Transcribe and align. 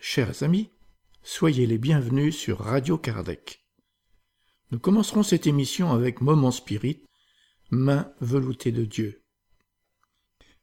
Chers 0.00 0.42
amis, 0.42 0.70
soyez 1.22 1.66
les 1.66 1.76
bienvenus 1.76 2.34
sur 2.34 2.60
Radio 2.60 2.96
Kardec. 2.96 3.66
Nous 4.70 4.78
commencerons 4.78 5.22
cette 5.22 5.46
émission 5.46 5.92
avec 5.92 6.22
Moment 6.22 6.50
Spirit, 6.50 7.02
Main 7.70 8.10
veloutée 8.20 8.72
de 8.72 8.86
Dieu. 8.86 9.22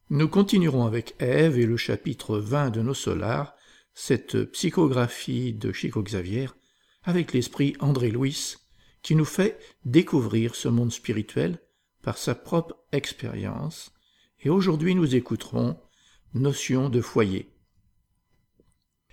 Nous 0.09 0.27
continuerons 0.27 0.85
avec 0.85 1.13
Ève 1.19 1.59
et 1.59 1.67
le 1.67 1.77
chapitre 1.77 2.39
20 2.39 2.71
de 2.71 2.81
nos 2.81 2.95
solars, 2.95 3.53
cette 3.93 4.45
psychographie 4.45 5.53
de 5.53 5.71
Chico 5.71 6.01
Xavier, 6.01 6.47
avec 7.03 7.33
l'esprit 7.33 7.75
André 7.79 8.09
Louis, 8.09 8.55
qui 9.03 9.13
nous 9.13 9.25
fait 9.25 9.59
découvrir 9.85 10.55
ce 10.55 10.67
monde 10.67 10.91
spirituel 10.91 11.59
par 12.01 12.17
sa 12.17 12.33
propre 12.33 12.75
expérience, 12.91 13.91
et 14.39 14.49
aujourd'hui 14.49 14.95
nous 14.95 15.15
écouterons 15.15 15.79
Notion 16.33 16.89
de 16.89 17.01
foyer. 17.01 17.51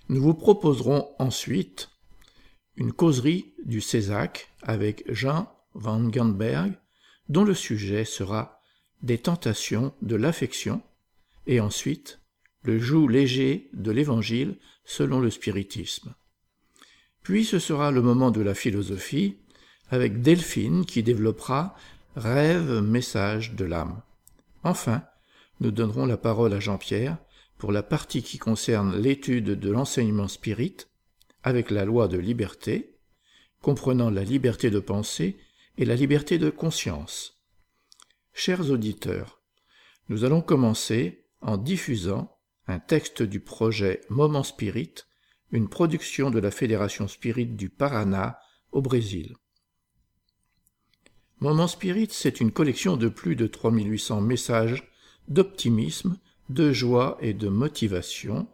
Nous 0.08 0.22
vous 0.22 0.34
proposerons 0.34 1.08
ensuite 1.18 1.90
une 2.76 2.92
causerie 2.92 3.54
du 3.64 3.80
Césac 3.80 4.48
avec 4.62 5.04
Jean 5.12 5.52
van 5.74 6.00
Ganberg, 6.08 6.74
dont 7.28 7.44
le 7.44 7.54
sujet 7.54 8.04
sera 8.04 8.60
des 9.02 9.18
tentations 9.18 9.92
de 10.02 10.14
l'affection, 10.14 10.80
et 11.46 11.60
ensuite 11.60 12.20
le 12.62 12.78
joug 12.78 13.08
léger 13.08 13.68
de 13.72 13.90
l'Évangile 13.90 14.56
selon 14.84 15.20
le 15.20 15.30
spiritisme. 15.30 16.14
Puis 17.22 17.44
ce 17.44 17.58
sera 17.58 17.90
le 17.90 18.02
moment 18.02 18.30
de 18.30 18.40
la 18.40 18.54
philosophie, 18.54 19.36
avec 19.90 20.22
Delphine 20.22 20.84
qui 20.84 21.02
développera 21.02 21.74
Rêve, 22.14 22.80
message 22.80 23.54
de 23.54 23.64
l'âme. 23.64 24.00
Enfin, 24.64 25.02
nous 25.60 25.70
donnerons 25.70 26.06
la 26.06 26.16
parole 26.16 26.54
à 26.54 26.60
Jean-Pierre 26.60 27.18
pour 27.58 27.72
la 27.72 27.82
partie 27.82 28.22
qui 28.22 28.38
concerne 28.38 28.96
l'étude 28.96 29.58
de 29.58 29.70
l'enseignement 29.70 30.28
spirit 30.28 30.76
avec 31.42 31.70
la 31.70 31.84
loi 31.84 32.08
de 32.08 32.18
liberté, 32.18 32.98
comprenant 33.62 34.10
la 34.10 34.24
liberté 34.24 34.70
de 34.70 34.80
penser 34.80 35.38
et 35.78 35.84
la 35.84 35.96
liberté 35.96 36.38
de 36.38 36.50
conscience. 36.50 37.40
Chers 38.32 38.70
auditeurs, 38.70 39.40
nous 40.08 40.24
allons 40.24 40.42
commencer 40.42 41.24
en 41.40 41.56
diffusant 41.56 42.36
un 42.66 42.78
texte 42.78 43.22
du 43.22 43.40
projet 43.40 44.00
Moment 44.10 44.42
Spirit, 44.42 44.94
une 45.52 45.68
production 45.68 46.30
de 46.30 46.38
la 46.38 46.50
Fédération 46.50 47.08
Spirit 47.08 47.46
du 47.46 47.68
Paraná 47.68 48.38
au 48.72 48.82
Brésil. 48.82 49.36
Moment 51.38 51.68
Spirit, 51.68 52.08
c'est 52.10 52.40
une 52.40 52.50
collection 52.50 52.96
de 52.96 53.08
plus 53.08 53.36
de 53.36 53.46
3800 53.46 54.20
messages 54.20 54.90
d'optimisme, 55.28 56.18
de 56.48 56.72
joie 56.72 57.18
et 57.20 57.34
de 57.34 57.48
motivation, 57.48 58.46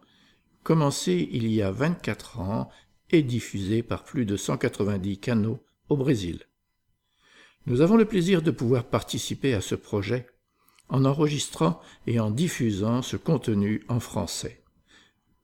commencé 0.63 1.29
il 1.31 1.47
y 1.47 1.61
a 1.61 1.71
24 1.71 2.39
ans 2.39 2.69
et 3.11 3.21
diffusé 3.21 3.83
par 3.83 4.03
plus 4.03 4.25
de 4.25 4.37
190 4.37 5.19
canaux 5.19 5.59
au 5.89 5.97
Brésil. 5.97 6.47
Nous 7.65 7.81
avons 7.81 7.95
le 7.95 8.05
plaisir 8.05 8.41
de 8.41 8.51
pouvoir 8.51 8.85
participer 8.85 9.53
à 9.53 9.61
ce 9.61 9.75
projet 9.75 10.27
en 10.89 11.05
enregistrant 11.05 11.79
et 12.07 12.19
en 12.19 12.29
diffusant 12.29 13.01
ce 13.01 13.15
contenu 13.17 13.83
en 13.87 13.99
français. 13.99 14.61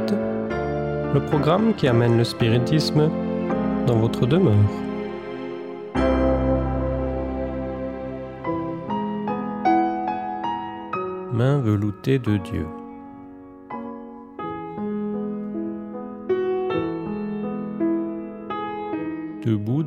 le 1.12 1.20
programme 1.26 1.74
qui 1.74 1.88
amène 1.88 2.16
le 2.16 2.24
spiritisme 2.24 3.10
dans 3.86 3.96
votre 3.96 4.24
demeure. 4.24 4.54
Main 11.34 11.58
veloutée 11.58 12.18
de 12.18 12.38
Dieu. 12.38 12.66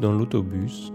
Dans 0.01 0.11
l'autobus, 0.11 0.91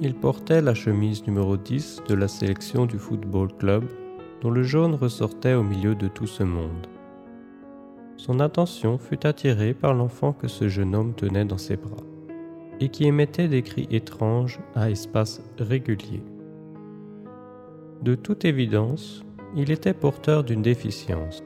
il 0.00 0.14
portait 0.14 0.60
la 0.60 0.74
chemise 0.74 1.26
numéro 1.26 1.56
10 1.56 2.02
de 2.06 2.14
la 2.14 2.28
sélection 2.28 2.84
du 2.84 2.98
football 2.98 3.48
club 3.56 3.84
dont 4.42 4.50
le 4.50 4.62
jaune 4.62 4.94
ressortait 4.94 5.54
au 5.54 5.62
milieu 5.62 5.94
de 5.94 6.06
tout 6.06 6.26
ce 6.26 6.42
monde. 6.42 6.86
Son 8.18 8.40
attention 8.40 8.98
fut 8.98 9.26
attirée 9.26 9.72
par 9.72 9.94
l'enfant 9.94 10.34
que 10.34 10.48
ce 10.48 10.68
jeune 10.68 10.94
homme 10.94 11.14
tenait 11.14 11.46
dans 11.46 11.56
ses 11.56 11.76
bras 11.76 12.04
et 12.78 12.90
qui 12.90 13.04
émettait 13.04 13.48
des 13.48 13.62
cris 13.62 13.88
étranges 13.90 14.60
à 14.74 14.90
espaces 14.90 15.42
réguliers. 15.58 16.24
De 18.02 18.14
toute 18.14 18.44
évidence, 18.44 19.24
il 19.56 19.70
était 19.70 19.94
porteur 19.94 20.44
d'une 20.44 20.62
déficience, 20.62 21.42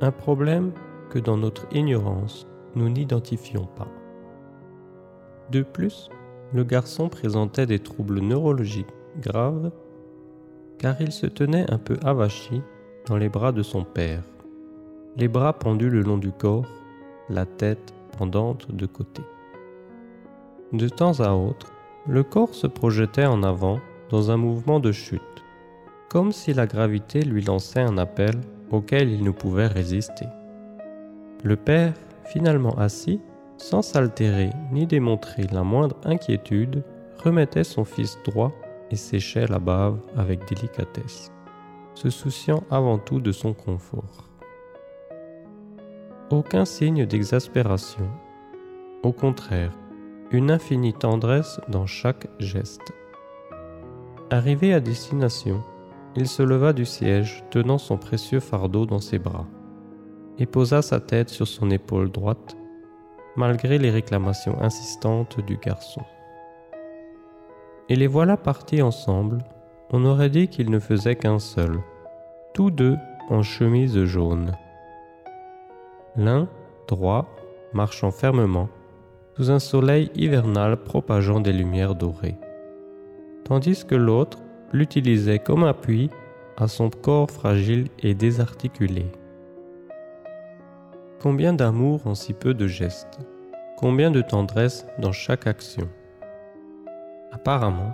un 0.00 0.10
problème 0.10 0.72
que 1.10 1.18
dans 1.18 1.36
notre 1.36 1.66
ignorance, 1.74 2.46
nous 2.76 2.88
n'identifions 2.88 3.66
pas. 3.76 3.88
De 5.50 5.62
plus, 5.62 6.08
le 6.52 6.64
garçon 6.64 7.08
présentait 7.08 7.66
des 7.66 7.78
troubles 7.78 8.20
neurologiques 8.20 8.86
graves 9.20 9.70
car 10.78 11.00
il 11.00 11.12
se 11.12 11.26
tenait 11.26 11.70
un 11.70 11.78
peu 11.78 11.96
avachi 12.02 12.62
dans 13.06 13.16
les 13.16 13.28
bras 13.28 13.52
de 13.52 13.62
son 13.62 13.84
père, 13.84 14.22
les 15.16 15.28
bras 15.28 15.52
pendus 15.52 15.90
le 15.90 16.00
long 16.00 16.18
du 16.18 16.32
corps, 16.32 16.68
la 17.28 17.44
tête 17.44 17.94
pendante 18.16 18.74
de 18.74 18.86
côté. 18.86 19.22
De 20.72 20.88
temps 20.88 21.20
à 21.20 21.32
autre, 21.32 21.72
le 22.06 22.22
corps 22.22 22.54
se 22.54 22.66
projetait 22.66 23.26
en 23.26 23.42
avant 23.42 23.78
dans 24.08 24.30
un 24.30 24.36
mouvement 24.36 24.80
de 24.80 24.92
chute, 24.92 25.20
comme 26.08 26.32
si 26.32 26.54
la 26.54 26.66
gravité 26.66 27.22
lui 27.22 27.42
lançait 27.42 27.80
un 27.80 27.98
appel 27.98 28.34
auquel 28.70 29.10
il 29.10 29.22
ne 29.22 29.30
pouvait 29.30 29.66
résister. 29.66 30.26
Le 31.44 31.56
père, 31.56 31.94
finalement 32.24 32.76
assis, 32.78 33.20
sans 33.60 33.82
s'altérer 33.82 34.50
ni 34.72 34.86
démontrer 34.86 35.46
la 35.52 35.62
moindre 35.62 35.96
inquiétude, 36.04 36.82
remettait 37.22 37.64
son 37.64 37.84
fils 37.84 38.18
droit 38.24 38.52
et 38.90 38.96
séchait 38.96 39.46
la 39.46 39.58
bave 39.58 39.98
avec 40.16 40.48
délicatesse, 40.48 41.30
se 41.94 42.08
souciant 42.08 42.64
avant 42.70 42.98
tout 42.98 43.20
de 43.20 43.32
son 43.32 43.52
confort. 43.52 44.30
Aucun 46.30 46.64
signe 46.64 47.04
d'exaspération, 47.04 48.08
au 49.02 49.12
contraire, 49.12 49.72
une 50.30 50.50
infinie 50.50 50.94
tendresse 50.94 51.60
dans 51.68 51.86
chaque 51.86 52.28
geste. 52.38 52.92
Arrivé 54.30 54.72
à 54.72 54.80
destination, 54.80 55.62
il 56.16 56.28
se 56.28 56.42
leva 56.42 56.72
du 56.72 56.86
siège 56.86 57.44
tenant 57.50 57.78
son 57.78 57.98
précieux 57.98 58.40
fardeau 58.40 58.86
dans 58.86 59.00
ses 59.00 59.18
bras 59.18 59.46
et 60.38 60.46
posa 60.46 60.80
sa 60.80 60.98
tête 60.98 61.28
sur 61.28 61.46
son 61.46 61.70
épaule 61.70 62.10
droite 62.10 62.56
malgré 63.36 63.78
les 63.78 63.90
réclamations 63.90 64.60
insistantes 64.60 65.40
du 65.40 65.56
garçon. 65.56 66.02
Et 67.88 67.96
les 67.96 68.06
voilà 68.06 68.36
partis 68.36 68.82
ensemble, 68.82 69.38
on 69.92 70.04
aurait 70.04 70.30
dit 70.30 70.48
qu'ils 70.48 70.70
ne 70.70 70.78
faisaient 70.78 71.16
qu'un 71.16 71.38
seul, 71.38 71.80
tous 72.54 72.70
deux 72.70 72.96
en 73.28 73.42
chemise 73.42 74.04
jaune. 74.04 74.52
L'un, 76.16 76.48
droit, 76.88 77.26
marchant 77.72 78.10
fermement, 78.10 78.68
sous 79.36 79.50
un 79.50 79.58
soleil 79.58 80.10
hivernal 80.14 80.76
propageant 80.76 81.40
des 81.40 81.52
lumières 81.52 81.94
dorées, 81.94 82.36
tandis 83.44 83.84
que 83.84 83.94
l'autre 83.94 84.38
l'utilisait 84.72 85.38
comme 85.38 85.64
appui 85.64 86.10
à 86.56 86.68
son 86.68 86.90
corps 86.90 87.30
fragile 87.30 87.88
et 88.00 88.14
désarticulé. 88.14 89.06
Combien 91.22 91.52
d'amour 91.52 92.06
en 92.06 92.14
si 92.14 92.32
peu 92.32 92.54
de 92.54 92.66
gestes? 92.66 93.18
Combien 93.76 94.10
de 94.10 94.22
tendresse 94.22 94.86
dans 94.98 95.12
chaque 95.12 95.46
action? 95.46 95.86
Apparemment, 97.30 97.92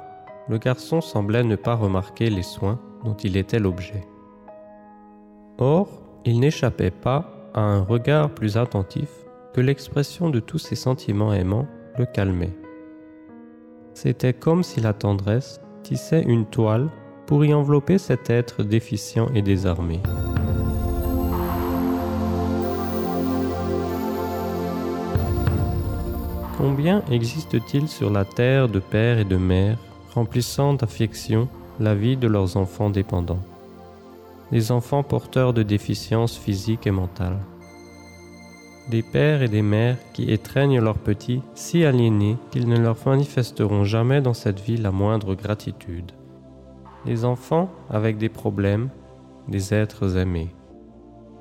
le 0.48 0.58
garçon 0.58 1.00
semblait 1.00 1.42
ne 1.42 1.56
pas 1.56 1.74
remarquer 1.74 2.30
les 2.30 2.44
soins 2.44 2.80
dont 3.04 3.16
il 3.16 3.36
était 3.36 3.58
l'objet. 3.58 4.06
Or, 5.58 5.88
il 6.24 6.38
n'échappait 6.38 6.92
pas 6.92 7.50
à 7.52 7.62
un 7.62 7.80
regard 7.80 8.30
plus 8.30 8.56
attentif 8.56 9.10
que 9.54 9.60
l'expression 9.60 10.30
de 10.30 10.38
tous 10.38 10.58
ses 10.58 10.76
sentiments 10.76 11.32
aimants 11.32 11.66
le 11.98 12.06
calmait. 12.06 12.56
C'était 13.94 14.34
comme 14.34 14.62
si 14.62 14.80
la 14.80 14.92
tendresse 14.92 15.60
tissait 15.82 16.22
une 16.22 16.46
toile 16.46 16.90
pour 17.26 17.44
y 17.44 17.52
envelopper 17.52 17.98
cet 17.98 18.30
être 18.30 18.62
déficient 18.62 19.26
et 19.34 19.42
désarmé. 19.42 20.00
Combien 26.58 27.02
existe-t-il 27.10 27.86
sur 27.86 28.10
la 28.10 28.24
terre 28.24 28.70
de 28.70 28.78
pères 28.78 29.18
et 29.18 29.24
de 29.24 29.36
mères 29.36 29.76
remplissant 30.14 30.72
d'affection 30.72 31.48
la 31.78 31.94
vie 31.94 32.16
de 32.16 32.26
leurs 32.26 32.56
enfants 32.56 32.88
dépendants, 32.88 33.42
des 34.50 34.72
enfants 34.72 35.02
porteurs 35.02 35.52
de 35.52 35.62
déficiences 35.62 36.38
physiques 36.38 36.86
et 36.86 36.90
mentales, 36.90 37.40
des 38.88 39.02
pères 39.02 39.42
et 39.42 39.48
des 39.48 39.60
mères 39.60 39.98
qui 40.14 40.32
étreignent 40.32 40.80
leurs 40.80 40.96
petits 40.96 41.42
si 41.54 41.84
aliénés 41.84 42.38
qu'ils 42.50 42.68
ne 42.68 42.78
leur 42.78 42.96
manifesteront 43.04 43.84
jamais 43.84 44.22
dans 44.22 44.32
cette 44.32 44.60
vie 44.60 44.78
la 44.78 44.92
moindre 44.92 45.34
gratitude, 45.34 46.12
des 47.04 47.26
enfants 47.26 47.68
avec 47.90 48.16
des 48.16 48.30
problèmes, 48.30 48.88
des 49.46 49.74
êtres 49.74 50.16
aimés, 50.16 50.54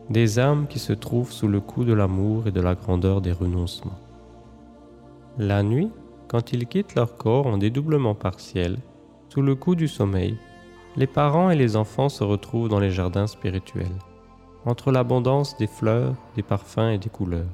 des 0.10 0.40
âmes 0.40 0.68
qui 0.68 0.80
se 0.80 0.92
trouvent 0.92 1.32
sous 1.32 1.48
le 1.48 1.62
coup 1.62 1.86
de 1.86 1.94
l'amour 1.94 2.48
et 2.48 2.52
de 2.52 2.62
la 2.62 2.76
grandeur 2.76 3.22
des 3.22 3.32
renoncements. 3.32 3.98
La 5.38 5.64
nuit, 5.64 5.92
quand 6.30 6.54
ils 6.54 6.66
quittent 6.66 6.96
leur 6.96 7.18
corps 7.18 7.48
en 7.48 7.58
dédoublement 7.58 8.16
partiel, 8.16 8.78
sous 9.28 9.42
le 9.42 9.54
coup 9.54 9.76
du 9.76 9.90
sommeil, 9.90 10.38
les 10.96 11.08
parents 11.08 11.50
et 11.50 11.58
les 11.58 11.76
enfants 11.76 12.08
se 12.08 12.24
retrouvent 12.24 12.70
dans 12.70 12.80
les 12.80 12.92
jardins 12.92 13.28
spirituels, 13.28 14.00
entre 14.66 14.94
l'abondance 14.94 15.58
des 15.58 15.68
fleurs, 15.68 16.16
des 16.38 16.42
parfums 16.42 16.92
et 16.94 16.98
des 16.98 17.10
couleurs. 17.10 17.52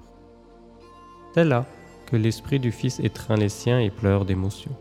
C'est 1.34 1.44
là 1.44 1.66
que 2.06 2.16
l'esprit 2.16 2.60
du 2.60 2.72
Fils 2.72 3.00
étreint 3.00 3.36
les 3.36 3.50
siens 3.50 3.80
et 3.80 3.90
pleure 3.90 4.26
d'émotion. 4.26 4.72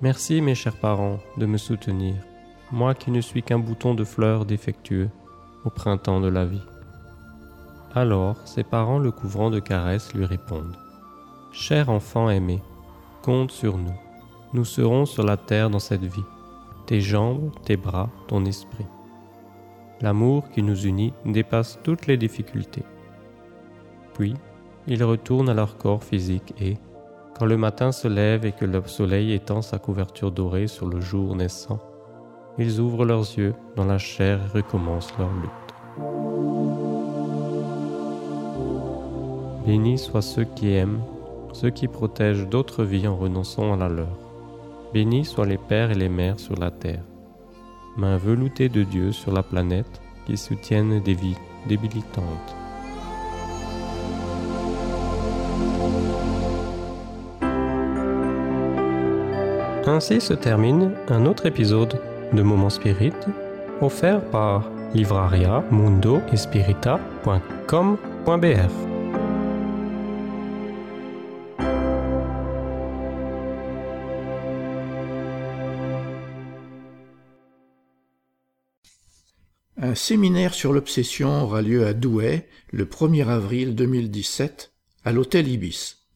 Merci 0.00 0.40
mes 0.40 0.56
chers 0.56 0.80
parents 0.80 1.18
de 1.36 1.46
me 1.46 1.58
soutenir, 1.58 2.16
moi 2.72 2.94
qui 2.94 3.12
ne 3.12 3.20
suis 3.20 3.44
qu'un 3.44 3.60
bouton 3.60 3.94
de 3.94 4.02
fleurs 4.02 4.46
défectueux 4.46 5.10
au 5.64 5.70
printemps 5.70 6.20
de 6.20 6.28
la 6.28 6.44
vie. 6.44 6.66
Alors 7.94 8.36
ses 8.46 8.64
parents 8.64 8.98
le 8.98 9.12
couvrant 9.12 9.50
de 9.50 9.60
caresses 9.60 10.12
lui 10.12 10.24
répondent 10.24 10.76
Cher 11.56 11.88
enfant 11.88 12.30
aimé, 12.30 12.60
compte 13.22 13.52
sur 13.52 13.78
nous. 13.78 13.94
Nous 14.54 14.64
serons 14.64 15.06
sur 15.06 15.22
la 15.22 15.36
terre 15.36 15.70
dans 15.70 15.78
cette 15.78 16.04
vie, 16.04 16.24
tes 16.84 17.00
jambes, 17.00 17.52
tes 17.64 17.76
bras, 17.76 18.10
ton 18.26 18.44
esprit. 18.44 18.86
L'amour 20.00 20.50
qui 20.50 20.64
nous 20.64 20.84
unit 20.84 21.14
dépasse 21.24 21.78
toutes 21.84 22.08
les 22.08 22.16
difficultés. 22.16 22.82
Puis, 24.14 24.34
ils 24.88 25.04
retournent 25.04 25.48
à 25.48 25.54
leur 25.54 25.78
corps 25.78 26.02
physique 26.02 26.52
et, 26.60 26.76
quand 27.38 27.46
le 27.46 27.56
matin 27.56 27.92
se 27.92 28.08
lève 28.08 28.44
et 28.44 28.52
que 28.52 28.64
le 28.64 28.82
soleil 28.84 29.32
étend 29.32 29.62
sa 29.62 29.78
couverture 29.78 30.32
dorée 30.32 30.66
sur 30.66 30.88
le 30.88 31.00
jour 31.00 31.36
naissant, 31.36 31.78
ils 32.58 32.80
ouvrent 32.80 33.04
leurs 33.04 33.38
yeux 33.38 33.54
dans 33.76 33.84
la 33.84 33.98
chair 33.98 34.40
et 34.40 34.58
recommencent 34.58 35.16
leur 35.18 35.30
lutte. 35.32 35.50
Bénis 39.64 39.98
soient 39.98 40.20
ceux 40.20 40.44
qui 40.44 40.72
aiment 40.72 41.00
ceux 41.54 41.70
qui 41.70 41.88
protègent 41.88 42.46
d'autres 42.48 42.84
vies 42.84 43.08
en 43.08 43.16
renonçant 43.16 43.72
à 43.72 43.76
la 43.76 43.88
leur. 43.88 44.18
Bénis 44.92 45.24
soient 45.24 45.46
les 45.46 45.58
pères 45.58 45.90
et 45.90 45.94
les 45.94 46.08
mères 46.08 46.38
sur 46.38 46.56
la 46.56 46.70
terre, 46.70 47.02
mains 47.96 48.18
veloutées 48.18 48.68
de 48.68 48.82
Dieu 48.82 49.12
sur 49.12 49.32
la 49.32 49.42
planète 49.42 50.00
qui 50.26 50.36
soutiennent 50.36 51.00
des 51.00 51.14
vies 51.14 51.36
débilitantes. 51.66 52.56
Ainsi 59.86 60.20
se 60.20 60.34
termine 60.34 60.92
un 61.08 61.26
autre 61.26 61.46
épisode 61.46 62.00
de 62.32 62.42
Moment 62.42 62.70
Spirit 62.70 63.12
offert 63.80 64.22
par 64.30 64.64
livraria 64.94 65.62
mundo 65.70 66.20
Un 79.84 79.94
séminaire 79.94 80.54
sur 80.54 80.72
l'obsession 80.72 81.42
aura 81.42 81.60
lieu 81.60 81.86
à 81.86 81.92
Douai 81.92 82.48
le 82.72 82.86
1er 82.86 83.28
avril 83.28 83.74
2017 83.74 84.72
à 85.04 85.12
l'hôtel 85.12 85.46
Ibis. 85.46 86.06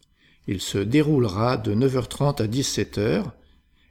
Il 0.47 0.63
se 0.63 0.79
déroulera 0.79 1.59
de 1.59 1.75
9h30 1.75 2.43
à 2.43 2.47
17h 2.47 3.25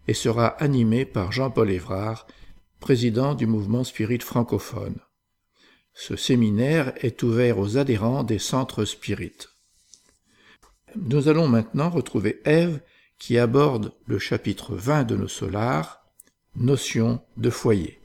et 0.08 0.16
sera 0.16 0.48
animé 0.48 1.06
par 1.06 1.32
Jean-Paul 1.32 1.70
Évrard, 1.70 2.26
président 2.80 3.36
du 3.36 3.46
mouvement 3.46 3.84
Spirit 3.84 4.18
francophone. 4.18 4.96
Ce 5.94 6.16
séminaire 6.16 6.94
est 7.06 7.22
ouvert 7.22 7.60
aux 7.60 7.78
adhérents 7.78 8.24
des 8.24 8.40
centres 8.40 8.84
Spirit. 8.84 9.38
Nous 10.96 11.28
allons 11.28 11.48
maintenant 11.48 11.92
retrouver 11.92 12.42
Ève 12.46 12.82
qui 13.20 13.38
aborde 13.38 13.94
le 14.08 14.18
chapitre 14.18 14.74
20 14.74 15.04
de 15.04 15.16
nos 15.16 15.28
solars, 15.28 16.04
notion 16.56 17.22
de 17.38 17.52
foyer. 17.52 18.00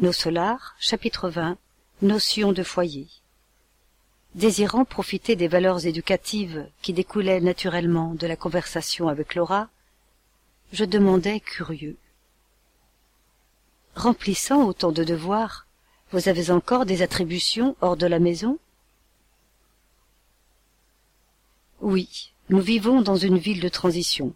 Nos 0.00 0.14
solars, 0.14 0.76
chapitre 0.78 1.28
20, 1.28 1.58
notion 2.00 2.52
de 2.52 2.62
foyer. 2.62 3.06
Désirant 4.34 4.86
profiter 4.86 5.36
des 5.36 5.46
valeurs 5.46 5.84
éducatives 5.84 6.66
qui 6.80 6.94
découlaient 6.94 7.42
naturellement 7.42 8.14
de 8.14 8.26
la 8.26 8.34
conversation 8.34 9.08
avec 9.08 9.34
Laura, 9.34 9.68
je 10.72 10.86
demandais 10.86 11.38
curieux. 11.38 11.98
Remplissant 13.94 14.64
autant 14.64 14.90
de 14.90 15.04
devoirs, 15.04 15.66
vous 16.12 16.30
avez 16.30 16.50
encore 16.50 16.86
des 16.86 17.02
attributions 17.02 17.76
hors 17.82 17.98
de 17.98 18.06
la 18.06 18.20
maison? 18.20 18.58
Oui, 21.82 22.32
nous 22.48 22.62
vivons 22.62 23.02
dans 23.02 23.16
une 23.16 23.36
ville 23.36 23.60
de 23.60 23.68
transition. 23.68 24.34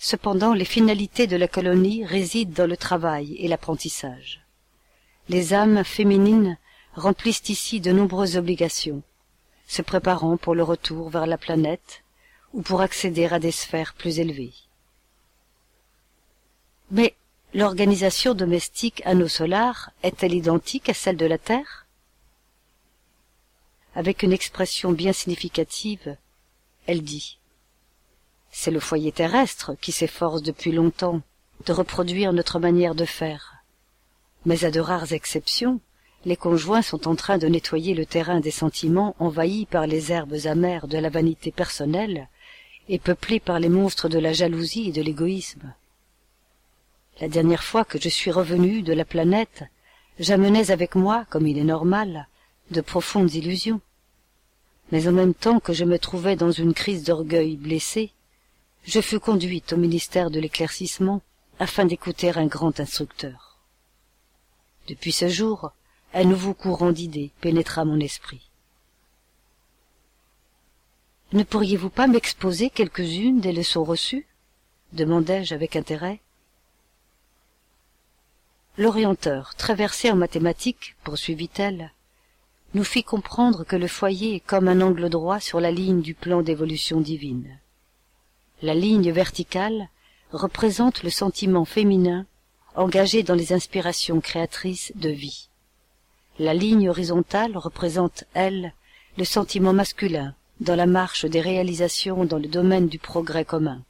Cependant, 0.00 0.54
les 0.54 0.64
finalités 0.64 1.26
de 1.26 1.36
la 1.36 1.48
colonie 1.48 2.04
résident 2.04 2.54
dans 2.54 2.68
le 2.68 2.76
travail 2.76 3.34
et 3.34 3.48
l'apprentissage. 3.48 4.40
Les 5.28 5.54
âmes 5.54 5.82
féminines 5.82 6.56
remplissent 6.94 7.48
ici 7.48 7.80
de 7.80 7.90
nombreuses 7.90 8.36
obligations, 8.36 9.02
se 9.66 9.82
préparant 9.82 10.36
pour 10.36 10.54
le 10.54 10.62
retour 10.62 11.10
vers 11.10 11.26
la 11.26 11.36
planète 11.36 12.04
ou 12.54 12.62
pour 12.62 12.80
accéder 12.80 13.26
à 13.26 13.40
des 13.40 13.50
sphères 13.50 13.94
plus 13.94 14.20
élevées. 14.20 14.54
Mais 16.92 17.16
l'organisation 17.52 18.34
domestique 18.34 19.02
solars 19.26 19.90
est-elle 20.04 20.32
identique 20.32 20.88
à 20.88 20.94
celle 20.94 21.16
de 21.16 21.26
la 21.26 21.38
Terre? 21.38 21.86
Avec 23.96 24.22
une 24.22 24.32
expression 24.32 24.92
bien 24.92 25.12
significative, 25.12 26.16
elle 26.86 27.02
dit 27.02 27.37
c'est 28.50 28.70
le 28.70 28.80
foyer 28.80 29.12
terrestre 29.12 29.74
qui 29.80 29.92
s'efforce 29.92 30.42
depuis 30.42 30.72
longtemps 30.72 31.20
de 31.66 31.72
reproduire 31.72 32.32
notre 32.32 32.58
manière 32.58 32.94
de 32.94 33.04
faire. 33.04 33.62
Mais 34.46 34.64
à 34.64 34.70
de 34.70 34.80
rares 34.80 35.12
exceptions, 35.12 35.80
les 36.24 36.36
conjoints 36.36 36.82
sont 36.82 37.08
en 37.08 37.14
train 37.14 37.38
de 37.38 37.46
nettoyer 37.46 37.94
le 37.94 38.06
terrain 38.06 38.40
des 38.40 38.50
sentiments 38.50 39.14
envahis 39.18 39.66
par 39.66 39.86
les 39.86 40.12
herbes 40.12 40.36
amères 40.44 40.88
de 40.88 40.98
la 40.98 41.10
vanité 41.10 41.52
personnelle 41.52 42.28
et 42.88 42.98
peuplés 42.98 43.40
par 43.40 43.60
les 43.60 43.68
monstres 43.68 44.08
de 44.08 44.18
la 44.18 44.32
jalousie 44.32 44.88
et 44.88 44.92
de 44.92 45.02
l'égoïsme. 45.02 45.74
La 47.20 47.28
dernière 47.28 47.64
fois 47.64 47.84
que 47.84 48.00
je 48.00 48.08
suis 48.08 48.30
revenu 48.30 48.82
de 48.82 48.92
la 48.92 49.04
planète, 49.04 49.64
j'amenais 50.18 50.70
avec 50.70 50.94
moi, 50.94 51.26
comme 51.30 51.46
il 51.46 51.58
est 51.58 51.64
normal, 51.64 52.28
de 52.70 52.80
profondes 52.80 53.34
illusions. 53.34 53.80
Mais 54.92 55.06
en 55.06 55.12
même 55.12 55.34
temps 55.34 55.60
que 55.60 55.72
je 55.72 55.84
me 55.84 55.98
trouvais 55.98 56.36
dans 56.36 56.52
une 56.52 56.74
crise 56.74 57.04
d'orgueil 57.04 57.56
blessé, 57.56 58.12
je 58.84 59.00
fus 59.00 59.20
conduite 59.20 59.72
au 59.72 59.76
ministère 59.76 60.30
de 60.30 60.40
l'éclaircissement 60.40 61.20
afin 61.58 61.84
d'écouter 61.84 62.30
un 62.30 62.46
grand 62.46 62.80
instructeur. 62.80 63.58
Depuis 64.88 65.12
ce 65.12 65.28
jour, 65.28 65.72
un 66.14 66.24
nouveau 66.24 66.54
courant 66.54 66.92
d'idées 66.92 67.30
pénétra 67.40 67.84
mon 67.84 68.00
esprit. 68.00 68.48
Ne 71.32 71.42
pourriez-vous 71.42 71.90
pas 71.90 72.06
m'exposer 72.06 72.70
quelques-unes 72.70 73.40
des 73.40 73.52
leçons 73.52 73.84
reçues? 73.84 74.26
demandai-je 74.92 75.54
avec 75.54 75.76
intérêt. 75.76 76.20
L'orienteur, 78.78 79.54
très 79.56 79.74
versé 79.74 80.10
en 80.10 80.16
mathématiques, 80.16 80.96
poursuivit-elle, 81.04 81.92
nous 82.74 82.84
fit 82.84 83.02
comprendre 83.02 83.64
que 83.64 83.76
le 83.76 83.88
foyer 83.88 84.36
est 84.36 84.40
comme 84.40 84.68
un 84.68 84.80
angle 84.80 85.10
droit 85.10 85.40
sur 85.40 85.60
la 85.60 85.70
ligne 85.70 86.00
du 86.00 86.14
plan 86.14 86.42
d'évolution 86.42 87.00
divine. 87.00 87.58
La 88.62 88.74
ligne 88.74 89.12
verticale 89.12 89.88
représente 90.32 91.02
le 91.02 91.10
sentiment 91.10 91.64
féminin 91.64 92.26
engagé 92.74 93.22
dans 93.22 93.34
les 93.34 93.52
inspirations 93.52 94.20
créatrices 94.20 94.92
de 94.94 95.10
vie. 95.10 95.48
La 96.38 96.54
ligne 96.54 96.88
horizontale 96.88 97.56
représente, 97.56 98.24
elle, 98.34 98.72
le 99.16 99.24
sentiment 99.24 99.72
masculin 99.72 100.34
dans 100.60 100.76
la 100.76 100.86
marche 100.86 101.24
des 101.24 101.40
réalisations 101.40 102.24
dans 102.24 102.38
le 102.38 102.48
domaine 102.48 102.88
du 102.88 102.98
progrès 102.98 103.44
commun. 103.44 103.82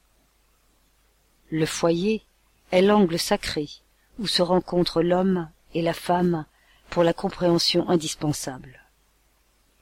Le 1.50 1.66
foyer 1.66 2.22
est 2.70 2.82
l'angle 2.82 3.18
sacré 3.18 3.68
où 4.18 4.26
se 4.26 4.42
rencontrent 4.42 5.02
l'homme 5.02 5.48
et 5.74 5.82
la 5.82 5.94
femme 5.94 6.44
pour 6.90 7.04
la 7.04 7.12
compréhension 7.12 7.88
indispensable. 7.88 8.80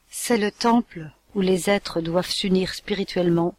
C'est 0.09 0.37
le 0.37 0.51
temple 0.51 1.11
où 1.35 1.41
les 1.41 1.69
êtres 1.69 2.01
doivent 2.01 2.29
s'unir 2.29 2.73
spirituellement 2.73 3.55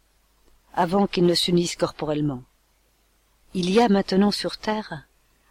avant 0.73 1.07
qu'ils 1.07 1.25
ne 1.25 1.35
s'unissent 1.35 1.75
corporellement. 1.75 2.43
Il 3.53 3.69
y 3.69 3.81
a 3.81 3.89
maintenant 3.89 4.31
sur 4.31 4.57
Terre 4.57 5.05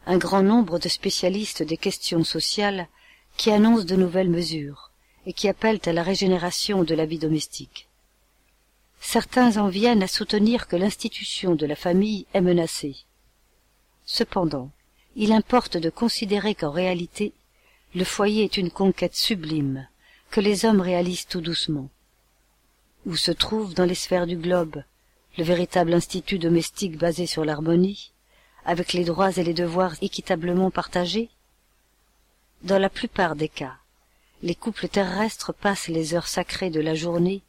un 0.07 0.19
grand 0.19 0.43
nombre 0.43 0.79
de 0.79 0.89
spécialistes 0.89 1.63
des 1.63 1.77
questions 1.77 2.25
sociales 2.25 2.89
qui 3.37 3.51
annoncent 3.51 3.85
de 3.85 3.97
nouvelles 3.97 4.31
mesures 4.31 4.91
et 5.27 5.33
qui 5.33 5.49
appellent 5.49 5.81
à 5.85 5.93
la 5.93 6.03
régénération 6.03 6.85
de 6.85 6.95
la 6.95 7.07
vie 7.07 7.19
domestique. 7.19 7.89
Certains 9.01 9.57
en 9.59 9.69
viennent 9.69 10.03
à 10.03 10.09
soutenir 10.09 10.67
que 10.67 10.77
l'institution 10.77 11.55
de 11.55 11.67
la 11.67 11.77
famille 11.77 12.27
est 12.35 12.41
menacée. 12.41 12.97
Cependant, 14.07 14.71
il 15.17 15.33
importe 15.33 15.77
de 15.77 15.91
considérer 15.91 16.55
qu'en 16.55 16.71
réalité, 16.71 17.33
le 17.95 18.05
foyer 18.05 18.45
est 18.45 18.57
une 18.57 18.71
conquête 18.71 19.15
sublime, 19.15 19.89
que 20.31 20.41
les 20.41 20.65
hommes 20.65 20.81
réalisent 20.81 21.27
tout 21.27 21.41
doucement. 21.41 21.89
Où 23.07 23.17
se 23.17 23.31
trouve 23.31 23.75
dans 23.75 23.85
les 23.85 23.95
sphères 23.95 24.27
du 24.27 24.37
globe 24.37 24.83
le 25.39 25.45
véritable 25.45 25.95
institut 25.95 26.41
domestique 26.41 26.99
basé 26.99 27.27
sur 27.27 27.45
l'harmonie, 27.45 28.11
avec 28.65 28.93
les 28.93 29.05
droits 29.05 29.31
et 29.37 29.45
les 29.45 29.55
devoirs 29.55 29.95
équitablement 30.03 30.73
partagés 30.73 31.31
Dans 32.65 32.81
la 32.81 32.91
plupart 32.91 33.37
des 33.37 33.49
cas, 33.49 33.77
les 34.43 34.57
couples 34.57 34.89
terrestres 34.89 35.55
passent 35.55 35.87
les 35.87 36.13
heures 36.15 36.27
sacrées 36.27 36.71
de 36.71 36.81
la 36.81 36.97
journée 36.97 37.43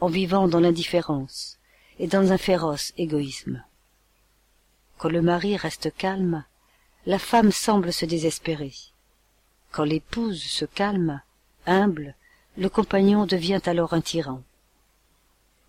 en 0.00 0.08
vivant 0.08 0.48
dans 0.48 0.58
l'indifférence 0.58 1.58
et 1.98 2.06
dans 2.06 2.32
un 2.32 2.38
féroce 2.38 2.94
égoïsme. 2.96 3.62
Quand 4.96 5.10
le 5.10 5.20
mari 5.20 5.58
reste 5.58 5.94
calme, 5.94 6.44
la 7.04 7.18
femme 7.18 7.52
semble 7.52 7.92
se 7.92 8.06
désespérer. 8.06 8.72
Quand 9.70 9.84
l'épouse 9.84 10.42
se 10.42 10.64
calme, 10.64 11.20
humble, 11.66 12.14
le 12.56 12.70
compagnon 12.70 13.26
devient 13.26 13.60
alors 13.66 13.92
un 13.92 14.00
tyran. 14.00 14.42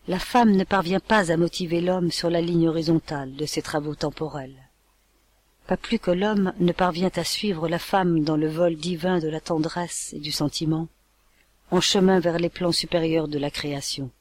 La 0.07 0.19
femme 0.19 0.51
ne 0.51 0.63
parvient 0.63 0.99
pas 0.99 1.31
à 1.31 1.37
motiver 1.37 1.81
l'homme 1.81 2.11
sur 2.11 2.29
la 2.29 2.39
ligne 2.39 2.69
horizontale 2.69 3.35
de 3.35 3.45
ses 3.47 3.63
travaux 3.63 3.95
temporels. 3.95 4.69
Pas 5.65 5.77
plus 5.77 5.97
que 5.97 6.11
l'homme 6.11 6.53
ne 6.59 6.71
parvient 6.71 7.09
à 7.15 7.23
suivre 7.23 7.67
la 7.67 7.79
femme 7.79 8.23
dans 8.23 8.37
le 8.37 8.47
vol 8.47 8.75
divin 8.75 9.17
de 9.17 9.27
la 9.27 9.39
tendresse 9.39 10.13
et 10.13 10.19
du 10.19 10.31
sentiment, 10.31 10.87
en 11.71 11.81
chemin 11.81 12.19
vers 12.19 12.37
les 12.37 12.49
plans 12.49 12.71
supérieurs 12.71 13.27
de 13.27 13.39
la 13.39 13.49
création. 13.49 14.11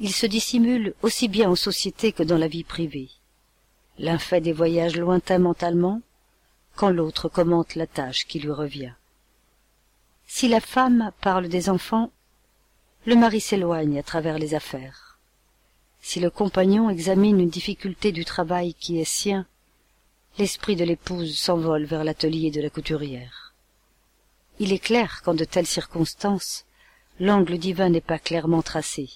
Il 0.00 0.12
se 0.12 0.26
dissimule 0.26 0.94
aussi 1.02 1.28
bien 1.28 1.48
en 1.48 1.54
société 1.54 2.10
que 2.10 2.24
dans 2.24 2.38
la 2.38 2.48
vie 2.48 2.64
privée. 2.64 3.10
L'un 3.98 4.18
fait 4.18 4.40
des 4.40 4.52
voyages 4.52 4.96
lointains 4.96 5.38
mentalement, 5.38 6.00
quand 6.74 6.90
l'autre 6.90 7.28
commente 7.28 7.76
la 7.76 7.86
tâche 7.86 8.26
qui 8.26 8.40
lui 8.40 8.50
revient. 8.50 8.94
Si 10.26 10.48
la 10.48 10.60
femme 10.60 11.12
parle 11.20 11.46
des 11.46 11.68
enfants, 11.68 12.10
le 13.06 13.16
mari 13.16 13.40
s'éloigne 13.40 13.98
à 13.98 14.02
travers 14.02 14.38
les 14.38 14.54
affaires. 14.54 15.18
Si 16.00 16.20
le 16.20 16.30
compagnon 16.30 16.88
examine 16.88 17.38
une 17.38 17.50
difficulté 17.50 18.12
du 18.12 18.24
travail 18.24 18.74
qui 18.74 18.98
est 18.98 19.04
sien, 19.04 19.46
l'esprit 20.38 20.74
de 20.74 20.84
l'épouse 20.84 21.38
s'envole 21.38 21.84
vers 21.84 22.04
l'atelier 22.04 22.50
de 22.50 22.62
la 22.62 22.70
couturière. 22.70 23.54
Il 24.58 24.72
est 24.72 24.78
clair 24.78 25.22
qu'en 25.22 25.34
de 25.34 25.44
telles 25.44 25.66
circonstances, 25.66 26.64
l'angle 27.20 27.58
divin 27.58 27.90
n'est 27.90 28.00
pas 28.00 28.18
clairement 28.18 28.62
tracé. 28.62 29.10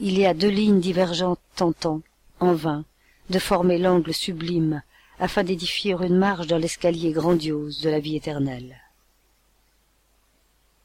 Il 0.00 0.18
y 0.18 0.26
a 0.26 0.34
deux 0.34 0.48
lignes 0.48 0.80
divergentes 0.80 1.40
tentant, 1.54 2.02
en 2.40 2.54
vain, 2.54 2.84
de 3.28 3.38
former 3.38 3.78
l'angle 3.78 4.14
sublime 4.14 4.82
afin 5.18 5.44
d'édifier 5.44 5.92
une 5.92 6.16
marche 6.16 6.46
dans 6.46 6.56
l'escalier 6.56 7.12
grandiose 7.12 7.80
de 7.82 7.90
la 7.90 8.00
vie 8.00 8.16
éternelle. 8.16 8.80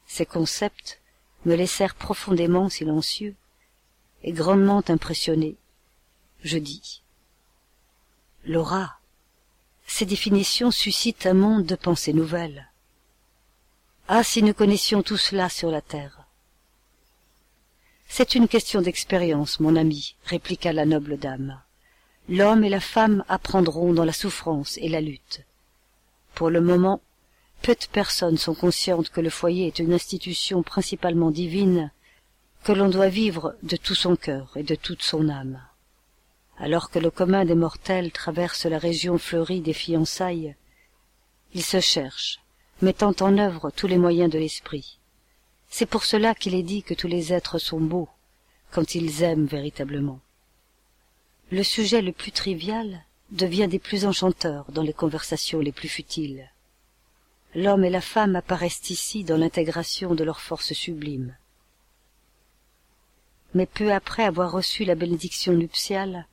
Ces 0.06 0.26
concepts 0.26 1.00
me 1.46 1.54
laissèrent 1.54 1.94
profondément 1.94 2.68
silencieux 2.68 3.34
et 4.22 4.32
grandement 4.32 4.82
impressionné. 4.88 5.56
Je 6.42 6.58
dis 6.58 7.02
Laura, 8.44 8.98
ces 9.86 10.04
définitions 10.04 10.70
suscitent 10.70 11.26
un 11.26 11.34
monde 11.34 11.64
de 11.64 11.74
pensées 11.74 12.12
nouvelles. 12.12 12.68
Ah, 14.08 14.22
si 14.22 14.42
nous 14.42 14.54
connaissions 14.54 15.02
tout 15.02 15.16
cela 15.16 15.48
sur 15.48 15.70
la 15.70 15.80
terre. 15.80 16.26
C'est 18.08 18.34
une 18.36 18.46
question 18.46 18.82
d'expérience, 18.82 19.58
mon 19.58 19.74
ami, 19.74 20.14
répliqua 20.24 20.72
la 20.72 20.86
noble 20.86 21.18
dame. 21.18 21.60
L'homme 22.28 22.64
et 22.64 22.68
la 22.68 22.80
femme 22.80 23.24
apprendront 23.28 23.92
dans 23.92 24.04
la 24.04 24.12
souffrance 24.12 24.78
et 24.78 24.88
la 24.88 25.00
lutte. 25.00 25.42
Pour 26.34 26.50
le 26.50 26.60
moment, 26.60 27.00
peu 27.62 27.74
de 27.74 27.86
personnes 27.90 28.38
sont 28.38 28.54
conscientes 28.54 29.10
que 29.10 29.20
le 29.20 29.30
foyer 29.30 29.66
est 29.66 29.78
une 29.78 29.92
institution 29.92 30.62
principalement 30.62 31.30
divine, 31.30 31.90
que 32.62 32.72
l'on 32.72 32.88
doit 32.88 33.08
vivre 33.08 33.54
de 33.62 33.76
tout 33.76 33.94
son 33.94 34.16
cœur 34.16 34.52
et 34.56 34.62
de 34.62 34.74
toute 34.74 35.02
son 35.02 35.28
âme. 35.28 35.60
Alors 36.58 36.90
que 36.90 36.98
le 36.98 37.10
commun 37.10 37.44
des 37.44 37.54
mortels 37.54 38.12
traverse 38.12 38.66
la 38.66 38.78
région 38.78 39.18
fleurie 39.18 39.60
des 39.60 39.72
fiançailles, 39.72 40.56
il 41.54 41.62
se 41.62 41.80
cherche, 41.80 42.40
mettant 42.82 43.14
en 43.20 43.38
œuvre 43.38 43.70
tous 43.70 43.86
les 43.86 43.98
moyens 43.98 44.30
de 44.30 44.38
l'esprit. 44.38 44.98
C'est 45.68 45.86
pour 45.86 46.04
cela 46.04 46.34
qu'il 46.34 46.54
est 46.54 46.62
dit 46.62 46.82
que 46.82 46.94
tous 46.94 47.08
les 47.08 47.32
êtres 47.32 47.58
sont 47.58 47.80
beaux, 47.80 48.08
quand 48.70 48.94
ils 48.94 49.22
aiment 49.22 49.46
véritablement. 49.46 50.20
Le 51.50 51.62
sujet 51.62 52.02
le 52.02 52.12
plus 52.12 52.32
trivial 52.32 53.04
devient 53.30 53.68
des 53.68 53.78
plus 53.78 54.04
enchanteurs 54.04 54.66
dans 54.72 54.82
les 54.82 54.92
conversations 54.92 55.60
les 55.60 55.72
plus 55.72 55.88
futiles. 55.88 56.50
L'homme 57.56 57.84
et 57.84 57.90
la 57.90 58.02
femme 58.02 58.36
apparaissent 58.36 58.90
ici 58.90 59.24
dans 59.24 59.38
l'intégration 59.38 60.14
de 60.14 60.24
leurs 60.24 60.42
forces 60.42 60.74
sublimes. 60.74 61.34
Mais 63.54 63.64
peu 63.64 63.94
après 63.94 64.24
avoir 64.24 64.52
reçu 64.52 64.84
la 64.84 64.94
bénédiction 64.94 65.54
nuptiale, 65.54 66.26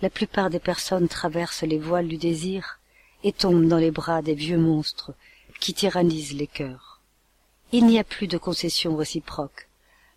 la 0.00 0.10
plupart 0.10 0.48
des 0.48 0.60
personnes 0.60 1.08
traversent 1.08 1.64
les 1.64 1.80
voiles 1.80 2.06
du 2.06 2.18
désir 2.18 2.78
et 3.24 3.32
tombent 3.32 3.66
dans 3.66 3.78
les 3.78 3.90
bras 3.90 4.22
des 4.22 4.36
vieux 4.36 4.58
monstres 4.58 5.12
qui 5.58 5.74
tyrannisent 5.74 6.34
les 6.34 6.46
cœurs. 6.46 7.00
Il 7.72 7.84
n'y 7.84 7.98
a 7.98 8.04
plus 8.04 8.28
de 8.28 8.38
concessions 8.38 8.94
réciproques, 8.94 9.66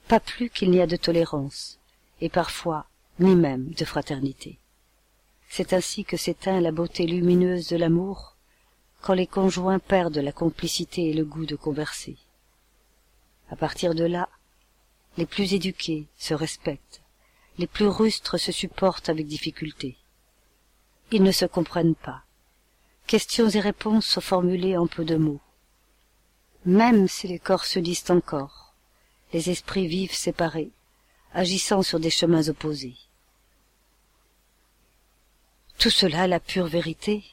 pas 0.07 0.19
plus 0.19 0.51
qu'il 0.51 0.69
n'y 0.69 0.81
a 0.81 0.87
de 0.87 0.97
tolérance, 0.97 1.79
et 2.21 2.29
parfois 2.29 2.85
ni 3.19 3.35
même 3.35 3.71
de 3.71 3.85
fraternité. 3.85 4.59
C'est 5.49 5.73
ainsi 5.73 6.05
que 6.05 6.15
s'éteint 6.15 6.61
la 6.61 6.71
beauté 6.71 7.07
lumineuse 7.07 7.69
de 7.69 7.75
l'amour 7.75 8.32
quand 9.03 9.13
les 9.13 9.27
conjoints 9.27 9.79
perdent 9.79 10.17
la 10.17 10.31
complicité 10.31 11.09
et 11.09 11.13
le 11.13 11.25
goût 11.25 11.45
de 11.45 11.57
converser. 11.57 12.15
À 13.51 13.57
partir 13.57 13.95
de 13.95 14.05
là, 14.05 14.29
les 15.17 15.25
plus 15.25 15.53
éduqués 15.53 16.07
se 16.17 16.33
respectent, 16.33 17.01
les 17.57 17.67
plus 17.67 17.87
rustres 17.87 18.39
se 18.39 18.53
supportent 18.53 19.09
avec 19.09 19.27
difficulté. 19.27 19.97
Ils 21.11 21.21
ne 21.21 21.33
se 21.33 21.45
comprennent 21.45 21.95
pas. 21.95 22.23
Questions 23.05 23.49
et 23.49 23.59
réponses 23.59 24.05
sont 24.05 24.21
formulées 24.21 24.77
en 24.77 24.87
peu 24.87 25.03
de 25.03 25.17
mots. 25.17 25.41
Même 26.65 27.09
si 27.09 27.27
les 27.27 27.39
corps 27.39 27.65
se 27.65 27.79
disent 27.79 28.09
encore, 28.09 28.73
les 29.33 29.49
esprits 29.49 29.87
vivent 29.87 30.15
séparés, 30.15 30.71
agissant 31.33 31.83
sur 31.83 31.99
des 31.99 32.09
chemins 32.09 32.47
opposés. 32.47 32.95
Tout 35.77 35.89
cela 35.89 36.25
la 36.25 36.39
pure 36.39 36.67
vérité, 36.67 37.25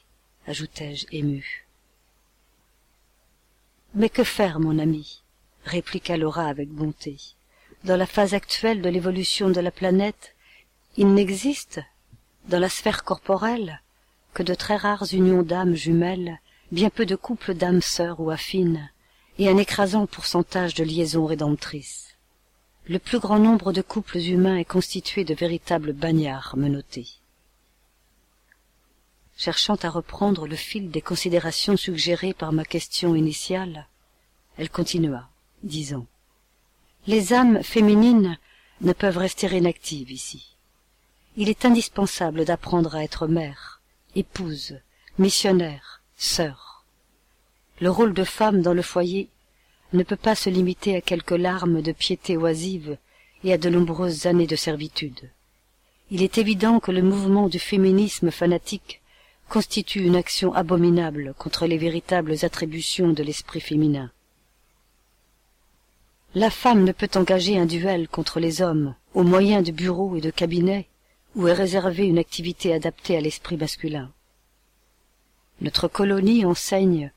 ajoutai-je 0.51 1.05
ému. 1.13 1.65
Mais 3.95 4.09
que 4.09 4.25
faire, 4.25 4.59
mon 4.59 4.79
ami? 4.79 5.23
répliqua 5.63 6.17
Laura 6.17 6.47
avec 6.47 6.69
bonté. 6.69 7.15
Dans 7.85 7.95
la 7.95 8.05
phase 8.05 8.33
actuelle 8.33 8.81
de 8.81 8.89
l'évolution 8.89 9.49
de 9.49 9.61
la 9.61 9.71
planète, 9.71 10.35
il 10.97 11.13
n'existe, 11.13 11.79
dans 12.49 12.59
la 12.59 12.67
sphère 12.67 13.05
corporelle, 13.05 13.81
que 14.33 14.43
de 14.43 14.53
très 14.53 14.75
rares 14.75 15.13
unions 15.13 15.43
d'âmes 15.43 15.75
jumelles, 15.75 16.39
bien 16.73 16.89
peu 16.89 17.05
de 17.05 17.15
couples 17.15 17.53
d'âmes 17.53 17.81
sœurs 17.81 18.19
ou 18.19 18.29
affines, 18.29 18.89
et 19.39 19.47
un 19.47 19.57
écrasant 19.57 20.05
pourcentage 20.05 20.73
de 20.73 20.83
liaisons 20.83 21.25
rédemptrices. 21.25 22.17
Le 22.87 22.99
plus 22.99 23.19
grand 23.19 23.39
nombre 23.39 23.71
de 23.71 23.81
couples 23.81 24.17
humains 24.17 24.57
est 24.57 24.65
constitué 24.65 25.23
de 25.23 25.33
véritables 25.33 25.93
bagnards 25.93 26.55
menottés. 26.57 27.20
Cherchant 29.37 29.75
à 29.75 29.89
reprendre 29.89 30.47
le 30.47 30.55
fil 30.55 30.91
des 30.91 31.01
considérations 31.01 31.77
suggérées 31.77 32.33
par 32.33 32.51
ma 32.51 32.65
question 32.65 33.15
initiale, 33.15 33.87
elle 34.57 34.69
continua, 34.69 35.29
disant 35.63 36.05
Les 37.07 37.33
âmes 37.33 37.63
féminines 37.63 38.37
ne 38.81 38.93
peuvent 38.93 39.17
rester 39.17 39.47
inactives 39.55 40.11
ici. 40.11 40.55
Il 41.37 41.49
est 41.49 41.65
indispensable 41.65 42.45
d'apprendre 42.45 42.95
à 42.95 43.03
être 43.03 43.27
mère, 43.27 43.81
épouse, 44.15 44.79
missionnaire, 45.17 46.01
sœur. 46.17 46.85
Le 47.79 47.89
rôle 47.89 48.13
de 48.13 48.23
femme 48.23 48.61
dans 48.61 48.73
le 48.73 48.81
foyer 48.81 49.29
ne 49.93 50.03
peut 50.03 50.15
pas 50.15 50.35
se 50.35 50.49
limiter 50.49 50.95
à 50.95 51.01
quelques 51.01 51.31
larmes 51.31 51.81
de 51.81 51.91
piété 51.91 52.37
oisive 52.37 52.97
et 53.43 53.53
à 53.53 53.57
de 53.57 53.69
nombreuses 53.69 54.27
années 54.27 54.47
de 54.47 54.55
servitude. 54.55 55.31
Il 56.11 56.21
est 56.21 56.37
évident 56.37 56.79
que 56.79 56.91
le 56.91 57.01
mouvement 57.01 57.47
du 57.47 57.59
féminisme 57.59 58.31
fanatique 58.31 59.00
constitue 59.51 60.05
une 60.05 60.15
action 60.15 60.53
abominable 60.53 61.35
contre 61.37 61.67
les 61.67 61.77
véritables 61.77 62.35
attributions 62.43 63.11
de 63.11 63.21
l'esprit 63.21 63.59
féminin. 63.59 64.09
La 66.35 66.49
femme 66.49 66.85
ne 66.85 66.93
peut 66.93 67.09
engager 67.15 67.57
un 67.59 67.65
duel 67.65 68.07
contre 68.07 68.39
les 68.39 68.61
hommes 68.61 68.95
au 69.13 69.23
moyen 69.23 69.61
de 69.61 69.71
bureaux 69.71 70.15
et 70.15 70.21
de 70.21 70.31
cabinets 70.31 70.87
où 71.35 71.49
est 71.49 71.53
réservée 71.53 72.05
une 72.05 72.17
activité 72.17 72.73
adaptée 72.73 73.17
à 73.17 73.19
l'esprit 73.19 73.57
masculin. 73.57 74.13
Notre 75.59 75.89
colonie 75.89 76.45
enseigne 76.45 77.11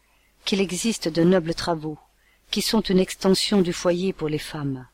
qu'il 0.44 0.60
existe 0.60 1.08
de 1.08 1.22
nobles 1.22 1.54
travaux 1.54 1.98
qui 2.50 2.62
sont 2.62 2.80
une 2.80 2.98
extension 2.98 3.62
du 3.62 3.72
foyer 3.72 4.12
pour 4.12 4.28
les 4.28 4.40
femmes. 4.40 4.88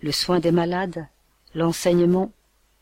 Le 0.00 0.12
soin 0.12 0.38
des 0.38 0.52
malades, 0.52 1.08
l'enseignement, 1.56 2.30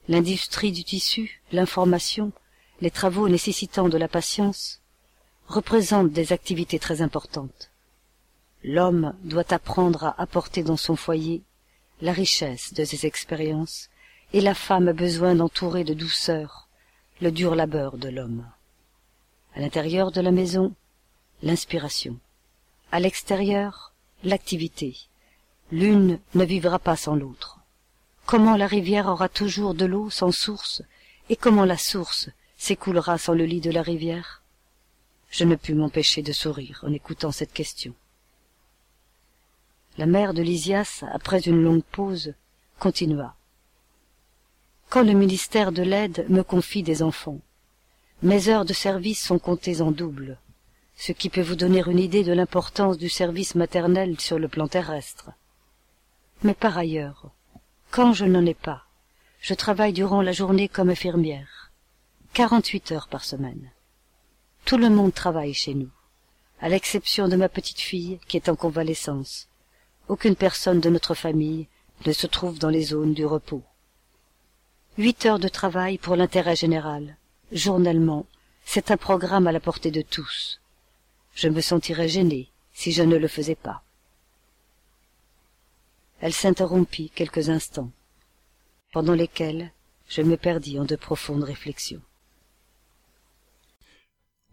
l'industrie 0.07 0.71
du 0.71 0.85
tissu, 0.85 1.41
l'information, 1.51 2.31
les 2.81 2.91
travaux 2.91 3.29
nécessitant 3.29 3.89
de 3.89 3.99
la 3.99 4.09
patience, 4.09 4.81
représentent 5.47 6.13
des 6.13 6.33
activités 6.33 6.79
très 6.79 7.03
importantes. 7.03 7.71
L'homme 8.63 9.15
doit 9.25 9.53
apprendre 9.53 10.05
à 10.05 10.21
apporter 10.21 10.63
dans 10.63 10.77
son 10.77 10.97
foyer 10.97 11.43
la 12.01 12.13
richesse 12.13 12.75
de 12.75 12.85
ses 12.85 13.07
expériences, 13.07 13.89
et 14.33 14.41
la 14.41 14.55
femme 14.55 14.89
a 14.89 14.93
besoin 14.93 15.35
d'entourer 15.35 15.85
de 15.85 15.95
douceur 15.95 16.69
le 17.21 17.33
dur 17.33 17.55
labeur 17.55 17.97
de 17.97 18.09
l'homme. 18.09 18.47
À 19.55 19.61
l'intérieur 19.61 20.13
de 20.13 20.21
la 20.21 20.31
maison, 20.31 20.75
l'inspiration. 21.43 22.17
À 22.93 23.01
l'extérieur, 23.01 23.93
l'activité. 24.23 24.97
L'une 25.73 26.21
ne 26.35 26.45
vivra 26.45 26.79
pas 26.79 26.97
sans 26.97 27.17
l'autre. 27.17 27.59
Comment 28.27 28.57
la 28.57 28.67
rivière 28.67 29.09
aura 29.09 29.29
toujours 29.29 29.75
de 29.75 29.87
l'eau 29.87 30.11
sans 30.11 30.33
source, 30.33 30.83
et 31.31 31.37
comment 31.37 31.65
la 31.65 31.79
source 31.79 32.29
s'écoulera 32.59 33.17
sans 33.17 33.33
le 33.33 33.45
lit 33.45 33.61
de 33.61 33.71
la 33.71 33.83
rivière 33.83 34.43
Je 35.31 35.45
ne 35.45 35.55
pus 35.55 35.75
m'empêcher 35.75 36.23
de 36.23 36.33
sourire 36.33 36.85
en 36.87 36.93
écoutant 36.93 37.33
cette 37.33 37.53
question. 37.53 37.95
La 39.97 40.07
mère 40.07 40.35
de 40.35 40.43
Lysias, 40.43 41.05
après 41.13 41.41
une 41.41 41.63
longue 41.63 41.85
pause, 41.85 42.35
continua. 42.79 43.35
Quand 44.91 45.03
le 45.03 45.13
ministère 45.13 45.73
de 45.73 45.83
l'aide 45.83 46.27
me 46.29 46.43
confie 46.43 46.83
des 46.83 47.03
enfants, 47.03 47.41
mes 48.23 48.49
heures 48.49 48.65
de 48.65 48.73
service 48.73 49.23
sont 49.23 49.39
comptées 49.39 49.81
en 49.81 49.91
double, 49.91 50.39
ce 50.97 51.13
qui 51.13 51.31
peut 51.31 51.43
vous 51.43 51.57
donner 51.57 51.83
une 51.87 51.99
idée 51.99 52.25
de 52.25 52.33
l'importance 52.33 52.99
du 52.99 53.09
service 53.09 53.55
maternel 53.55 54.19
sur 54.19 54.39
le 54.39 54.49
plan 54.49 54.67
terrestre. 54.67 55.31
Mais 56.43 56.55
par 56.55 56.77
ailleurs, 56.79 57.31
quand 57.91 58.13
je 58.13 58.25
n'en 58.25 58.47
ai 58.47 58.55
pas, 58.55 58.85
je 59.41 59.55
travaille 59.55 59.93
durant 59.93 60.23
la 60.23 60.33
journée 60.33 60.69
comme 60.69 60.91
infirmière, 60.91 61.58
quarante-huit 62.39 62.93
heures 62.93 63.09
par 63.09 63.25
semaine. 63.25 63.73
Tout 64.65 64.79
le 64.79 64.91
monde 64.91 65.13
travaille 65.13 65.55
chez 65.55 65.75
nous, 65.75 65.91
à 66.61 66.69
l'exception 66.69 67.27
de 67.27 67.35
ma 67.35 67.49
petite 67.49 67.81
fille 67.81 68.21
qui 68.29 68.37
est 68.37 68.49
en 68.49 68.55
convalescence 68.55 69.49
aucune 70.07 70.37
personne 70.37 70.79
de 70.79 70.89
notre 70.89 71.15
famille 71.15 71.67
ne 72.07 72.13
se 72.13 72.29
trouve 72.29 72.61
dans 72.61 72.69
les 72.69 72.85
zones 72.85 73.13
du 73.13 73.27
repos. 73.27 73.65
Huit 74.99 75.27
heures 75.27 75.41
de 75.41 75.49
travail 75.49 75.99
pour 75.99 76.15
l'intérêt 76.15 76.55
général, 76.55 77.17
journellement, 77.51 78.25
c'est 78.65 78.93
un 78.93 78.97
programme 78.97 79.49
à 79.49 79.53
la 79.53 79.59
portée 79.59 79.91
de 79.91 80.03
tous. 80.03 80.61
Je 81.35 81.49
me 81.49 81.61
sentirais 81.61 82.09
gêné 82.09 82.53
si 82.73 82.93
je 82.93 83.03
ne 83.03 83.17
le 83.17 83.27
faisais 83.27 83.57
pas. 83.57 83.83
Elle 86.21 86.33
s'interrompit 86.33 87.11
quelques 87.11 87.49
instants, 87.49 87.91
pendant 88.93 89.15
lesquels 89.15 89.73
je 90.09 90.23
me 90.23 90.37
perdis 90.37 90.79
en 90.79 90.85
de 90.85 90.95
profondes 90.95 91.43
réflexions. 91.43 92.01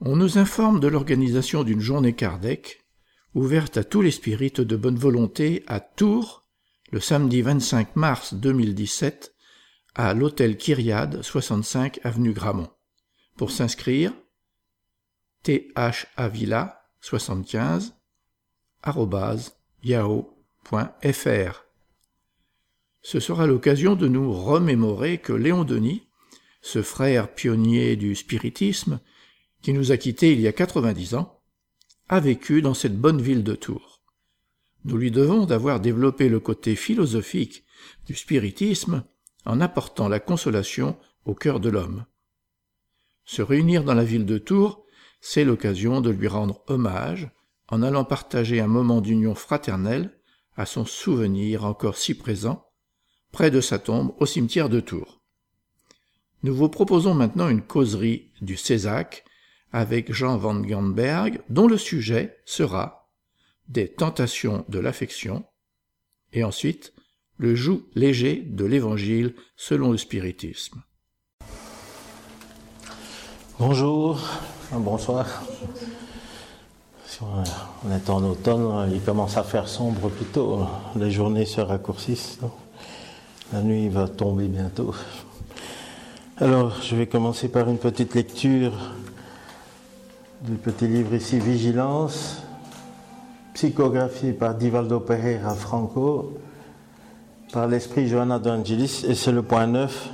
On 0.01 0.17
nous 0.17 0.37
informe 0.37 0.81
de 0.81 0.87
l'organisation 0.87 1.63
d'une 1.63 1.79
journée 1.79 2.13
Kardec 2.13 2.85
ouverte 3.33 3.77
à 3.77 3.83
tous 3.85 4.01
les 4.01 4.11
spirites 4.11 4.59
de 4.59 4.75
bonne 4.75 4.97
volonté 4.97 5.63
à 5.67 5.79
Tours 5.79 6.45
le 6.91 6.99
samedi 6.99 7.41
25 7.41 7.95
mars 7.95 8.33
2017 8.33 9.33
à 9.95 10.13
l'hôtel 10.13 10.57
Kyriade 10.57 11.21
65 11.21 12.01
avenue 12.03 12.33
Gramont. 12.33 12.69
Pour 13.37 13.51
s'inscrire, 13.51 14.13
thavilla 15.43 16.81
75 16.99 17.95
yahoo.fr. 19.83 21.65
Ce 23.01 23.19
sera 23.19 23.47
l'occasion 23.47 23.95
de 23.95 24.07
nous 24.09 24.33
remémorer 24.33 25.19
que 25.19 25.31
Léon 25.31 25.63
Denis, 25.63 26.09
ce 26.61 26.81
frère 26.81 27.33
pionnier 27.33 27.95
du 27.95 28.15
spiritisme, 28.15 28.99
qui 29.65 29.73
nous 29.73 29.91
a 29.91 29.97
quittés 29.97 30.31
il 30.31 30.41
y 30.41 30.47
a 30.47 30.53
90 30.53 31.15
ans, 31.15 31.41
a 32.07 32.19
vécu 32.19 32.61
dans 32.61 32.75
cette 32.75 32.99
bonne 32.99 33.19
ville 33.19 33.43
de 33.43 33.55
Tours. 33.55 34.03
Nous 34.83 34.95
lui 34.95 35.09
devons 35.09 35.47
d'avoir 35.47 35.79
développé 35.79 36.29
le 36.29 36.39
côté 36.39 36.75
philosophique 36.75 37.65
du 38.05 38.13
spiritisme 38.13 39.03
en 39.43 39.59
apportant 39.59 40.07
la 40.07 40.19
consolation 40.19 40.99
au 41.25 41.33
cœur 41.33 41.59
de 41.59 41.69
l'homme. 41.69 42.05
Se 43.23 43.41
réunir 43.41 43.83
dans 43.83 43.95
la 43.95 44.03
ville 44.03 44.27
de 44.27 44.37
Tours, 44.37 44.85
c'est 45.19 45.43
l'occasion 45.43 45.99
de 45.99 46.11
lui 46.11 46.27
rendre 46.27 46.63
hommage 46.67 47.31
en 47.67 47.81
allant 47.81 48.05
partager 48.05 48.59
un 48.59 48.67
moment 48.67 49.01
d'union 49.01 49.33
fraternelle 49.33 50.15
à 50.55 50.67
son 50.67 50.85
souvenir 50.85 51.65
encore 51.65 51.97
si 51.97 52.13
présent, 52.13 52.67
près 53.31 53.49
de 53.49 53.61
sa 53.61 53.79
tombe 53.79 54.13
au 54.19 54.27
cimetière 54.27 54.69
de 54.69 54.79
Tours. 54.79 55.23
Nous 56.43 56.53
vous 56.53 56.69
proposons 56.69 57.15
maintenant 57.15 57.49
une 57.49 57.63
causerie 57.63 58.29
du 58.41 58.57
Césac 58.57 59.24
avec 59.75 60.13
Jean 60.13 60.37
van 60.37 60.55
Gamberg, 60.55 61.41
dont 61.49 61.67
le 61.67 61.77
sujet 61.77 62.37
sera 62.45 63.09
des 63.67 63.89
tentations 63.89 64.63
de 64.69 64.79
l'affection, 64.79 65.43
et 66.31 66.45
ensuite 66.45 66.93
le 67.37 67.55
joug 67.55 67.81
léger 67.93 68.37
de 68.37 68.63
l'Évangile 68.63 69.35
selon 69.57 69.91
le 69.91 69.97
spiritisme. 69.97 70.81
Bonjour, 73.59 74.21
bonsoir. 74.71 75.43
On 77.21 77.91
est 77.91 78.09
en 78.09 78.23
automne, 78.23 78.89
il 78.93 79.01
commence 79.01 79.35
à 79.35 79.43
faire 79.43 79.67
sombre 79.67 80.07
plus 80.07 80.25
tôt. 80.25 80.65
Les 80.95 81.11
journées 81.11 81.45
se 81.45 81.59
raccourcissent. 81.59 82.39
La 83.51 83.61
nuit 83.61 83.89
va 83.89 84.07
tomber 84.07 84.47
bientôt. 84.47 84.95
Alors, 86.37 86.81
je 86.81 86.95
vais 86.95 87.07
commencer 87.07 87.49
par 87.49 87.69
une 87.69 87.77
petite 87.77 88.15
lecture 88.15 88.71
du 90.41 90.55
petit 90.55 90.87
livre 90.87 91.13
ici, 91.13 91.39
Vigilance, 91.39 92.37
psychographie 93.53 94.33
par 94.33 94.55
Divaldo 94.55 94.99
Pereira 94.99 95.55
Franco, 95.55 96.37
par 97.51 97.67
l'esprit 97.67 98.07
Johanna 98.07 98.39
d'Angelis, 98.39 99.05
et 99.07 99.15
c'est 99.15 99.31
le 99.31 99.43
point 99.43 99.67
9, 99.67 100.09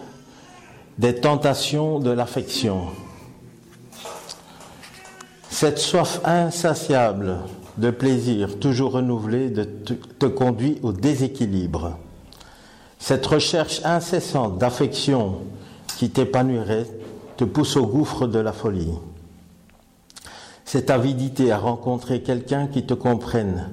des 0.98 1.16
tentations 1.16 2.00
de 2.00 2.12
l'affection. 2.12 2.88
Cette 5.50 5.80
soif 5.80 6.22
insatiable 6.24 7.38
de 7.78 7.90
plaisir 7.90 8.60
toujours 8.60 8.94
renouvelé 8.94 9.52
te 9.52 10.26
conduit 10.26 10.80
au 10.84 10.92
déséquilibre. 10.92 11.98
Cette 13.00 13.26
recherche 13.26 13.82
incessante 13.84 14.58
d'affection 14.58 15.40
qui 15.98 16.10
t'épanouirait 16.10 16.88
te 17.38 17.44
pousse 17.44 17.76
au 17.76 17.88
gouffre 17.88 18.28
de 18.28 18.40
la 18.40 18.54
folie. 18.54 18.92
Cette 20.65 20.89
avidité 20.89 21.52
à 21.52 21.58
rencontrer 21.58 22.21
quelqu'un 22.21 22.67
qui 22.67 22.86
te 22.86 22.93
comprenne 22.93 23.69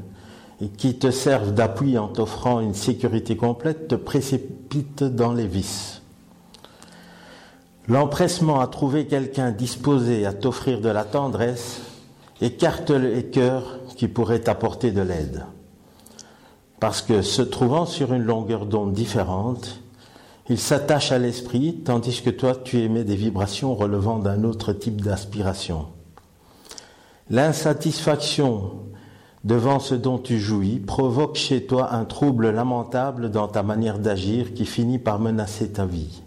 et 0.61 0.69
qui 0.69 0.99
te 0.99 1.11
serve 1.11 1.53
d'appui 1.53 1.99
en 1.99 2.09
t'offrant 2.09 2.61
une 2.61 2.75
sécurité 2.75 3.37
complète 3.37 3.89
te 3.89 3.95
précipite 3.95 5.05
dans 5.05 5.33
les 5.33 5.47
vices. 5.47 6.03
L'empressement 7.87 8.61
à 8.61 8.67
trouver 8.67 9.07
quelqu'un 9.07 9.51
disposé 9.51 10.27
à 10.27 10.33
t'offrir 10.33 10.81
de 10.81 10.89
la 10.89 11.05
tendresse 11.05 11.81
écarte 12.41 12.91
les 12.91 13.25
cœurs 13.25 13.79
qui 13.97 14.09
pourraient 14.09 14.41
t'apporter 14.41 14.91
de 14.91 15.01
l'aide. 15.01 15.47
Parce 16.81 17.03
que 17.03 17.23
se 17.23 17.43
trouvant 17.43 17.87
sur 17.87 18.13
une 18.13 18.23
longueur 18.23 18.67
d'onde 18.67 18.93
différente, 18.93 19.81
il 20.49 20.59
s'attache 20.59 21.13
à 21.13 21.19
l'esprit, 21.19 21.81
tandis 21.85 22.23
que 22.23 22.31
toi 22.31 22.55
tu 22.55 22.79
émets 22.79 23.05
des 23.05 23.17
vibrations 23.17 23.75
relevant 23.75 24.19
d'un 24.19 24.45
autre 24.45 24.73
type 24.73 25.01
d'aspiration. 25.01 25.87
L'insatisfaction 27.31 28.73
devant 29.45 29.81
ce 29.81 29.95
dont 29.95 30.19
tu 30.19 30.39
jouis 30.39 30.79
provoque 30.79 31.37
chez 31.37 31.67
toi 31.67 31.93
un 31.93 32.05
trouble 32.05 32.51
lamentable 32.51 33.31
dans 33.31 33.49
ta 33.49 33.63
manière 33.63 33.99
d'agir 33.99 34.55
qui 34.55 34.65
finit 34.65 34.99
par 34.99 35.19
menacer 35.19 35.71
ta 35.71 35.85
vie. 35.85 36.23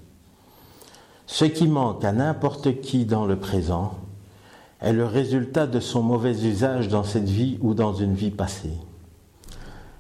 Ce 1.26 1.46
qui 1.46 1.68
manque 1.68 2.04
à 2.04 2.12
n'importe 2.12 2.82
qui 2.82 3.06
dans 3.06 3.26
le 3.26 3.38
présent 3.38 3.94
est 4.80 4.94
le 4.94 5.06
résultat 5.06 5.66
de 5.66 5.80
son 5.80 6.04
mauvais 6.04 6.46
usage 6.46 6.88
dans 6.88 7.04
cette 7.04 7.30
vie 7.30 7.58
ou 7.62 7.74
dans 7.74 7.94
une 7.94 8.14
vie 8.14 8.32
passée. 8.32 8.78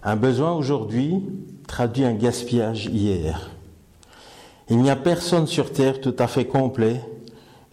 Un 0.03 0.15
besoin 0.15 0.53
aujourd'hui 0.53 1.23
traduit 1.67 2.05
un 2.05 2.13
gaspillage 2.13 2.87
hier. 2.87 3.49
Il 4.69 4.77
n'y 4.77 4.89
a 4.89 4.95
personne 4.95 5.47
sur 5.47 5.71
Terre 5.71 5.99
tout 5.99 6.15
à 6.19 6.27
fait 6.27 6.45
complet 6.45 7.01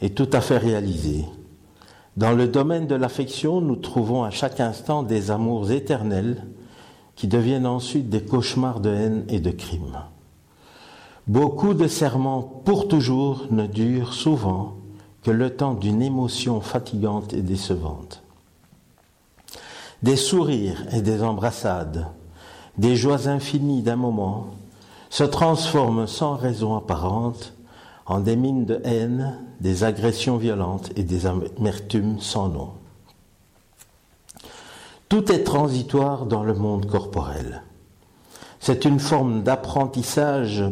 et 0.00 0.10
tout 0.10 0.28
à 0.32 0.40
fait 0.40 0.58
réalisé. 0.58 1.24
Dans 2.18 2.32
le 2.32 2.48
domaine 2.48 2.88
de 2.88 2.96
l'affection, 2.96 3.60
nous 3.60 3.76
trouvons 3.76 4.24
à 4.24 4.30
chaque 4.30 4.58
instant 4.58 5.04
des 5.04 5.30
amours 5.30 5.70
éternels 5.70 6.42
qui 7.14 7.28
deviennent 7.28 7.64
ensuite 7.64 8.10
des 8.10 8.22
cauchemars 8.22 8.80
de 8.80 8.90
haine 8.90 9.24
et 9.28 9.38
de 9.38 9.52
crime. 9.52 10.02
Beaucoup 11.28 11.74
de 11.74 11.86
serments 11.86 12.42
pour 12.42 12.88
toujours 12.88 13.46
ne 13.52 13.68
durent 13.68 14.14
souvent 14.14 14.74
que 15.22 15.30
le 15.30 15.50
temps 15.50 15.74
d'une 15.74 16.02
émotion 16.02 16.60
fatigante 16.60 17.34
et 17.34 17.42
décevante. 17.42 18.24
Des 20.02 20.16
sourires 20.16 20.92
et 20.92 21.02
des 21.02 21.22
embrassades, 21.22 22.08
des 22.78 22.96
joies 22.96 23.28
infinies 23.28 23.82
d'un 23.82 23.94
moment, 23.94 24.48
se 25.08 25.22
transforment 25.22 26.08
sans 26.08 26.34
raison 26.34 26.74
apparente 26.74 27.54
en 28.06 28.18
des 28.18 28.34
mines 28.34 28.64
de 28.64 28.80
haine, 28.82 29.38
des 29.60 29.84
agressions 29.84 30.36
violentes 30.36 30.90
et 30.96 31.02
des 31.02 31.26
amertumes 31.26 32.20
sans 32.20 32.48
nom. 32.48 32.70
Tout 35.08 35.32
est 35.32 35.44
transitoire 35.44 36.26
dans 36.26 36.44
le 36.44 36.54
monde 36.54 36.86
corporel. 36.86 37.62
C'est 38.60 38.84
une 38.84 39.00
forme 39.00 39.42
d'apprentissage 39.42 40.64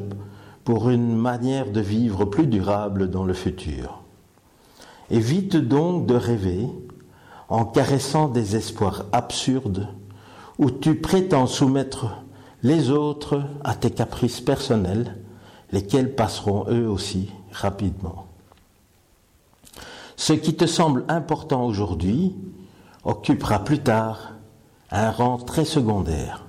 pour 0.65 0.91
une 0.91 1.17
manière 1.17 1.71
de 1.71 1.81
vivre 1.81 2.25
plus 2.25 2.47
durable 2.47 3.09
dans 3.09 3.25
le 3.25 3.33
futur. 3.33 4.03
Évite 5.11 5.57
donc 5.57 6.07
de 6.07 6.15
rêver 6.15 6.67
en 7.49 7.65
caressant 7.65 8.29
des 8.29 8.57
espoirs 8.57 9.07
absurdes 9.13 9.89
où 10.59 10.71
tu 10.71 10.97
prétends 10.97 11.47
soumettre 11.47 12.23
les 12.63 12.91
autres 12.91 13.43
à 13.63 13.75
tes 13.75 13.91
caprices 13.91 14.41
personnels, 14.41 15.17
lesquels 15.71 16.15
passeront 16.15 16.67
eux 16.69 16.89
aussi 16.89 17.31
rapidement. 17.53 18.26
Ce 20.17 20.33
qui 20.33 20.55
te 20.55 20.67
semble 20.67 21.05
important 21.09 21.65
aujourd'hui 21.65 22.35
occupera 23.05 23.61
plus 23.61 23.81
tard 23.81 24.33
un 24.91 25.11
rang 25.11 25.37
très 25.39 25.65
secondaire. 25.65 26.45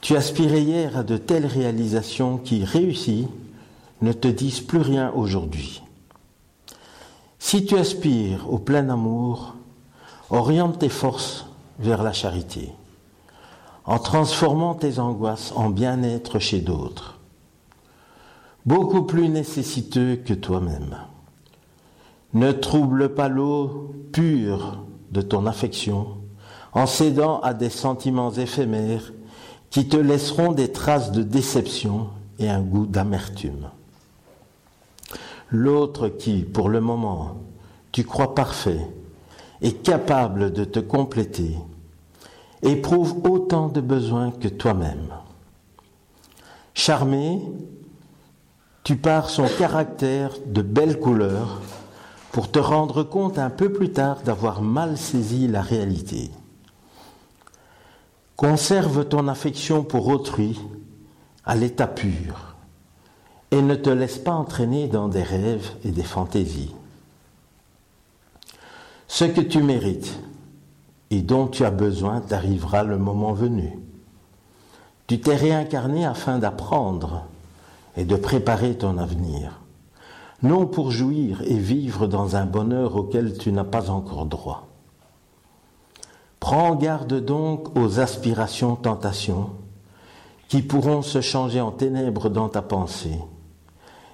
Tu 0.00 0.16
aspirais 0.16 0.62
hier 0.62 0.98
à 0.98 1.02
de 1.02 1.16
telles 1.16 1.46
réalisations 1.46 2.38
qui, 2.38 2.64
réussies, 2.64 3.28
ne 4.02 4.12
te 4.12 4.28
disent 4.28 4.60
plus 4.60 4.80
rien 4.80 5.12
aujourd'hui. 5.14 5.82
Si 7.38 7.64
tu 7.64 7.76
aspires 7.76 8.52
au 8.52 8.58
plein 8.58 8.88
amour, 8.88 9.54
oriente 10.30 10.78
tes 10.78 10.88
forces 10.88 11.46
vers 11.78 12.02
la 12.02 12.12
charité, 12.12 12.72
en 13.84 13.98
transformant 13.98 14.74
tes 14.74 14.98
angoisses 14.98 15.52
en 15.54 15.70
bien-être 15.70 16.38
chez 16.38 16.60
d'autres, 16.60 17.18
beaucoup 18.66 19.02
plus 19.02 19.28
nécessiteux 19.28 20.16
que 20.16 20.34
toi-même. 20.34 20.96
Ne 22.34 22.50
trouble 22.50 23.14
pas 23.14 23.28
l'eau 23.28 23.92
pure 24.12 24.84
de 25.12 25.22
ton 25.22 25.46
affection 25.46 26.18
en 26.72 26.86
cédant 26.86 27.40
à 27.40 27.54
des 27.54 27.70
sentiments 27.70 28.32
éphémères 28.32 29.12
qui 29.70 29.88
te 29.88 29.96
laisseront 29.96 30.52
des 30.52 30.72
traces 30.72 31.12
de 31.12 31.22
déception 31.22 32.08
et 32.40 32.50
un 32.50 32.60
goût 32.60 32.86
d'amertume. 32.86 33.70
L'autre 35.50 36.08
qui, 36.08 36.42
pour 36.42 36.68
le 36.68 36.80
moment, 36.80 37.36
tu 37.92 38.02
crois 38.02 38.34
parfait, 38.34 38.88
est 39.62 39.82
capable 39.84 40.52
de 40.52 40.64
te 40.64 40.80
compléter, 40.80 41.56
éprouve 42.62 43.20
autant 43.24 43.68
de 43.68 43.80
besoins 43.80 44.32
que 44.32 44.48
toi-même. 44.48 45.14
Charmé, 46.74 47.40
tu 48.82 48.96
pars 48.96 49.30
son 49.30 49.46
caractère 49.58 50.32
de 50.46 50.60
belle 50.60 50.98
couleur 50.98 51.60
pour 52.34 52.50
te 52.50 52.58
rendre 52.58 53.04
compte 53.04 53.38
un 53.38 53.48
peu 53.48 53.72
plus 53.72 53.92
tard 53.92 54.22
d'avoir 54.22 54.60
mal 54.60 54.98
saisi 54.98 55.46
la 55.46 55.62
réalité. 55.62 56.32
Conserve 58.34 59.04
ton 59.04 59.28
affection 59.28 59.84
pour 59.84 60.08
autrui 60.08 60.60
à 61.44 61.54
l'état 61.54 61.86
pur 61.86 62.56
et 63.52 63.62
ne 63.62 63.76
te 63.76 63.88
laisse 63.88 64.18
pas 64.18 64.32
entraîner 64.32 64.88
dans 64.88 65.06
des 65.06 65.22
rêves 65.22 65.76
et 65.84 65.92
des 65.92 66.02
fantaisies. 66.02 66.74
Ce 69.06 69.24
que 69.26 69.40
tu 69.40 69.62
mérites 69.62 70.18
et 71.10 71.22
dont 71.22 71.46
tu 71.46 71.64
as 71.64 71.70
besoin 71.70 72.20
t'arrivera 72.20 72.82
le 72.82 72.98
moment 72.98 73.32
venu. 73.32 73.78
Tu 75.06 75.20
t'es 75.20 75.36
réincarné 75.36 76.04
afin 76.04 76.40
d'apprendre 76.40 77.26
et 77.96 78.04
de 78.04 78.16
préparer 78.16 78.76
ton 78.76 78.98
avenir, 78.98 79.60
non 80.44 80.66
pour 80.66 80.90
jouir 80.90 81.42
et 81.42 81.56
vivre 81.56 82.06
dans 82.06 82.36
un 82.36 82.44
bonheur 82.44 82.96
auquel 82.96 83.38
tu 83.38 83.50
n'as 83.50 83.64
pas 83.64 83.90
encore 83.90 84.26
droit. 84.26 84.68
Prends 86.38 86.74
garde 86.74 87.24
donc 87.24 87.76
aux 87.78 87.98
aspirations, 87.98 88.76
tentations, 88.76 89.50
qui 90.48 90.60
pourront 90.60 91.00
se 91.00 91.22
changer 91.22 91.62
en 91.62 91.70
ténèbres 91.70 92.28
dans 92.28 92.50
ta 92.50 92.60
pensée 92.60 93.18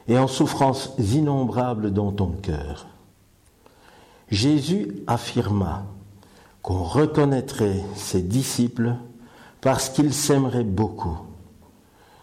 et 0.07 0.17
en 0.17 0.29
souffrances 0.29 0.95
innombrables 0.99 1.93
dans 1.93 2.13
ton 2.13 2.29
cœur. 2.29 2.87
Jésus 4.31 5.03
affirma 5.09 5.85
qu'on 6.63 6.85
reconnaîtrait 6.85 7.83
ses 7.97 8.23
disciples 8.23 8.95
parce 9.61 9.89
qu'ils 9.89 10.15
s'aimeraient 10.15 10.63
beaucoup 10.63 11.19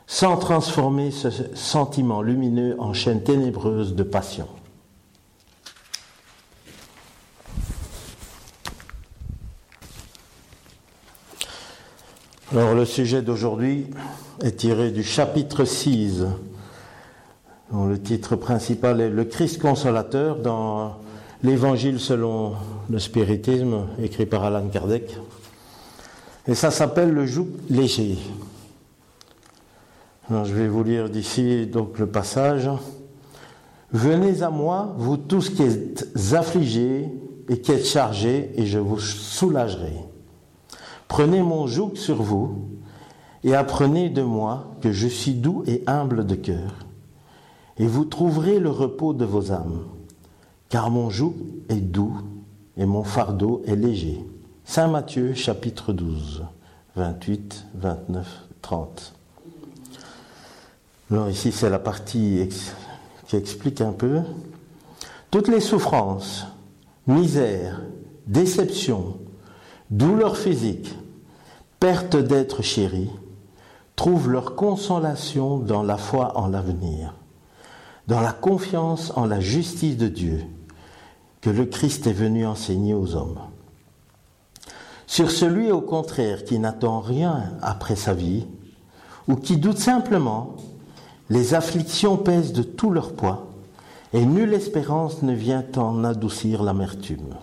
sans 0.07 0.37
transformer 0.37 1.11
ce 1.11 1.27
sentiment 1.53 2.21
lumineux 2.21 2.75
en 2.79 2.93
chaîne 2.93 3.21
ténébreuse 3.21 3.93
de 3.93 4.03
passion. 4.03 4.47
Alors 12.53 12.73
le 12.73 12.85
sujet 12.85 13.21
d'aujourd'hui 13.21 13.87
est 14.41 14.55
tiré 14.55 14.91
du 14.91 15.03
chapitre 15.03 15.65
6, 15.65 16.23
dont 17.73 17.85
le 17.85 18.01
titre 18.01 18.37
principal 18.37 19.01
est 19.01 19.09
Le 19.09 19.25
Christ 19.25 19.61
consolateur 19.61 20.37
dans 20.37 20.95
l'Évangile 21.43 21.99
selon 21.99 22.53
le 22.89 22.99
spiritisme, 22.99 23.87
écrit 24.01 24.25
par 24.25 24.45
Alan 24.45 24.69
Kardec. 24.69 25.17
Et 26.47 26.55
ça 26.55 26.71
s'appelle 26.71 27.11
le 27.11 27.25
joug 27.25 27.49
léger 27.69 28.17
je 30.29 30.53
vais 30.53 30.67
vous 30.67 30.83
lire 30.83 31.09
d'ici 31.09 31.67
donc 31.67 31.99
le 31.99 32.07
passage. 32.07 32.69
Venez 33.91 34.43
à 34.43 34.49
moi, 34.49 34.93
vous 34.97 35.17
tous 35.17 35.49
qui 35.49 35.63
êtes 35.63 36.09
affligés 36.33 37.09
et 37.49 37.61
qui 37.61 37.71
êtes 37.71 37.85
chargés, 37.85 38.51
et 38.55 38.65
je 38.65 38.79
vous 38.79 38.99
soulagerai. 38.99 39.93
Prenez 41.07 41.41
mon 41.41 41.67
joug 41.67 41.93
sur 41.95 42.21
vous 42.21 42.67
et 43.43 43.55
apprenez 43.55 44.09
de 44.09 44.21
moi 44.21 44.75
que 44.81 44.91
je 44.91 45.07
suis 45.07 45.33
doux 45.33 45.63
et 45.67 45.83
humble 45.87 46.25
de 46.25 46.35
cœur, 46.35 46.85
et 47.77 47.87
vous 47.87 48.03
trouverez 48.03 48.59
le 48.59 48.69
repos 48.69 49.13
de 49.13 49.23
vos 49.23 49.53
âmes, 49.53 49.85
car 50.67 50.89
mon 50.89 51.09
joug 51.09 51.35
est 51.69 51.75
doux 51.75 52.17
et 52.75 52.85
mon 52.85 53.03
fardeau 53.03 53.61
est 53.65 53.75
léger. 53.75 54.25
Saint 54.65 54.89
Matthieu 54.89 55.33
chapitre 55.33 55.93
12, 55.93 56.43
28, 56.97 57.67
29, 57.75 58.47
30. 58.61 59.16
Alors 61.09 61.29
ici, 61.29 61.53
c'est 61.53 61.69
la 61.69 61.79
partie 61.79 62.49
qui 63.27 63.35
explique 63.37 63.79
un 63.79 63.93
peu. 63.93 64.21
Toutes 65.31 65.47
les 65.47 65.61
souffrances, 65.61 66.45
misère, 67.07 67.81
déception, 68.25 69.17
douleur 69.89 70.35
physique, 70.35 70.93
perte 71.79 72.17
d'être 72.17 72.61
chéri, 72.61 73.09
trouvent 73.95 74.29
leur 74.29 74.55
consolation 74.55 75.57
dans 75.57 75.81
la 75.81 75.97
foi 75.97 76.37
en 76.37 76.47
l'avenir, 76.47 77.13
dans 78.07 78.19
la 78.19 78.33
confiance 78.33 79.13
en 79.15 79.25
la 79.25 79.39
justice 79.39 79.97
de 79.97 80.07
Dieu 80.07 80.41
que 81.39 81.49
le 81.49 81.65
Christ 81.65 82.05
est 82.07 82.13
venu 82.13 82.45
enseigner 82.45 82.93
aux 82.93 83.15
hommes. 83.15 83.39
Sur 85.07 85.31
celui 85.31 85.71
au 85.71 85.79
contraire 85.79 86.43
qui 86.43 86.59
n'attend 86.59 86.99
rien 86.99 87.53
après 87.61 87.95
sa 87.95 88.13
vie, 88.13 88.45
ou 89.29 89.35
qui 89.35 89.57
doute 89.57 89.77
simplement 89.77 90.55
les 91.29 91.53
afflictions 91.53 92.17
pèsent 92.17 92.53
de 92.53 92.63
tout 92.63 92.91
leur 92.91 93.13
poids, 93.13 93.47
et 94.13 94.25
nulle 94.25 94.53
espérance 94.53 95.21
ne 95.23 95.33
vient 95.33 95.65
en 95.75 96.03
adoucir 96.03 96.63
l'amertume. 96.63 97.35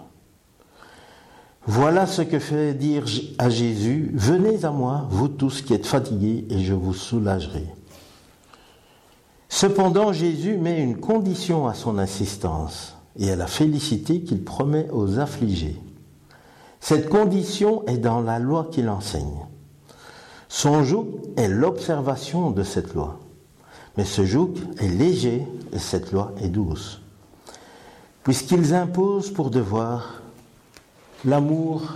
Voilà 1.66 2.06
ce 2.06 2.22
que 2.22 2.38
fait 2.38 2.74
dire 2.74 3.04
à 3.38 3.48
Jésus, 3.48 4.10
Venez 4.14 4.64
à 4.64 4.70
moi, 4.70 5.06
vous 5.10 5.28
tous 5.28 5.62
qui 5.62 5.72
êtes 5.72 5.86
fatigués, 5.86 6.46
et 6.50 6.62
je 6.62 6.74
vous 6.74 6.94
soulagerai. 6.94 7.66
Cependant, 9.48 10.12
Jésus 10.12 10.56
met 10.56 10.82
une 10.82 10.98
condition 10.98 11.66
à 11.66 11.74
son 11.74 11.98
insistance 11.98 12.96
et 13.18 13.30
à 13.30 13.36
la 13.36 13.46
félicité 13.46 14.22
qu'il 14.22 14.44
promet 14.44 14.88
aux 14.90 15.18
affligés. 15.18 15.80
Cette 16.80 17.08
condition 17.08 17.86
est 17.86 17.98
dans 17.98 18.20
la 18.20 18.38
loi 18.38 18.68
qu'il 18.70 18.88
enseigne. 18.88 19.46
Son 20.48 20.82
joug 20.82 21.06
est 21.36 21.48
l'observation 21.48 22.50
de 22.50 22.62
cette 22.62 22.94
loi. 22.94 23.20
Mais 23.96 24.04
ce 24.04 24.24
joug 24.24 24.54
est 24.78 24.88
léger 24.88 25.46
et 25.72 25.78
cette 25.78 26.12
loi 26.12 26.32
est 26.40 26.48
douce, 26.48 27.00
puisqu'ils 28.22 28.74
imposent 28.74 29.30
pour 29.30 29.50
devoir 29.50 30.22
l'amour 31.24 31.94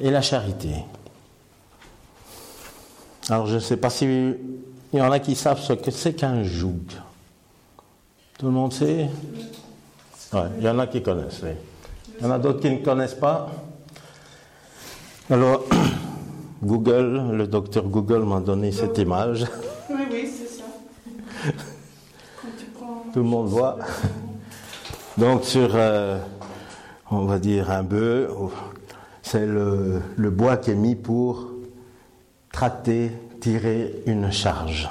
et 0.00 0.10
la 0.10 0.22
charité. 0.22 0.84
Alors 3.28 3.46
je 3.46 3.54
ne 3.56 3.60
sais 3.60 3.76
pas 3.76 3.90
si 3.90 4.06
il 4.92 4.98
y 4.98 5.00
en 5.00 5.12
a 5.12 5.20
qui 5.20 5.36
savent 5.36 5.60
ce 5.60 5.72
que 5.72 5.90
c'est 5.90 6.14
qu'un 6.14 6.42
joug. 6.42 6.82
Tout 8.38 8.46
le 8.46 8.52
monde 8.52 8.72
sait? 8.72 9.08
Ouais, 10.32 10.40
Il 10.58 10.64
y 10.64 10.68
en 10.68 10.78
a 10.78 10.86
qui 10.86 11.02
connaissent. 11.02 11.42
Il 12.18 12.24
y 12.24 12.28
en 12.28 12.32
a 12.32 12.38
d'autres 12.38 12.60
qui 12.60 12.70
ne 12.70 12.78
connaissent 12.78 13.14
pas. 13.14 13.50
Alors, 15.28 15.64
Google, 16.62 17.36
le 17.36 17.46
docteur 17.46 17.84
Google 17.84 18.24
m'a 18.24 18.40
donné 18.40 18.72
cette 18.72 18.98
image. 18.98 19.46
Oui, 19.92 20.06
oui, 20.08 20.30
c'est 20.32 20.46
ça. 20.46 20.64
Tout 23.12 23.20
le 23.20 23.24
monde 23.24 23.48
voit. 23.48 23.76
Donc 25.18 25.44
sur, 25.44 25.70
euh, 25.74 26.18
on 27.10 27.24
va 27.24 27.40
dire, 27.40 27.70
un 27.70 27.82
bœuf, 27.82 28.30
c'est 29.22 29.46
le, 29.46 30.00
bois 30.16 30.56
qui 30.56 30.70
est 30.70 30.76
mis 30.76 30.94
pour 30.94 31.50
tracter, 32.52 33.10
tirer 33.40 34.02
une 34.06 34.30
charge. 34.30 34.88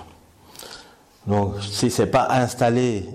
Donc 1.27 1.61
si 1.61 1.89
ce 1.89 2.01
n'est 2.01 2.09
pas 2.09 2.27
installé 2.31 3.05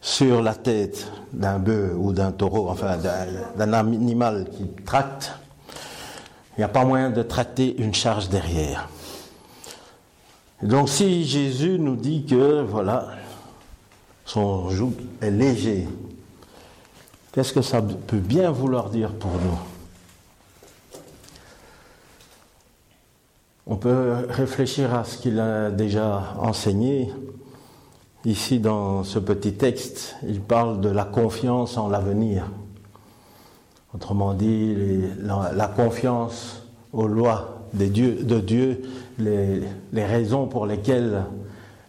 sur 0.00 0.42
la 0.42 0.54
tête 0.54 1.06
d'un 1.32 1.60
bœuf 1.60 1.92
ou 1.96 2.12
d'un 2.12 2.32
taureau, 2.32 2.68
enfin 2.68 2.96
d'un 3.56 3.72
animal 3.72 4.48
qui 4.56 4.66
tracte, 4.84 5.32
il 6.56 6.60
n'y 6.60 6.64
a 6.64 6.68
pas 6.68 6.84
moyen 6.84 7.10
de 7.10 7.22
tracter 7.22 7.80
une 7.80 7.94
charge 7.94 8.28
derrière. 8.28 8.88
Donc 10.62 10.88
si 10.88 11.24
Jésus 11.24 11.78
nous 11.78 11.96
dit 11.96 12.24
que 12.24 12.62
voilà, 12.62 13.08
son 14.26 14.68
joug 14.70 14.92
est 15.22 15.30
léger, 15.30 15.88
qu'est-ce 17.32 17.52
que 17.52 17.62
ça 17.62 17.80
peut 17.80 18.18
bien 18.18 18.50
vouloir 18.50 18.90
dire 18.90 19.12
pour 19.12 19.30
nous? 19.32 19.58
On 23.68 23.76
peut 23.76 24.12
réfléchir 24.28 24.94
à 24.94 25.04
ce 25.04 25.18
qu'il 25.18 25.40
a 25.40 25.70
déjà 25.70 26.34
enseigné. 26.38 27.12
Ici, 28.24 28.60
dans 28.60 29.02
ce 29.02 29.18
petit 29.18 29.54
texte, 29.54 30.16
il 30.26 30.40
parle 30.40 30.80
de 30.80 30.88
la 30.88 31.04
confiance 31.04 31.76
en 31.76 31.88
l'avenir. 31.88 32.48
Autrement 33.92 34.34
dit, 34.34 34.76
la, 35.20 35.66
confiance 35.68 36.62
aux 36.92 37.08
lois 37.08 37.62
de 37.72 37.86
Dieu, 37.86 38.82
les, 39.18 40.04
raisons 40.04 40.46
pour 40.46 40.66
lesquelles 40.66 41.24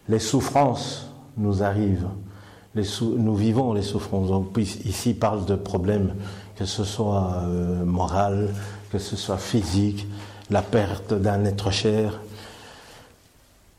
les 0.08 0.18
souffrances 0.18 1.12
nous 1.36 1.62
arrivent. 1.62 2.08
Nous 2.74 3.34
vivons 3.34 3.72
les 3.72 3.82
souffrances. 3.82 4.28
Donc, 4.28 4.56
ici, 4.56 5.10
il 5.10 5.18
parle 5.18 5.44
de 5.44 5.56
problèmes, 5.56 6.14
que 6.56 6.64
ce 6.64 6.84
soit 6.84 7.42
euh, 7.44 7.84
moral, 7.84 8.54
que 8.90 8.98
ce 8.98 9.16
soit 9.16 9.38
physique, 9.38 10.06
la 10.50 10.62
perte 10.62 11.14
d'un 11.14 11.44
être 11.44 11.70
cher. 11.70 12.20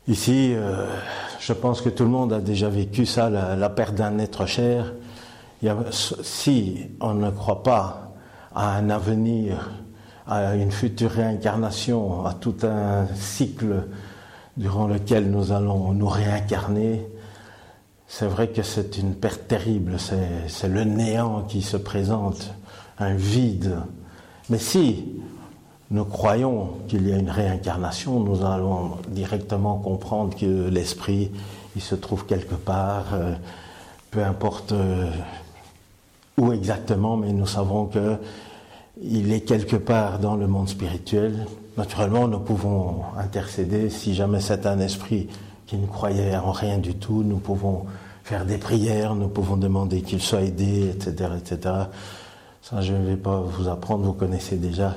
Ici, 0.08 0.52
euh, 0.54 0.86
je 1.38 1.52
pense 1.52 1.80
que 1.80 1.88
tout 1.88 2.04
le 2.04 2.10
monde 2.10 2.32
a 2.32 2.40
déjà 2.40 2.68
vécu 2.68 3.06
ça, 3.06 3.30
la, 3.30 3.68
perte 3.70 3.94
d'un 3.94 4.18
être 4.18 4.46
cher. 4.46 4.92
si 6.22 6.88
on 7.00 7.14
ne 7.14 7.30
croit 7.30 7.62
pas 7.62 8.12
à 8.54 8.76
un 8.76 8.90
avenir, 8.90 9.70
à 10.26 10.54
une 10.54 10.70
future 10.70 11.10
réincarnation, 11.10 12.26
à 12.26 12.34
tout 12.34 12.56
un 12.62 13.06
cycle 13.14 13.86
durant 14.56 14.86
lequel 14.86 15.30
nous 15.30 15.52
allons 15.52 15.92
nous 15.92 16.08
réincarner, 16.08 17.06
c'est 18.12 18.26
vrai 18.26 18.48
que 18.48 18.62
c'est 18.62 18.98
une 18.98 19.14
perte 19.14 19.46
terrible, 19.46 19.96
c'est 20.48 20.68
le 20.68 20.82
néant 20.82 21.42
qui 21.42 21.62
se 21.62 21.76
présente, 21.76 22.52
un 22.98 23.14
vide. 23.14 23.76
Mais 24.50 24.58
si 24.58 25.04
nous 25.92 26.04
croyons 26.04 26.70
qu'il 26.88 27.08
y 27.08 27.12
a 27.12 27.16
une 27.16 27.30
réincarnation, 27.30 28.18
nous 28.18 28.44
allons 28.44 28.98
directement 29.06 29.76
comprendre 29.78 30.36
que 30.36 30.68
l'esprit, 30.68 31.30
il 31.76 31.82
se 31.82 31.94
trouve 31.94 32.26
quelque 32.26 32.56
part, 32.56 33.14
euh, 33.14 33.32
peu 34.10 34.24
importe 34.24 34.72
euh, 34.72 35.08
où 36.36 36.52
exactement, 36.52 37.16
mais 37.16 37.32
nous 37.32 37.46
savons 37.46 37.86
que 37.86 38.16
il 39.00 39.32
est 39.32 39.42
quelque 39.42 39.76
part 39.76 40.18
dans 40.18 40.34
le 40.34 40.48
monde 40.48 40.68
spirituel. 40.68 41.46
Naturellement, 41.76 42.26
nous 42.26 42.40
pouvons 42.40 43.02
intercéder 43.16 43.88
si 43.88 44.16
jamais 44.16 44.40
c'est 44.40 44.66
un 44.66 44.80
esprit 44.80 45.28
qui 45.70 45.76
ne 45.76 45.86
croyait 45.86 46.34
en 46.34 46.50
rien 46.50 46.78
du 46.78 46.96
tout. 46.96 47.22
Nous 47.22 47.38
pouvons 47.38 47.86
faire 48.24 48.44
des 48.44 48.58
prières, 48.58 49.14
nous 49.14 49.28
pouvons 49.28 49.56
demander 49.56 50.02
qu'il 50.02 50.20
soit 50.20 50.42
aidé, 50.42 50.90
etc., 50.90 51.30
etc. 51.38 51.74
Ça, 52.60 52.80
je 52.80 52.92
ne 52.92 53.06
vais 53.06 53.16
pas 53.16 53.40
vous 53.40 53.68
apprendre, 53.68 54.04
vous 54.04 54.12
connaissez 54.12 54.56
déjà 54.56 54.96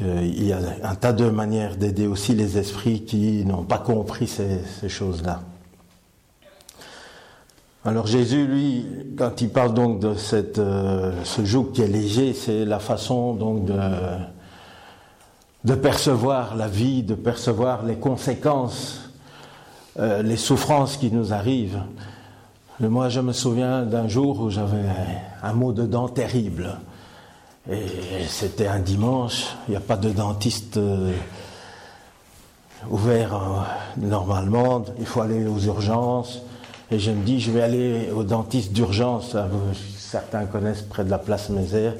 il 0.00 0.44
y 0.46 0.52
a 0.54 0.58
un 0.82 0.94
tas 0.94 1.12
de 1.12 1.28
manières 1.28 1.76
d'aider 1.76 2.06
aussi 2.06 2.34
les 2.34 2.56
esprits 2.56 3.02
qui 3.02 3.44
n'ont 3.44 3.64
pas 3.64 3.76
compris 3.76 4.26
ces, 4.26 4.88
choses-là. 4.88 5.42
Alors 7.84 8.06
Jésus, 8.06 8.46
lui, 8.46 8.86
quand 9.18 9.42
il 9.42 9.50
parle 9.50 9.74
donc 9.74 10.00
de 10.00 10.14
cette, 10.14 10.58
euh, 10.58 11.12
ce 11.24 11.44
joug 11.44 11.72
qui 11.74 11.82
est 11.82 11.88
léger, 11.88 12.32
c'est 12.32 12.64
la 12.64 12.78
façon 12.78 13.34
donc 13.34 13.66
de, 13.66 13.78
de 15.64 15.74
percevoir 15.74 16.56
la 16.56 16.68
vie, 16.68 17.02
de 17.02 17.14
percevoir 17.14 17.84
les 17.84 17.96
conséquences, 17.96 19.09
euh, 19.98 20.22
les 20.22 20.36
souffrances 20.36 20.96
qui 20.96 21.10
nous 21.10 21.32
arrivent. 21.32 21.82
Moi, 22.78 23.08
je 23.08 23.20
me 23.20 23.32
souviens 23.32 23.82
d'un 23.82 24.08
jour 24.08 24.40
où 24.40 24.50
j'avais 24.50 24.84
un 25.42 25.52
mot 25.52 25.72
de 25.72 25.84
dent 25.84 26.08
terrible. 26.08 26.78
Et 27.70 27.82
c'était 28.28 28.68
un 28.68 28.78
dimanche, 28.78 29.48
il 29.68 29.72
n'y 29.72 29.76
a 29.76 29.80
pas 29.80 29.96
de 29.96 30.10
dentiste 30.10 30.78
euh, 30.78 31.12
ouvert 32.88 33.34
euh, 33.34 33.38
normalement, 33.98 34.84
il 34.98 35.06
faut 35.06 35.20
aller 35.20 35.46
aux 35.46 35.58
urgences. 35.58 36.40
Et 36.90 36.98
je 36.98 37.10
me 37.10 37.22
dis, 37.22 37.38
je 37.38 37.50
vais 37.50 37.62
aller 37.62 38.10
au 38.14 38.24
dentiste 38.24 38.72
d'urgence, 38.72 39.36
certains 39.98 40.46
connaissent 40.46 40.82
près 40.82 41.04
de 41.04 41.10
la 41.10 41.18
place 41.18 41.50
Mézère. 41.50 41.94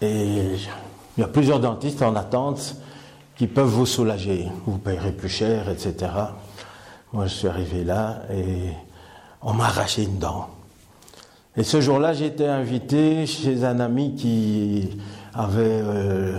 Et 0.00 0.56
il 1.16 1.20
y 1.20 1.24
a 1.24 1.28
plusieurs 1.28 1.58
dentistes 1.58 2.02
en 2.02 2.14
attente 2.14 2.76
qui 3.36 3.46
peuvent 3.46 3.66
vous 3.66 3.86
soulager. 3.86 4.46
Vous 4.66 4.78
payerez 4.78 5.12
plus 5.12 5.28
cher, 5.28 5.68
etc. 5.70 6.10
Moi, 7.16 7.28
je 7.28 7.34
suis 7.34 7.48
arrivé 7.48 7.82
là 7.82 8.24
et 8.30 8.72
on 9.40 9.54
m'a 9.54 9.64
arraché 9.64 10.02
une 10.02 10.18
dent. 10.18 10.48
Et 11.56 11.62
ce 11.62 11.80
jour-là, 11.80 12.12
j'étais 12.12 12.46
invité 12.46 13.24
chez 13.24 13.64
un 13.64 13.80
ami 13.80 14.14
qui 14.16 14.98
avait 15.32 15.80
euh, 15.82 16.38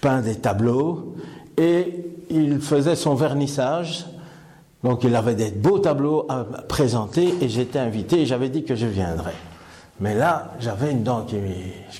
peint 0.00 0.22
des 0.22 0.36
tableaux 0.36 1.16
et 1.58 2.02
il 2.30 2.60
faisait 2.60 2.96
son 2.96 3.14
vernissage. 3.14 4.06
Donc 4.82 5.04
il 5.04 5.14
avait 5.14 5.34
des 5.34 5.50
beaux 5.50 5.80
tableaux 5.80 6.24
à 6.30 6.44
présenter 6.44 7.34
et 7.42 7.50
j'étais 7.50 7.78
invité 7.78 8.22
et 8.22 8.26
j'avais 8.26 8.48
dit 8.48 8.64
que 8.64 8.76
je 8.76 8.86
viendrais. 8.86 9.36
Mais 10.00 10.14
là, 10.14 10.54
j'avais 10.60 10.92
une 10.92 11.02
dent 11.02 11.26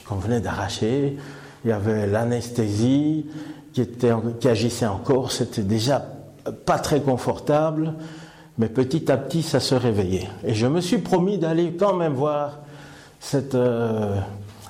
qu'on 0.07 0.15
venait 0.15 0.41
d'arracher, 0.41 1.19
il 1.67 1.69
y 1.69 1.73
avait 1.75 2.07
l'anesthésie 2.07 3.27
qui, 3.75 3.87
qui 4.41 4.49
agissait 4.49 4.87
encore, 4.87 5.33
c'était 5.33 5.61
déjà 5.61 6.03
pas 6.67 6.79
très 6.79 7.01
confortable. 7.01 7.95
Mais 8.59 8.69
petit 8.69 9.11
à 9.11 9.17
petit, 9.17 9.43
ça 9.43 9.61
se 9.61 9.75
réveillait. 9.75 10.29
Et 10.45 10.55
je 10.55 10.67
me 10.67 10.81
suis 10.81 10.99
promis 10.99 11.39
d'aller 11.39 11.73
quand 11.79 11.95
même 11.95 12.13
voir 12.13 12.59
cette 13.19 13.55
euh, 13.55 14.19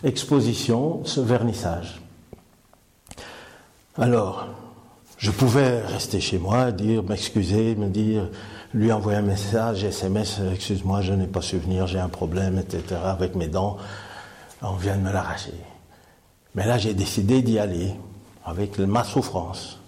exposition, 0.05 1.01
ce 1.05 1.21
vernissage. 1.21 2.01
Alors, 3.99 4.47
je 5.17 5.31
pouvais 5.31 5.81
rester 5.81 6.21
chez 6.21 6.39
moi, 6.39 6.71
dire, 6.73 7.03
m'excuser, 7.03 7.75
me 7.75 7.89
dire, 7.89 8.29
lui 8.73 8.93
envoyer 8.93 9.19
un 9.19 9.23
message, 9.23 9.83
SMS, 9.85 10.41
excuse-moi, 10.53 11.01
je 11.01 11.13
n'ai 11.13 11.27
pas 11.27 11.43
su 11.43 11.59
venir, 11.59 11.87
j'ai 11.87 11.99
un 11.99 12.09
problème, 12.09 12.59
etc., 12.59 13.01
avec 13.05 13.35
mes 13.35 13.49
dents, 13.49 13.77
on 14.63 14.75
vient 14.75 14.97
de 14.97 15.03
me 15.03 15.13
l'arracher. 15.13 15.55
Mais 16.55 16.67
là, 16.67 16.79
j'ai 16.79 16.95
décidé 16.95 17.43
d'y 17.43 17.59
aller, 17.59 17.93
avec 18.45 18.79
ma 18.79 19.03
souffrance. 19.03 19.80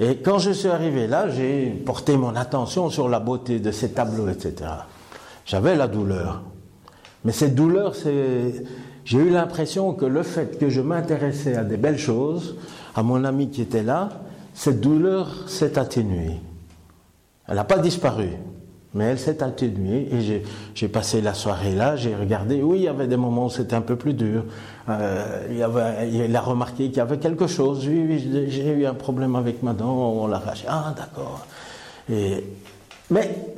Et 0.00 0.16
quand 0.18 0.38
je 0.38 0.50
suis 0.50 0.68
arrivé 0.68 1.06
là, 1.06 1.28
j'ai 1.28 1.70
porté 1.70 2.16
mon 2.16 2.36
attention 2.36 2.88
sur 2.88 3.08
la 3.08 3.18
beauté 3.18 3.58
de 3.58 3.70
ces 3.72 3.90
tableaux, 3.90 4.28
etc. 4.28 4.70
J'avais 5.44 5.74
la 5.74 5.88
douleur. 5.88 6.42
Mais 7.24 7.32
cette 7.32 7.54
douleur, 7.54 7.94
c'est. 7.94 8.64
J'ai 9.04 9.18
eu 9.18 9.30
l'impression 9.30 9.94
que 9.94 10.04
le 10.04 10.22
fait 10.22 10.58
que 10.58 10.68
je 10.68 10.80
m'intéressais 10.80 11.56
à 11.56 11.64
des 11.64 11.78
belles 11.78 11.98
choses, 11.98 12.56
à 12.94 13.02
mon 13.02 13.24
ami 13.24 13.50
qui 13.50 13.62
était 13.62 13.82
là, 13.82 14.10
cette 14.54 14.80
douleur 14.80 15.48
s'est 15.48 15.78
atténuée. 15.78 16.40
Elle 17.46 17.56
n'a 17.56 17.64
pas 17.64 17.78
disparu 17.78 18.28
mais 18.94 19.04
elle 19.04 19.18
s'est 19.18 19.42
atténuée 19.42 20.08
et 20.12 20.42
j'ai 20.74 20.88
passé 20.88 21.20
la 21.20 21.34
soirée 21.34 21.74
là, 21.74 21.96
j'ai 21.96 22.14
regardé, 22.14 22.62
oui, 22.62 22.78
il 22.78 22.82
y 22.84 22.88
avait 22.88 23.06
des 23.06 23.16
moments 23.16 23.46
où 23.46 23.50
c'était 23.50 23.76
un 23.76 23.82
peu 23.82 23.96
plus 23.96 24.14
dur. 24.14 24.44
Euh, 24.88 25.46
il, 25.50 26.34
a 26.34 26.40
remarqué 26.40 26.88
qu'il 26.88 26.96
y 26.96 27.00
avait 27.00 27.18
quelque 27.18 27.46
chose, 27.46 27.86
oui, 27.86 28.04
oui 28.08 28.48
j'ai 28.48 28.72
eu 28.72 28.86
un 28.86 28.94
problème 28.94 29.36
avec 29.36 29.62
ma 29.62 29.74
dent, 29.74 29.92
on 29.92 30.26
l'a 30.26 30.36
arraché. 30.36 30.64
Ah, 30.68 30.94
d'accord. 30.96 31.46
mais 32.08 33.54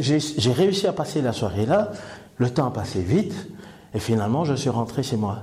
j'ai 0.00 0.52
réussi 0.52 0.86
à 0.88 0.92
passer 0.92 1.22
la 1.22 1.32
soirée 1.32 1.66
là, 1.66 1.92
le 2.38 2.50
temps 2.50 2.66
a 2.66 2.72
passé 2.72 3.00
vite, 3.00 3.48
et 3.94 4.00
finalement 4.00 4.44
je 4.44 4.54
suis 4.54 4.70
rentré 4.70 5.04
chez 5.04 5.16
moi. 5.16 5.42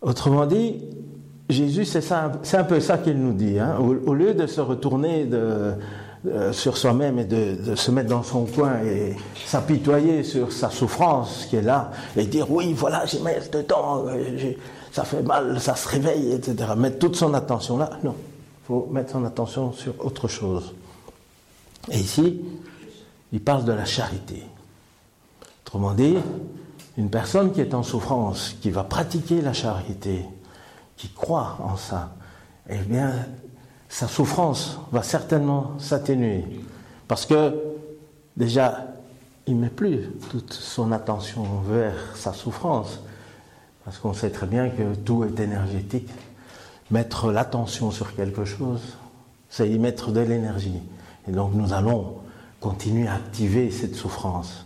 Autrement 0.00 0.46
dit, 0.46 0.82
Jésus, 1.50 1.84
c'est 1.84 2.10
un 2.12 2.64
peu 2.64 2.80
ça 2.80 2.96
qu'il 2.96 3.18
nous 3.18 3.34
dit. 3.34 3.58
Hein. 3.58 3.76
Au, 3.78 4.10
au, 4.10 4.14
lieu 4.14 4.32
de 4.32 4.46
se 4.46 4.60
retourner 4.60 5.26
de, 5.26 5.74
euh, 6.26 6.52
sur 6.52 6.76
soi-même 6.76 7.18
et 7.18 7.24
de, 7.24 7.74
se 7.74 7.90
mettre 7.90 8.08
dans 8.08 8.22
son 8.22 8.46
coin 8.46 8.80
et 8.84 9.16
s'apitoyer 9.44 10.22
sur 10.22 10.52
sa 10.52 10.70
souffrance 10.70 11.46
qui 11.50 11.56
est 11.56 11.62
là 11.62 11.90
et 12.16 12.26
dire 12.26 12.48
oui, 12.48 12.72
voilà, 12.74 13.04
j'ai 13.06 13.18
mal 13.18 13.42
dedans, 13.50 14.04
euh, 14.06 14.52
ça 14.92 15.02
fait 15.02 15.22
mal, 15.22 15.60
ça 15.60 15.74
se 15.74 15.88
réveille, 15.88 16.32
etc. 16.32 16.70
Mettre 16.76 17.00
toute 17.00 17.16
son 17.16 17.34
attention 17.34 17.76
là, 17.76 17.90
non. 18.04 18.14
Il 18.62 18.66
faut 18.66 18.88
mettre 18.92 19.10
son 19.10 19.24
attention 19.24 19.72
sur 19.72 19.94
autre 20.04 20.28
chose. 20.28 20.72
Et 21.90 21.98
ici, 21.98 22.40
il 23.32 23.42
parle 23.42 23.64
de 23.64 23.72
la 23.72 23.84
charité. 23.84 24.44
Autrement 25.66 25.94
dit, 25.94 26.16
une 26.98 27.10
personne 27.10 27.52
qui 27.52 27.60
est 27.60 27.74
en 27.74 27.82
souffrance, 27.82 28.56
qui 28.60 28.70
va 28.70 28.84
pratiquer 28.84 29.40
la 29.40 29.52
charité, 29.52 30.24
qui 30.96 31.08
croit 31.08 31.58
en 31.64 31.76
ça, 31.76 32.14
eh 32.68 32.78
bien, 32.78 33.12
sa 33.92 34.08
souffrance 34.08 34.78
va 34.90 35.02
certainement 35.02 35.72
s'atténuer. 35.78 36.46
Parce 37.08 37.26
que, 37.26 37.54
déjà, 38.38 38.86
il 39.46 39.56
met 39.56 39.68
plus 39.68 40.08
toute 40.30 40.54
son 40.54 40.92
attention 40.92 41.44
vers 41.68 41.94
sa 42.16 42.32
souffrance. 42.32 43.00
Parce 43.84 43.98
qu'on 43.98 44.14
sait 44.14 44.30
très 44.30 44.46
bien 44.46 44.70
que 44.70 44.94
tout 44.94 45.24
est 45.24 45.38
énergétique. 45.38 46.08
Mettre 46.90 47.30
l'attention 47.30 47.90
sur 47.90 48.16
quelque 48.16 48.46
chose, 48.46 48.80
c'est 49.50 49.68
y 49.68 49.78
mettre 49.78 50.10
de 50.10 50.20
l'énergie. 50.20 50.80
Et 51.28 51.32
donc 51.32 51.52
nous 51.52 51.74
allons 51.74 52.14
continuer 52.60 53.08
à 53.08 53.16
activer 53.16 53.70
cette 53.70 53.94
souffrance. 53.94 54.64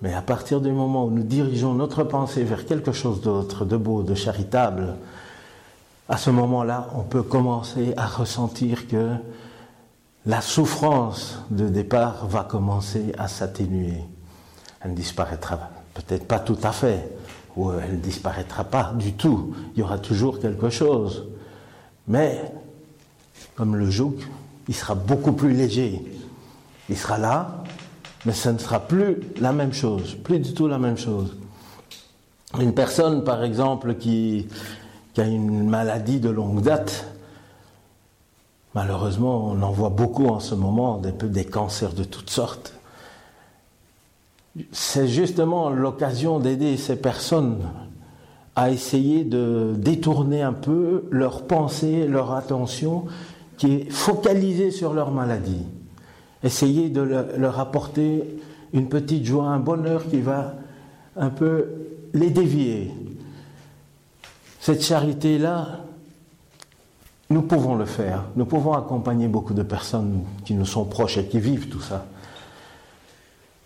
Mais 0.00 0.14
à 0.14 0.22
partir 0.22 0.62
du 0.62 0.72
moment 0.72 1.04
où 1.04 1.10
nous 1.10 1.24
dirigeons 1.24 1.74
notre 1.74 2.04
pensée 2.04 2.42
vers 2.42 2.64
quelque 2.64 2.92
chose 2.92 3.20
d'autre, 3.20 3.66
de 3.66 3.76
beau, 3.76 4.02
de 4.02 4.14
charitable, 4.14 4.94
à 6.08 6.16
ce 6.16 6.30
moment-là, 6.30 6.88
on 6.94 7.02
peut 7.02 7.22
commencer 7.22 7.92
à 7.96 8.06
ressentir 8.06 8.86
que 8.88 9.14
la 10.24 10.40
souffrance 10.40 11.38
de 11.50 11.68
départ 11.68 12.26
va 12.26 12.44
commencer 12.44 13.12
à 13.18 13.28
s'atténuer. 13.28 13.98
Elle 14.80 14.92
ne 14.92 14.96
disparaîtra 14.96 15.58
peut-être 15.94 16.26
pas 16.26 16.38
tout 16.38 16.58
à 16.62 16.72
fait, 16.72 17.08
ou 17.56 17.72
elle 17.72 17.92
ne 17.92 17.96
disparaîtra 17.96 18.64
pas 18.64 18.92
du 18.94 19.14
tout. 19.14 19.54
Il 19.74 19.80
y 19.80 19.82
aura 19.82 19.98
toujours 19.98 20.40
quelque 20.40 20.68
chose. 20.68 21.26
Mais, 22.06 22.52
comme 23.54 23.76
le 23.76 23.90
joug, 23.90 24.16
il 24.68 24.74
sera 24.74 24.94
beaucoup 24.94 25.32
plus 25.32 25.52
léger. 25.52 26.04
Il 26.88 26.96
sera 26.96 27.18
là, 27.18 27.64
mais 28.24 28.32
ce 28.32 28.48
ne 28.48 28.58
sera 28.58 28.80
plus 28.80 29.18
la 29.40 29.52
même 29.52 29.72
chose, 29.72 30.16
plus 30.22 30.38
du 30.38 30.54
tout 30.54 30.68
la 30.68 30.78
même 30.78 30.98
chose. 30.98 31.36
Une 32.60 32.74
personne, 32.74 33.24
par 33.24 33.42
exemple, 33.42 33.94
qui, 33.94 34.46
a 35.20 35.26
une 35.26 35.68
maladie 35.68 36.20
de 36.20 36.30
longue 36.30 36.62
date, 36.62 37.06
malheureusement, 38.74 39.46
on 39.46 39.62
en 39.62 39.70
voit 39.70 39.90
beaucoup 39.90 40.26
en 40.26 40.40
ce 40.40 40.54
moment, 40.54 40.98
des, 40.98 41.12
des 41.12 41.44
cancers 41.44 41.92
de 41.92 42.04
toutes 42.04 42.30
sortes. 42.30 42.74
C'est 44.72 45.08
justement 45.08 45.70
l'occasion 45.70 46.38
d'aider 46.38 46.76
ces 46.76 46.96
personnes 46.96 47.58
à 48.54 48.70
essayer 48.70 49.24
de 49.24 49.74
détourner 49.76 50.42
un 50.42 50.54
peu 50.54 51.04
leur 51.10 51.42
pensée, 51.42 52.06
leur 52.06 52.32
attention, 52.32 53.04
qui 53.58 53.72
est 53.72 53.90
focalisée 53.90 54.70
sur 54.70 54.94
leur 54.94 55.10
maladie. 55.12 55.64
Essayer 56.42 56.88
de 56.88 57.02
leur 57.02 57.60
apporter 57.60 58.38
une 58.72 58.88
petite 58.88 59.24
joie, 59.24 59.44
un 59.44 59.58
bonheur 59.58 60.06
qui 60.08 60.20
va 60.20 60.54
un 61.16 61.30
peu 61.30 61.66
les 62.14 62.30
dévier. 62.30 62.92
Cette 64.66 64.82
charité-là, 64.82 65.78
nous 67.30 67.42
pouvons 67.42 67.76
le 67.76 67.84
faire. 67.84 68.24
Nous 68.34 68.46
pouvons 68.46 68.72
accompagner 68.72 69.28
beaucoup 69.28 69.54
de 69.54 69.62
personnes 69.62 70.24
qui 70.44 70.54
nous 70.54 70.66
sont 70.66 70.84
proches 70.84 71.18
et 71.18 71.26
qui 71.26 71.38
vivent 71.38 71.68
tout 71.68 71.80
ça. 71.80 72.04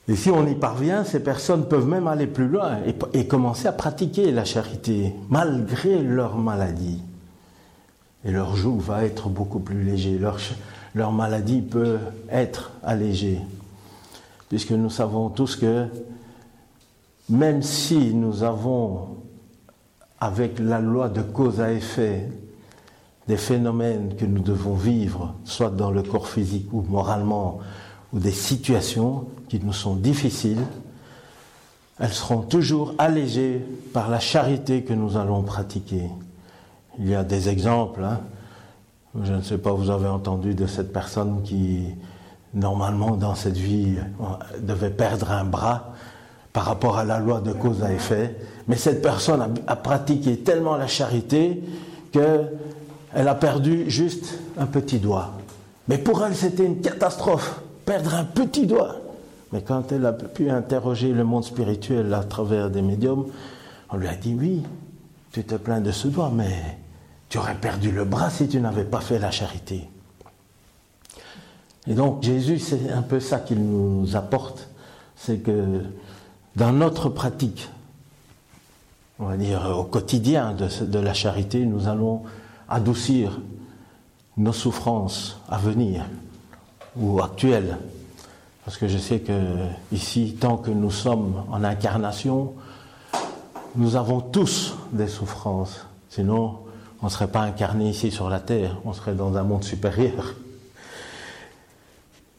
Et 0.09 0.15
si 0.15 0.31
on 0.31 0.47
y 0.47 0.55
parvient, 0.55 1.03
ces 1.05 1.21
personnes 1.21 1.67
peuvent 1.67 1.87
même 1.87 2.07
aller 2.07 2.27
plus 2.27 2.49
loin 2.49 2.81
et, 3.15 3.27
commencer 3.27 3.67
à 3.67 3.73
pratiquer 3.73 4.31
la 4.31 4.45
charité, 4.45 5.15
malgré 5.31 6.03
leur 6.03 6.37
maladie. 6.37 7.01
Et 8.27 8.31
leur 8.31 8.55
joug 8.55 8.81
va 8.81 9.07
être 9.07 9.31
beaucoup 9.31 9.61
plus 9.61 9.83
léger. 9.83 10.19
Leur, 10.19 10.37
leur 10.95 11.13
maladie 11.13 11.63
peut 11.63 11.97
être 12.31 12.73
allégée. 12.83 13.39
Puisque 14.51 14.73
nous 14.73 14.91
savons 14.91 15.31
tous 15.31 15.57
que 15.57 15.87
même 17.31 17.63
si 17.63 18.13
nous 18.13 18.43
avons, 18.43 19.17
avec 20.21 20.59
la 20.59 20.81
loi 20.81 21.09
de 21.09 21.23
cause 21.23 21.61
à 21.61 21.73
effet, 21.73 22.29
des 23.27 23.37
phénomènes 23.37 24.17
que 24.17 24.25
nous 24.25 24.43
devons 24.43 24.75
vivre, 24.75 25.35
soit 25.45 25.71
dans 25.71 25.91
le 25.91 26.03
corps 26.03 26.29
physique 26.29 26.69
ou 26.73 26.83
moralement, 26.83 27.61
ou 28.13 28.19
des 28.19 28.33
situations 28.33 29.27
qui 29.49 29.61
nous 29.61 29.73
sont 29.73 29.95
difficiles, 29.95 30.65
elles 31.99 32.13
seront 32.13 32.43
toujours 32.43 32.95
allégées 32.99 33.65
par 33.93 34.09
la 34.09 34.21
charité 34.21 34.83
que 34.83 34.95
nous 34.95 35.17
allons 35.17 35.43
pratiquer. 35.43 36.11
Il 36.99 37.09
y 37.09 37.15
a 37.15 37.25
des 37.25 37.49
exemples. 37.49 38.03
Hein. 38.03 38.21
Je 39.23 39.33
ne 39.33 39.43
sais 39.43 39.59
pas, 39.59 39.73
vous 39.73 39.91
avez 39.91 40.09
entendu 40.09 40.55
de 40.55 40.67
cette 40.67 40.93
personne 40.93 41.43
qui, 41.43 41.85
normalement, 42.55 43.17
dans 43.17 43.35
cette 43.35 43.57
vie, 43.57 43.97
devait 44.61 44.91
perdre 44.91 45.31
un 45.31 45.45
bras 45.45 45.93
par 46.53 46.65
rapport 46.65 46.99
à 46.99 47.05
la 47.05 47.19
loi 47.19 47.41
de 47.41 47.53
cause 47.53 47.83
à 47.83 47.93
effet. 47.93 48.37
Mais 48.69 48.77
cette 48.77 49.03
personne 49.03 49.55
a, 49.67 49.77
pratiqué 49.77 50.39
tellement 50.39 50.77
la 50.77 50.87
charité 50.87 51.63
qu'elle 52.13 52.49
a 53.15 53.35
perdu 53.35 53.89
juste 53.91 54.39
un 54.59 54.67
petit 54.67 54.99
doigt. 54.99 55.33
Mais 55.89 55.99
pour 55.99 56.25
elle, 56.25 56.35
c'était 56.35 56.65
une 56.65 56.81
catastrophe, 56.81 57.61
perdre 57.85 58.15
un 58.15 58.25
petit 58.25 58.67
doigt. 58.67 58.97
Mais 59.53 59.63
quand 59.63 59.91
elle 59.91 60.07
a 60.07 60.13
pu 60.13 60.51
interroger 60.51 61.13
le 61.13 61.25
monde 61.25 61.45
spirituel 61.45 62.13
à 62.15 62.23
travers 62.23 62.71
des 62.71 62.83
médiums, 62.83 63.27
on 63.91 63.97
lui 63.97 64.07
a 64.07 64.15
dit 64.15 64.37
oui, 64.39 64.63
tu 65.33 65.45
te 65.45 65.57
plains 65.57 65.81
de 65.81 65.91
ce 65.91 66.09
doigt, 66.09 66.31
mais 66.33 66.79
tu 67.29 67.39
aurais 67.39 67.57
perdu 67.57 67.91
le 67.91 68.05
bras 68.05 68.31
si 68.31 68.49
tu 68.49 68.61
n'avais 68.61 68.85
pas 68.85 69.01
fait 69.01 69.19
la 69.19 69.31
charité. 69.31 69.89
Et 71.87 71.95
donc 71.95 72.23
Jésus, 72.23 72.59
c'est 72.59 72.91
un 72.91 73.03
peu 73.03 73.21
ça 73.21 73.39
qu'il 73.39 73.63
nous 73.63 74.15
apporte, 74.15 74.69
c'est 75.17 75.39
que 75.39 75.83
dans 76.57 76.73
notre 76.73 77.09
pratique, 77.09 77.69
on 79.19 79.27
va 79.27 79.37
dire 79.37 79.75
au 79.77 79.85
quotidien 79.85 80.55
de, 80.55 80.99
la 80.99 81.15
charité, 81.15 81.65
nous 81.65 81.89
allons 81.89 82.23
adoucir 82.69 83.41
nos 84.37 84.53
souffrances 84.53 85.39
à 85.49 85.59
venir 85.59 86.05
ou 86.97 87.21
actuelles. 87.23 87.79
Parce 88.65 88.77
que 88.77 88.89
je 88.89 88.99
sais 88.99 89.21
que 89.21 89.57
ici, 89.93 90.37
tant 90.39 90.57
que 90.57 90.71
nous 90.71 90.91
sommes 90.91 91.45
en 91.51 91.65
incarnation, 91.65 92.55
nous 93.77 93.97
avons 93.97 94.21
tous 94.21 94.75
des 94.93 95.09
souffrances. 95.09 95.87
Sinon, 96.09 96.59
on 97.03 97.07
ne 97.07 97.11
serait 97.11 97.29
pas 97.29 97.41
incarné 97.41 97.91
ici 97.91 98.11
sur 98.11 98.29
la 98.29 98.41
terre, 98.41 98.77
on 98.85 98.93
serait 98.93 99.15
dans 99.15 99.37
un 99.37 99.43
monde 99.43 99.65
supérieur. 99.65 100.35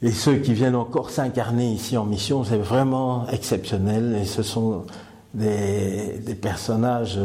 Et 0.03 0.11
ceux 0.11 0.37
qui 0.37 0.53
viennent 0.53 0.75
encore 0.75 1.11
s'incarner 1.11 1.71
ici 1.71 1.95
en 1.95 2.05
mission, 2.05 2.43
c'est 2.43 2.57
vraiment 2.57 3.27
exceptionnel. 3.27 4.17
Et 4.19 4.25
ce 4.25 4.41
sont 4.41 4.85
des, 5.33 6.35
personnages 6.41 7.19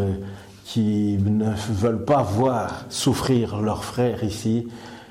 qui 0.64 1.18
ne 1.24 1.50
veulent 1.70 2.04
pas 2.04 2.22
voir 2.22 2.84
souffrir 2.90 3.62
leurs 3.62 3.84
frères 3.84 4.22
ici 4.24 4.68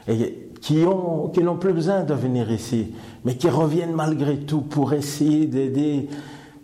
et 0.08 0.50
qui 0.62 0.84
ont 0.86 1.30
qui 1.30 1.42
n'ont 1.42 1.58
plus 1.58 1.74
besoin 1.74 2.04
de 2.04 2.14
venir 2.14 2.52
ici, 2.52 2.94
mais 3.24 3.36
qui 3.36 3.50
reviennent 3.50 3.94
malgré 3.94 4.38
tout 4.38 4.62
pour 4.62 4.94
essayer 4.94 5.48
d'aider 5.48 6.10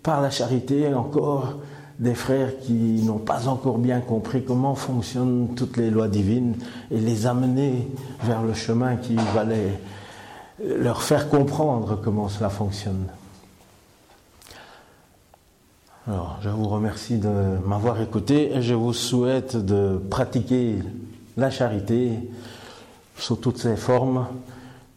par 0.04 0.22
la 0.22 0.30
charité 0.30 0.94
encore 0.94 1.56
des 2.00 2.16
frères 2.16 2.60
qui 2.60 3.02
n'ont 3.04 3.20
pas 3.20 3.48
encore 3.48 3.78
bien 3.78 4.02
compris 4.02 4.44
comment 4.44 4.76
fonctionnent 4.76 5.50
toutes 5.56 5.78
les 5.78 5.90
lois 5.90 6.08
divines 6.08 6.56
et 6.90 7.00
les 7.00 7.28
amener 7.28 7.88
vers 8.24 8.42
le 8.42 8.54
chemin 8.54 8.96
qui 8.96 9.16
va 9.16 9.46
leur 10.64 11.02
faire 11.02 11.30
comprendre 11.30 12.00
comment 12.02 12.30
cela 12.30 12.50
fonctionne. 12.50 13.08
Alors, 16.08 16.40
je 16.42 16.50
vous 16.50 16.68
remercie 16.68 17.18
de 17.18 17.58
m'avoir 17.66 18.02
écouté 18.02 18.56
et 18.56 18.62
je 18.62 18.74
vous 18.74 18.94
souhaite 18.94 19.56
de 19.56 20.02
pratiquer 20.10 20.80
la 21.38 21.52
charité 21.52 22.14
sous 23.18 23.36
toutes 23.36 23.60
ses 23.60 23.76
formes. 23.76 24.26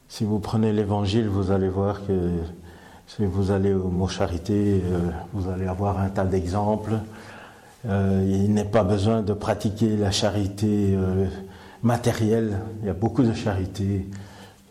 Si 0.09 0.25
vous 0.25 0.39
prenez 0.39 0.73
l'évangile, 0.73 1.29
vous 1.29 1.51
allez 1.51 1.69
voir 1.69 2.07
que 2.07 2.31
si 3.07 3.27
vous 3.27 3.51
allez 3.51 3.75
au 3.75 3.89
mot 3.89 4.09
charité, 4.09 4.83
euh, 4.83 5.11
vous 5.35 5.51
allez 5.51 5.67
avoir 5.67 6.01
un 6.01 6.09
tas 6.09 6.25
d'exemples. 6.25 6.95
Euh, 7.87 8.25
il 8.27 8.55
n'est 8.55 8.65
pas 8.65 8.83
besoin 8.83 9.21
de 9.21 9.35
pratiquer 9.35 9.97
la 9.97 10.11
charité 10.11 10.95
euh, 10.97 11.27
matérielle. 11.83 12.61
Il 12.81 12.87
y 12.87 12.91
a 12.91 12.95
beaucoup 12.95 13.23
de 13.23 13.35
charité. 13.35 14.07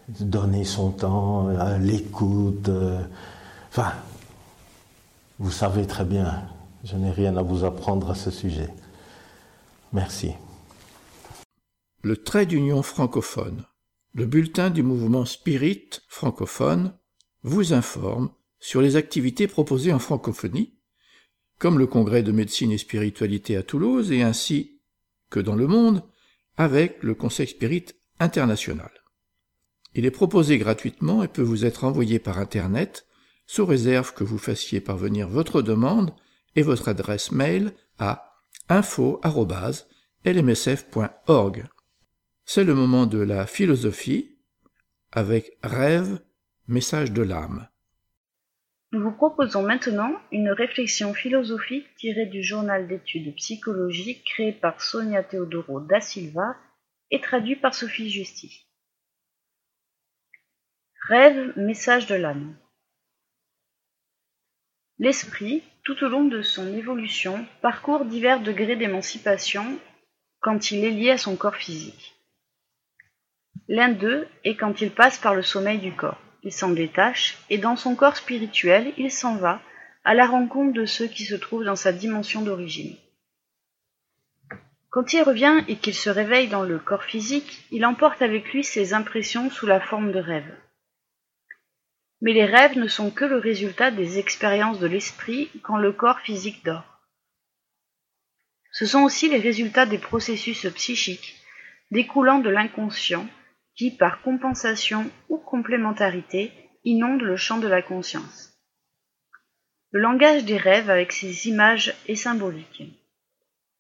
Donner 0.08 0.66
son 0.66 0.92
temps, 0.92 1.48
l'écoute. 1.80 2.70
enfin, 3.70 3.94
vous 5.40 5.52
savez 5.52 5.88
très 5.88 6.06
bien. 6.06 6.44
Je 6.84 6.96
n'ai 6.98 7.12
rien 7.12 7.38
à 7.38 7.42
vous 7.42 7.64
apprendre 7.64 8.12
à 8.12 8.16
ce 8.16 8.30
sujet. 8.30 8.70
Merci. 9.94 10.32
Le 12.02 12.18
trait 12.18 12.46
d'union 12.46 12.82
francophone 12.84 13.64
le 14.16 14.28
bulletin 14.28 14.70
du 14.70 14.84
mouvement 14.84 15.26
Spirit 15.26 15.90
francophone 16.08 16.94
vous 17.42 17.74
informe 17.74 18.30
sur 18.60 18.80
les 18.80 18.96
activités 18.96 19.48
proposées 19.48 19.92
en 19.92 19.98
francophonie, 19.98 20.78
comme 21.58 21.80
le 21.80 21.88
congrès 21.88 22.22
de 22.22 22.32
médecine 22.32 22.72
et 22.72 22.78
spiritualité 22.78 23.58
à 23.58 23.64
Toulouse 23.64 24.12
et 24.12 24.22
ainsi 24.22 24.80
que 25.32 25.40
dans 25.40 25.56
le 25.56 25.66
monde 25.66 26.04
avec 26.58 27.02
le 27.02 27.16
Conseil 27.16 27.48
Spirit 27.48 27.88
international. 28.20 28.92
Il 29.96 30.06
est 30.06 30.12
proposé 30.12 30.58
gratuitement 30.58 31.24
et 31.24 31.28
peut 31.28 31.42
vous 31.42 31.66
être 31.66 31.84
envoyé 31.84 32.20
par 32.20 32.40
Internet 32.40 33.06
sous 33.46 33.66
réserve 33.66 34.14
que 34.14 34.24
vous 34.24 34.38
fassiez 34.38 34.82
parvenir 34.82 35.28
votre 35.28 35.62
demande 35.62 36.12
et 36.56 36.62
votre 36.62 36.90
adresse 36.90 37.32
mail 37.32 37.74
à 38.00 38.40
info.lmsf.org. 38.70 41.66
C'est 42.46 42.64
le 42.64 42.74
moment 42.74 43.06
de 43.06 43.20
la 43.20 43.46
philosophie 43.46 44.38
avec 45.12 45.58
Rêve, 45.64 46.20
message 46.68 47.12
de 47.12 47.22
l'âme. 47.22 47.68
Nous 48.92 49.02
vous 49.02 49.12
proposons 49.12 49.64
maintenant 49.64 50.12
une 50.32 50.50
réflexion 50.50 51.14
philosophique 51.14 51.88
tirée 51.98 52.28
du 52.28 52.44
journal 52.44 52.88
d'études 52.88 53.34
psychologiques 53.36 54.24
créé 54.24 54.52
par 54.52 54.82
Sonia 54.82 55.24
Teodoro 55.24 55.80
da 55.80 56.00
Silva 56.00 56.56
et 57.10 57.22
traduit 57.22 57.56
par 57.56 57.74
Sophie 57.74 58.10
Justi. 58.10 58.68
Rêve, 61.08 61.54
message 61.58 62.08
de 62.08 62.16
l'âme. 62.16 62.56
L'esprit, 65.00 65.64
tout 65.84 66.04
au 66.04 66.08
long 66.08 66.24
de 66.24 66.42
son 66.42 66.76
évolution, 66.76 67.46
parcourt 67.62 68.06
divers 68.06 68.42
degrés 68.42 68.76
d'émancipation 68.76 69.80
quand 70.40 70.72
il 70.72 70.84
est 70.84 70.92
lié 70.92 71.12
à 71.12 71.18
son 71.18 71.36
corps 71.36 71.56
physique. 71.56 72.16
L'un 73.68 73.90
d'eux 73.90 74.28
est 74.44 74.56
quand 74.56 74.82
il 74.82 74.92
passe 74.92 75.18
par 75.18 75.36
le 75.36 75.42
sommeil 75.42 75.80
du 75.80 75.94
corps 75.94 76.20
il 76.44 76.52
s'en 76.52 76.72
détache, 76.72 77.38
et 77.50 77.58
dans 77.58 77.76
son 77.76 77.96
corps 77.96 78.18
spirituel, 78.18 78.94
il 78.98 79.12
s'en 79.12 79.38
va, 79.38 79.62
à 80.04 80.14
la 80.14 80.28
rencontre 80.28 80.74
de 80.74 80.86
ceux 80.86 81.08
qui 81.08 81.24
se 81.24 81.36
trouvent 81.36 81.64
dans 81.64 81.78
sa 81.78 81.94
dimension 81.94 82.42
d'origine. 82.42 82.98
Quand 84.90 85.14
il 85.14 85.24
revient 85.24 85.64
et 85.68 85.78
qu'il 85.78 85.96
se 85.96 86.10
réveille 86.10 86.50
dans 86.50 86.64
le 86.64 86.78
corps 86.78 87.04
physique, 87.04 87.66
il 87.72 87.86
emporte 87.86 88.22
avec 88.22 88.52
lui 88.54 88.64
ses 88.64 88.94
impressions 88.94 89.50
sous 89.50 89.66
la 89.66 89.80
forme 89.80 90.12
de 90.12 90.20
rêves. 90.20 90.56
Mais 92.24 92.32
les 92.32 92.46
rêves 92.46 92.78
ne 92.78 92.88
sont 92.88 93.12
que 93.12 93.26
le 93.26 93.38
résultat 93.38 93.92
des 93.92 94.18
expériences 94.18 94.80
de 94.80 94.88
l'esprit 94.88 95.50
quand 95.62 95.76
le 95.76 95.92
corps 95.92 96.22
physique 96.22 96.64
dort. 96.64 97.02
Ce 98.72 98.86
sont 98.86 99.04
aussi 99.04 99.28
les 99.28 99.40
résultats 99.40 99.86
des 99.86 99.98
processus 99.98 100.66
psychiques 100.74 101.36
découlant 101.92 102.40
de 102.40 102.50
l'inconscient 102.50 103.28
qui, 103.76 103.92
par 103.92 104.22
compensation 104.22 105.12
ou 105.28 105.38
complémentarité, 105.38 106.54
inonde 106.86 107.22
le 107.22 107.36
champ 107.36 107.58
de 107.58 107.68
la 107.68 107.82
conscience. 107.82 108.54
Le 109.92 110.00
langage 110.00 110.46
des 110.46 110.58
rêves 110.58 110.90
avec 110.90 111.12
ses 111.12 111.50
images 111.50 111.94
est 112.08 112.16
symbolique. 112.16 112.84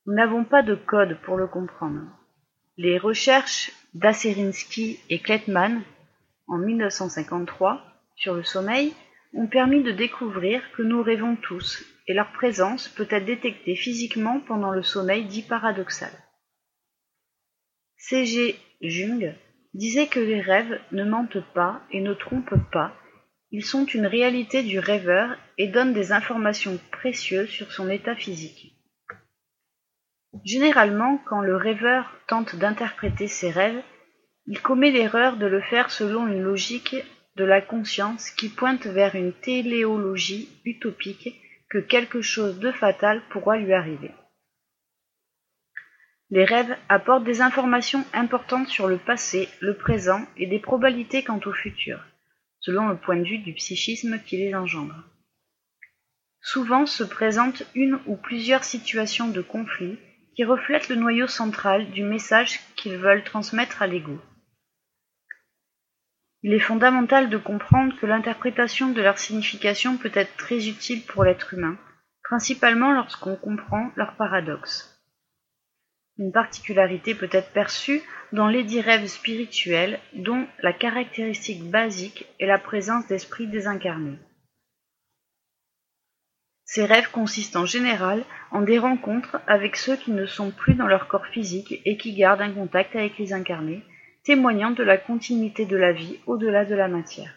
Nous 0.06 0.16
n'avons 0.16 0.44
pas 0.44 0.64
de 0.64 0.76
code 0.76 1.18
pour 1.22 1.38
le 1.38 1.48
comprendre. 1.48 2.12
Les 2.76 2.98
recherches 2.98 3.72
d'Asserinsky 3.94 5.00
et 5.10 5.20
Klettmann 5.20 5.82
en 6.48 6.58
1953 6.58 7.93
sur 8.16 8.34
le 8.34 8.44
sommeil 8.44 8.94
ont 9.34 9.48
permis 9.48 9.84
de 9.84 9.92
découvrir 9.92 10.62
que 10.74 10.82
nous 10.82 11.02
rêvons 11.02 11.36
tous 11.36 11.84
et 12.08 12.14
leur 12.14 12.32
présence 12.34 12.88
peut 12.90 13.08
être 13.10 13.26
détectée 13.26 13.76
physiquement 13.76 14.40
pendant 14.42 14.72
le 14.72 14.84
sommeil 14.84 15.26
dit 15.26 15.44
paradoxal. 15.44 16.12
C.G. 17.98 18.56
Jung 18.82 19.34
disait 19.74 20.08
que 20.08 20.20
les 20.20 20.42
rêves 20.42 20.80
ne 20.92 21.04
mentent 21.04 21.44
pas 21.54 21.82
et 21.92 22.02
ne 22.02 22.14
trompent 22.14 22.70
pas, 22.72 22.94
ils 23.52 23.64
sont 23.64 23.86
une 23.86 24.08
réalité 24.08 24.64
du 24.64 24.80
rêveur 24.80 25.38
et 25.58 25.68
donnent 25.68 25.94
des 25.94 26.12
informations 26.12 26.80
précieuses 26.92 27.50
sur 27.50 27.72
son 27.72 27.90
état 27.90 28.16
physique. 28.16 28.76
Généralement, 30.44 31.20
quand 31.26 31.42
le 31.42 31.56
rêveur 31.56 32.12
tente 32.28 32.56
d'interpréter 32.56 33.28
ses 33.28 33.52
rêves, 33.52 33.84
il 34.48 34.60
commet 34.60 34.92
l'erreur 34.92 35.38
de 35.38 35.46
le 35.46 35.62
faire 35.62 35.92
selon 35.92 36.28
une 36.28 36.42
logique 36.42 36.96
de 37.36 37.44
la 37.44 37.62
conscience 37.62 38.30
qui 38.30 38.50
pointe 38.50 38.86
vers 38.86 39.16
une 39.16 39.34
téléologie 39.34 40.50
utopique 40.66 41.40
que 41.70 41.80
quelque 41.80 42.22
chose 42.22 42.60
de 42.60 42.72
fatal 42.72 43.22
pourra 43.30 43.58
lui 43.58 43.74
arriver. 43.74 44.12
Les 46.30 46.46
rêves 46.46 46.76
apportent 46.90 47.24
des 47.24 47.42
informations 47.42 48.06
importantes 48.14 48.68
sur 48.68 48.88
le 48.88 48.98
passé, 48.98 49.50
le 49.60 49.76
présent 49.76 50.26
et 50.38 50.48
des 50.48 50.60
probabilités 50.60 51.24
quant 51.24 51.40
au 51.46 51.52
futur, 51.52 52.00
selon 52.60 52.88
le 52.88 52.98
point 52.98 53.18
de 53.18 53.24
vue 53.24 53.40
du 53.40 53.54
psychisme 53.54 54.20
qui 54.26 54.38
les 54.38 54.56
engendre. 54.56 54.96
Souvent 56.42 56.86
se 56.86 57.04
présentent 57.04 57.64
une 57.74 58.00
ou 58.06 58.16
plusieurs 58.16 58.64
situations 58.64 59.30
de 59.30 59.42
conflit 59.42 59.98
qui 60.36 60.44
reflètent 60.44 60.90
le 60.90 60.96
noyau 60.96 61.28
central 61.28 61.90
du 61.92 62.04
message 62.04 62.60
qu'ils 62.76 62.98
veulent 62.98 63.24
transmettre 63.24 63.82
à 63.82 63.88
l'ego. 63.88 64.20
Il 66.44 66.54
est 66.54 66.60
fondamental 66.60 67.30
de 67.30 67.38
comprendre 67.38 67.96
que 68.00 68.06
l'interprétation 68.06 68.92
de 68.92 69.02
leur 69.02 69.18
signification 69.18 69.98
peut 69.98 70.12
être 70.14 70.36
très 70.36 70.68
utile 70.68 71.06
pour 71.06 71.24
l'être 71.24 71.54
humain, 71.54 71.78
principalement 72.22 72.92
lorsqu'on 72.92 73.38
comprend 73.38 73.92
leur 73.96 74.18
paradoxe. 74.18 74.90
Une 76.18 76.34
particularité 76.34 77.16
peut 77.16 77.30
être 77.32 77.54
perçue 77.54 78.02
dans 78.34 78.48
les 78.48 78.82
rêves 78.82 79.08
spirituels 79.08 80.00
dont 80.14 80.46
la 80.62 80.74
caractéristique 80.74 81.64
basique 81.72 82.26
est 82.40 82.46
la 82.46 82.60
présence 82.60 83.08
d'esprits 83.08 83.48
désincarnés. 83.48 84.20
Ces 86.66 86.86
rêves 86.86 87.10
consistent 87.12 87.56
en 87.56 87.66
général 87.66 88.24
en 88.52 88.62
des 88.62 88.80
rencontres 88.80 89.40
avec 89.48 89.76
ceux 89.76 89.96
qui 89.96 90.12
ne 90.12 90.26
sont 90.26 90.52
plus 90.52 90.76
dans 90.76 90.88
leur 90.88 91.08
corps 91.08 91.28
physique 91.28 91.82
et 91.86 91.98
qui 91.98 92.16
gardent 92.16 92.42
un 92.42 92.54
contact 92.54 92.96
avec 92.96 93.18
les 93.18 93.34
incarnés, 93.34 93.84
témoignant 94.24 94.72
de 94.72 94.84
la 94.84 94.98
continuité 94.98 95.66
de 95.66 95.78
la 95.78 95.92
vie 95.92 96.20
au-delà 96.26 96.66
de 96.66 96.76
la 96.76 96.88
matière. 96.88 97.34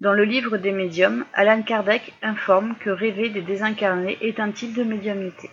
Dans 0.00 0.12
le 0.12 0.24
livre 0.24 0.58
des 0.58 0.72
médiums, 0.72 1.24
Alan 1.32 1.62
Kardec 1.62 2.12
informe 2.22 2.76
que 2.78 2.90
rêver 2.90 3.30
des 3.30 3.42
désincarnés 3.42 4.18
est 4.20 4.38
un 4.38 4.52
type 4.52 4.74
de 4.74 4.84
médiumnité. 4.84 5.50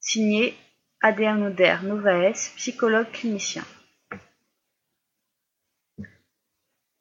Signé 0.00 0.54
Adeanoder 1.02 1.78
Novaes, 1.82 2.52
psychologue 2.56 3.10
clinicien. 3.12 3.64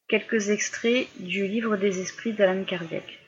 Quelques 0.08 0.50
extraits 0.50 1.08
du 1.20 1.48
Livre 1.48 1.78
des 1.78 2.02
esprits 2.02 2.34
d'Alan 2.34 2.66
Kardec. 2.66 3.20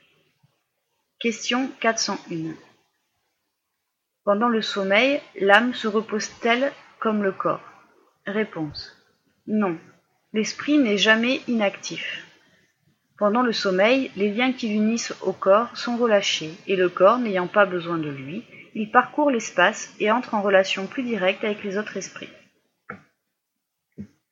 Question 1.18 1.70
401. 1.80 2.54
Pendant 4.24 4.48
le 4.48 4.60
sommeil, 4.60 5.22
l'âme 5.40 5.72
se 5.72 5.88
repose-t-elle 5.88 6.72
comme 6.98 7.22
le 7.22 7.32
corps? 7.32 7.73
Réponse. 8.26 8.96
Non, 9.46 9.78
l'esprit 10.32 10.78
n'est 10.78 10.96
jamais 10.96 11.42
inactif. 11.46 12.26
Pendant 13.18 13.42
le 13.42 13.52
sommeil, 13.52 14.10
les 14.16 14.32
liens 14.32 14.52
qui 14.52 14.68
l'unissent 14.68 15.14
au 15.22 15.32
corps 15.32 15.76
sont 15.76 15.96
relâchés, 15.96 16.50
et 16.66 16.74
le 16.74 16.88
corps, 16.88 17.18
n'ayant 17.18 17.46
pas 17.46 17.66
besoin 17.66 17.98
de 17.98 18.08
lui, 18.08 18.44
il 18.74 18.90
parcourt 18.90 19.30
l'espace 19.30 19.94
et 20.00 20.10
entre 20.10 20.34
en 20.34 20.42
relation 20.42 20.86
plus 20.86 21.02
directe 21.02 21.44
avec 21.44 21.62
les 21.62 21.78
autres 21.78 21.96
esprits. 21.96 22.30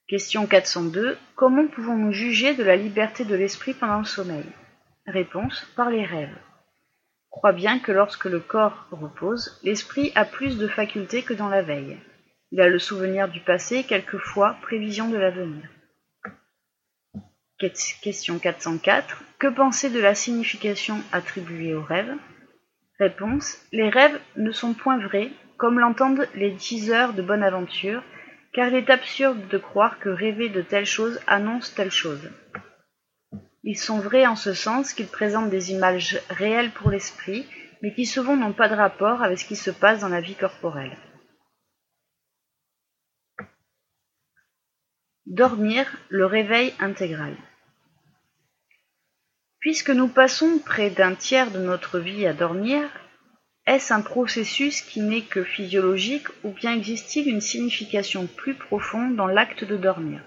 Question 0.09 0.47
402. 0.47 1.17
Comment 1.37 1.69
pouvons-nous 1.69 2.13
juger 2.13 2.55
de 2.55 2.65
la 2.65 2.77
liberté 2.77 3.25
de 3.25 3.35
l'esprit 3.35 3.73
pendant 3.73 4.01
le 4.01 4.05
sommeil? 4.05 4.45
Réponse. 5.07 5.67
Par 5.77 5.91
les 5.91 6.05
rêves. 6.05 6.37
Crois 7.31 7.53
bien 7.53 7.79
que 7.79 7.93
lorsque 7.93 8.27
le 8.27 8.41
corps 8.41 8.87
repose, 8.91 9.59
l'esprit 9.63 10.13
a 10.15 10.25
plus 10.25 10.59
de 10.59 10.67
facultés 10.67 11.23
que 11.23 11.35
dans 11.35 11.49
la 11.49 11.63
veille. 11.63 11.99
Il 12.55 12.61
a 12.61 12.69
le 12.69 12.79
souvenir 12.79 13.29
du 13.29 13.41
passé, 13.41 13.83
quelquefois 13.83 14.59
prévision 14.61 15.09
de 15.09 15.17
l'avenir. 15.17 15.71
Question 18.03 18.39
404. 18.39 19.25
Que 19.39 19.47
penser 19.47 19.89
de 19.89 20.01
la 20.01 20.15
signification 20.15 21.01
attribuée 21.13 21.75
aux 21.75 21.83
rêves? 21.83 22.15
Réponse 22.99 23.57
Les 23.73 23.89
rêves 23.89 24.21
ne 24.37 24.53
sont 24.53 24.75
point 24.75 24.99
vrais, 24.99 25.31
comme 25.57 25.79
l'entendent 25.79 26.29
les 26.35 26.51
diseurs 26.51 27.15
de 27.15 27.23
bonne 27.23 27.43
aventure, 27.43 28.03
car 28.53 28.69
il 28.69 28.75
est 28.75 28.91
absurde 28.91 29.49
de 29.49 29.57
croire 29.57 29.99
que 29.99 30.11
rêver 30.11 30.51
de 30.51 30.61
telle 30.61 30.85
chose 30.85 31.21
annonce 31.27 31.75
telle 31.75 31.91
chose. 31.91 32.31
Ils 33.63 33.79
sont 33.79 33.99
vrais 33.99 34.27
en 34.27 34.37
ce 34.37 34.53
sens 34.53 34.93
qu'ils 34.93 35.07
présentent 35.07 35.49
des 35.49 35.73
images 35.73 36.21
réelles 36.29 36.73
pour 36.73 36.91
l'esprit, 36.91 37.47
mais 37.81 37.95
qui 37.95 38.05
souvent 38.05 38.37
n'ont 38.37 38.53
pas 38.53 38.69
de 38.69 38.75
rapport 38.75 39.23
avec 39.23 39.39
ce 39.39 39.47
qui 39.47 39.57
se 39.57 39.71
passe 39.71 40.01
dans 40.01 40.09
la 40.11 40.21
vie 40.21 40.35
corporelle. 40.35 40.99
Dormir, 45.27 45.87
le 46.09 46.27
réveil 46.27 46.75
intégral. 46.81 47.37
Puisque 49.61 49.91
nous 49.91 50.09
passons 50.09 50.59
près 50.59 50.91
d'un 50.91 51.15
tiers 51.15 51.51
de 51.51 51.61
notre 51.61 51.99
vie 51.99 52.27
à 52.27 52.33
dormir, 52.33 52.91
Est-ce 53.65 53.93
un 53.93 54.01
processus 54.01 54.81
qui 54.81 55.01
n'est 55.01 55.23
que 55.23 55.45
physiologique 55.45 56.27
ou 56.43 56.51
bien 56.51 56.75
existe-t-il 56.75 57.29
une 57.29 57.41
signification 57.41 58.27
plus 58.27 58.55
profonde 58.55 59.15
dans 59.15 59.29
l'acte 59.29 59.63
de 59.63 59.77
dormir? 59.77 60.21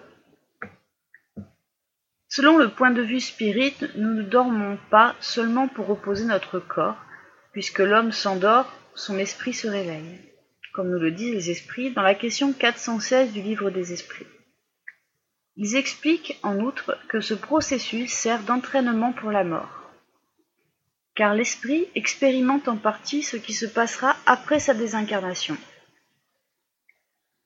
Selon 2.29 2.57
le 2.57 2.69
point 2.69 2.91
de 2.91 3.01
vue 3.01 3.19
spirit, 3.19 3.75
nous 3.95 4.13
ne 4.13 4.23
dormons 4.23 4.77
pas 4.89 5.15
seulement 5.19 5.67
pour 5.67 5.87
reposer 5.87 6.25
notre 6.25 6.59
corps, 6.59 6.97
puisque 7.51 7.79
l'homme 7.79 8.13
s'endort, 8.13 8.71
son 8.95 9.17
esprit 9.17 9.53
se 9.53 9.67
réveille, 9.67 10.21
comme 10.73 10.89
nous 10.89 10.99
le 10.99 11.11
disent 11.11 11.33
les 11.33 11.49
esprits 11.51 11.91
dans 11.91 12.01
la 12.01 12.15
question 12.15 12.53
416 12.53 13.33
du 13.33 13.41
livre 13.41 13.69
des 13.69 13.91
esprits. 13.91 14.27
Ils 15.57 15.75
expliquent 15.75 16.37
en 16.43 16.59
outre 16.59 16.97
que 17.07 17.21
ce 17.21 17.33
processus 17.33 18.11
sert 18.11 18.43
d'entraînement 18.43 19.13
pour 19.13 19.31
la 19.31 19.43
mort 19.43 19.85
car 21.15 21.33
l'esprit 21.33 21.87
expérimente 21.95 22.67
en 22.67 22.75
partie 22.75 23.23
ce 23.23 23.37
qui 23.37 23.53
se 23.53 23.65
passera 23.65 24.15
après 24.25 24.59
sa 24.59 24.73
désincarnation. 24.73 25.57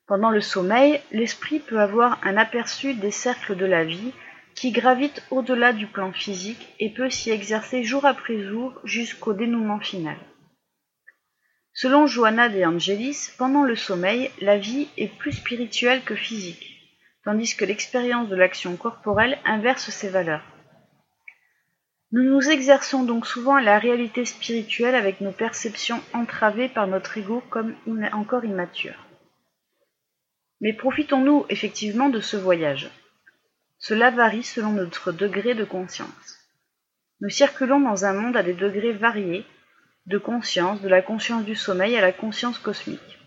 Pendant 0.06 0.30
le 0.30 0.40
sommeil, 0.40 1.00
l'esprit 1.12 1.60
peut 1.60 1.78
avoir 1.78 2.18
un 2.26 2.36
aperçu 2.36 2.94
des 2.94 3.12
cercles 3.12 3.56
de 3.56 3.64
la 3.64 3.84
vie 3.84 4.12
qui 4.56 4.72
gravitent 4.72 5.22
au-delà 5.30 5.72
du 5.72 5.86
plan 5.86 6.12
physique 6.12 6.74
et 6.80 6.92
peut 6.92 7.10
s'y 7.10 7.30
exercer 7.30 7.84
jour 7.84 8.04
après 8.04 8.42
jour 8.42 8.74
jusqu'au 8.82 9.32
dénouement 9.32 9.78
final. 9.78 10.16
Selon 11.72 12.08
Johanna 12.08 12.48
de 12.48 12.64
Angelis, 12.64 13.30
pendant 13.38 13.62
le 13.62 13.76
sommeil, 13.76 14.32
la 14.40 14.58
vie 14.58 14.88
est 14.96 15.16
plus 15.16 15.32
spirituelle 15.32 16.02
que 16.02 16.16
physique, 16.16 16.79
tandis 17.24 17.56
que 17.56 17.64
l'expérience 17.64 18.28
de 18.28 18.36
l'action 18.36 18.76
corporelle 18.76 19.38
inverse 19.44 19.90
ses 19.90 20.08
valeurs. 20.08 20.44
Nous 22.12 22.24
nous 22.24 22.50
exerçons 22.50 23.04
donc 23.04 23.26
souvent 23.26 23.56
à 23.56 23.62
la 23.62 23.78
réalité 23.78 24.24
spirituelle 24.24 24.96
avec 24.96 25.20
nos 25.20 25.30
perceptions 25.30 26.02
entravées 26.12 26.68
par 26.68 26.88
notre 26.88 27.16
ego 27.18 27.42
comme 27.50 27.76
encore 28.12 28.44
immature. 28.44 29.06
Mais 30.60 30.72
profitons-nous 30.72 31.46
effectivement 31.48 32.08
de 32.08 32.20
ce 32.20 32.36
voyage 32.36 32.90
Cela 33.78 34.10
varie 34.10 34.42
selon 34.42 34.72
notre 34.72 35.12
degré 35.12 35.54
de 35.54 35.64
conscience. 35.64 36.38
Nous 37.20 37.30
circulons 37.30 37.80
dans 37.80 38.04
un 38.04 38.12
monde 38.12 38.36
à 38.36 38.42
des 38.42 38.54
degrés 38.54 38.92
variés 38.92 39.46
de 40.06 40.18
conscience, 40.18 40.80
de 40.80 40.88
la 40.88 41.02
conscience 41.02 41.44
du 41.44 41.54
sommeil 41.54 41.96
à 41.96 42.00
la 42.00 42.12
conscience 42.12 42.58
cosmique. 42.58 43.18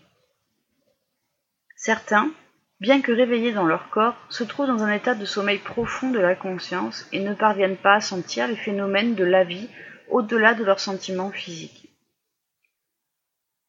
Certains, 1.76 2.30
bien 2.80 3.00
que 3.00 3.12
réveillés 3.12 3.52
dans 3.52 3.66
leur 3.66 3.90
corps, 3.90 4.16
se 4.28 4.44
trouvent 4.44 4.66
dans 4.66 4.82
un 4.82 4.92
état 4.92 5.14
de 5.14 5.24
sommeil 5.24 5.58
profond 5.58 6.10
de 6.10 6.18
la 6.18 6.34
conscience 6.34 7.06
et 7.12 7.20
ne 7.20 7.34
parviennent 7.34 7.76
pas 7.76 7.94
à 7.94 8.00
sentir 8.00 8.48
les 8.48 8.56
phénomènes 8.56 9.14
de 9.14 9.24
la 9.24 9.44
vie 9.44 9.68
au-delà 10.10 10.54
de 10.54 10.64
leurs 10.64 10.80
sentiments 10.80 11.30
physiques. 11.30 11.90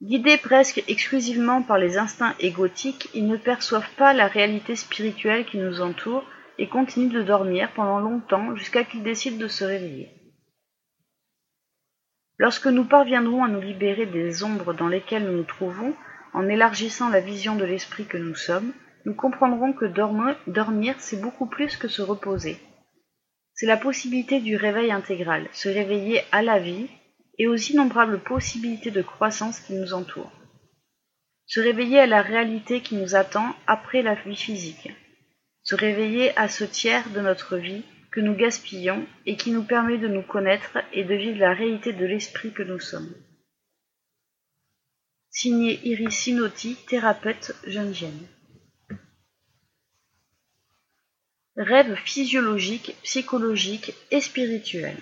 Guidés 0.01 0.38
presque 0.38 0.84
exclusivement 0.88 1.62
par 1.62 1.78
les 1.78 1.97
instincts 1.97 2.36
égotiques, 2.39 3.10
ils 3.14 3.28
ne 3.28 3.38
perçoivent 3.38 3.89
pas 3.97 4.14
la 4.14 4.28
réalité 4.28 4.76
spirituelle 4.76 5.45
qui 5.45 5.58
nous 5.58 5.82
entoure 5.82 6.26
et 6.58 6.68
continuent 6.68 7.12
de 7.12 7.24
dormir 7.24 7.72
pendant 7.74 7.99
longtemps 7.99 8.56
jusqu'à 8.56 8.84
qu'ils 8.84 9.03
décident 9.03 9.38
de 9.38 9.47
se 9.47 9.64
réveiller. 9.64 10.12
Lorsque 12.38 12.68
nous 12.68 12.84
parviendrons 12.84 13.45
à 13.45 13.47
nous 13.47 13.62
libérer 13.62 14.06
des 14.06 14.43
ombres 14.43 14.74
dans 14.74 14.89
lesquelles 14.89 15.26
nous 15.26 15.38
nous 15.38 15.43
trouvons, 15.43 15.95
en 16.34 16.49
élargissant 16.49 17.10
la 17.10 17.22
vision 17.22 17.56
de 17.56 17.64
l'esprit 17.64 18.06
que 18.06 18.18
nous 18.18 18.36
sommes, 18.36 18.74
nous 19.06 19.14
comprendrons 19.14 19.72
que 19.72 19.86
dormir, 19.86 20.95
c'est 20.99 21.22
beaucoup 21.22 21.45
plus 21.45 21.78
que 21.78 21.88
se 21.88 22.01
reposer. 22.01 22.58
C'est 23.53 23.68
la 23.68 23.78
possibilité 23.78 24.41
du 24.41 24.58
réveil 24.58 24.91
intégral, 24.91 25.47
se 25.53 25.70
réveiller 25.70 26.22
à 26.32 26.41
la 26.41 26.60
vie 26.60 26.88
et 27.38 27.47
aux 27.47 27.56
innombrables 27.56 28.20
possibilités 28.20 28.91
de 28.91 29.01
croissance 29.01 29.60
qui 29.60 29.74
nous 29.74 29.93
entourent. 29.93 30.32
Se 31.45 31.60
réveiller 31.60 31.99
à 31.99 32.08
la 32.08 32.22
réalité 32.22 32.82
qui 32.82 32.95
nous 32.95 33.16
attend 33.16 33.56
après 33.68 34.01
la 34.01 34.16
vie 34.16 34.36
physique. 34.36 34.89
Se 35.62 35.76
réveiller 35.76 36.36
à 36.38 36.47
ce 36.47 36.64
tiers 36.64 37.08
de 37.12 37.22
notre 37.22 37.58
vie 37.58 37.84
que 38.12 38.22
nous 38.22 38.34
gaspillons 38.34 39.06
et 39.26 39.36
qui 39.36 39.51
nous 39.51 39.64
permet 39.64 39.97
de 39.97 40.08
nous 40.08 40.24
connaître 40.24 40.80
et 40.93 41.03
de 41.03 41.14
vivre 41.14 41.39
la 41.39 41.53
réalité 41.53 41.93
de 41.93 42.06
l'esprit 42.06 42.51
que 42.51 42.64
nous 42.64 42.80
sommes. 42.80 43.14
Signé 45.30 45.80
Iris 45.84 46.16
Sinotti, 46.16 46.78
thérapeute 46.88 47.53
jeune 47.68 47.93
Rêves 51.58 51.95
physiologiques, 52.03 52.97
psychologiques 53.03 53.93
et 54.12 54.20
spirituels. 54.20 55.01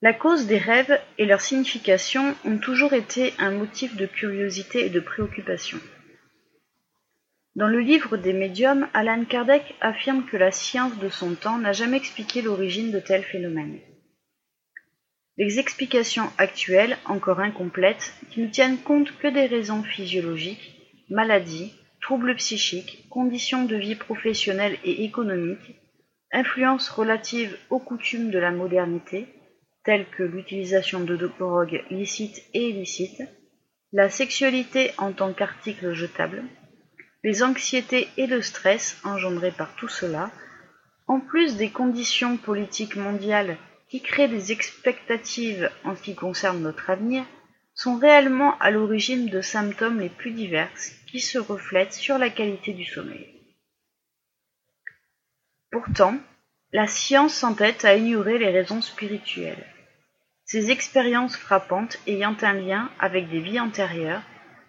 La 0.00 0.12
cause 0.12 0.46
des 0.46 0.58
rêves 0.58 1.00
et 1.18 1.26
leur 1.26 1.40
signification 1.40 2.36
ont 2.44 2.58
toujours 2.58 2.92
été 2.92 3.34
un 3.38 3.50
motif 3.50 3.96
de 3.96 4.06
curiosité 4.06 4.86
et 4.86 4.90
de 4.90 5.00
préoccupation. 5.00 5.80
Dans 7.56 7.66
le 7.66 7.80
livre 7.80 8.16
des 8.16 8.32
médiums, 8.32 8.88
Alan 8.94 9.24
Kardec 9.24 9.74
affirme 9.80 10.24
que 10.24 10.36
la 10.36 10.52
science 10.52 10.96
de 10.98 11.08
son 11.08 11.34
temps 11.34 11.58
n'a 11.58 11.72
jamais 11.72 11.96
expliqué 11.96 12.42
l'origine 12.42 12.92
de 12.92 13.00
tels 13.00 13.24
phénomènes. 13.24 13.80
Les 15.36 15.58
explications 15.58 16.30
actuelles, 16.38 16.96
encore 17.06 17.40
incomplètes, 17.40 18.14
qui 18.30 18.40
ne 18.40 18.48
tiennent 18.48 18.78
compte 18.78 19.16
que 19.18 19.26
des 19.26 19.46
raisons 19.46 19.82
physiologiques, 19.82 21.04
maladies, 21.08 21.72
troubles 22.04 22.36
psychiques, 22.36 23.06
conditions 23.08 23.64
de 23.64 23.76
vie 23.76 23.94
professionnelle 23.94 24.76
et 24.84 25.04
économique, 25.04 25.80
influences 26.32 26.90
relatives 26.90 27.56
aux 27.70 27.78
coutumes 27.78 28.30
de 28.30 28.38
la 28.38 28.50
modernité, 28.50 29.26
telles 29.84 30.04
que 30.10 30.22
l'utilisation 30.22 31.00
de 31.00 31.16
drogues 31.16 31.82
licites 31.90 32.42
et 32.52 32.68
illicites, 32.68 33.22
la 33.94 34.10
sexualité 34.10 34.90
en 34.98 35.12
tant 35.12 35.32
qu'article 35.32 35.94
jetable, 35.94 36.44
les 37.22 37.42
anxiétés 37.42 38.08
et 38.18 38.26
le 38.26 38.42
stress 38.42 39.00
engendrés 39.04 39.52
par 39.52 39.74
tout 39.76 39.88
cela, 39.88 40.30
en 41.06 41.20
plus 41.20 41.56
des 41.56 41.70
conditions 41.70 42.36
politiques 42.36 42.96
mondiales 42.96 43.56
qui 43.88 44.02
créent 44.02 44.28
des 44.28 44.52
expectatives 44.52 45.70
en 45.84 45.96
ce 45.96 46.02
qui 46.02 46.14
concerne 46.14 46.60
notre 46.60 46.90
avenir, 46.90 47.24
sont 47.72 47.96
réellement 47.96 48.58
à 48.58 48.70
l'origine 48.70 49.30
de 49.30 49.40
symptômes 49.40 50.00
les 50.00 50.10
plus 50.10 50.32
divers 50.32 50.68
qui 51.14 51.20
se 51.20 51.38
reflètent 51.38 51.92
sur 51.92 52.18
la 52.18 52.28
qualité 52.28 52.72
du 52.72 52.84
sommeil. 52.84 53.28
Pourtant, 55.70 56.18
la 56.72 56.88
science 56.88 57.34
s'entête 57.34 57.84
à 57.84 57.94
ignorer 57.94 58.36
les 58.36 58.50
raisons 58.50 58.82
spirituelles. 58.82 59.64
Ces 60.44 60.72
expériences 60.72 61.36
frappantes 61.36 62.00
ayant 62.08 62.36
un 62.42 62.54
lien 62.54 62.90
avec 62.98 63.30
des 63.30 63.38
vies 63.38 63.60
antérieures 63.60 64.22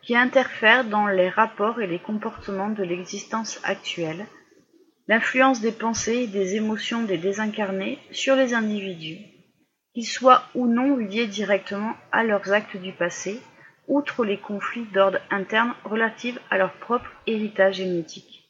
qui 0.03 0.15
interfèrent 0.15 0.85
dans 0.85 1.07
les 1.07 1.29
rapports 1.29 1.81
et 1.81 1.87
les 1.87 1.97
comportements 1.97 2.69
de 2.69 2.83
l'existence 2.83 3.59
actuelle, 3.63 4.27
l'influence 5.07 5.61
des 5.61 5.71
pensées 5.71 6.25
et 6.25 6.27
des 6.27 6.57
émotions 6.57 7.01
des 7.01 7.17
désincarnés 7.17 7.97
sur 8.11 8.35
les 8.35 8.53
individus, 8.53 9.17
qu'ils 9.95 10.05
soient 10.05 10.43
ou 10.53 10.67
non 10.67 10.95
liés 10.95 11.25
directement 11.25 11.95
à 12.11 12.23
leurs 12.23 12.51
actes 12.51 12.77
du 12.77 12.93
passé, 12.93 13.41
outre 13.87 14.25
les 14.25 14.39
conflits 14.39 14.87
d'ordre 14.93 15.19
interne 15.29 15.73
relatifs 15.83 16.39
à 16.49 16.57
leur 16.57 16.73
propre 16.73 17.09
héritage 17.27 17.75
génétique. 17.75 18.49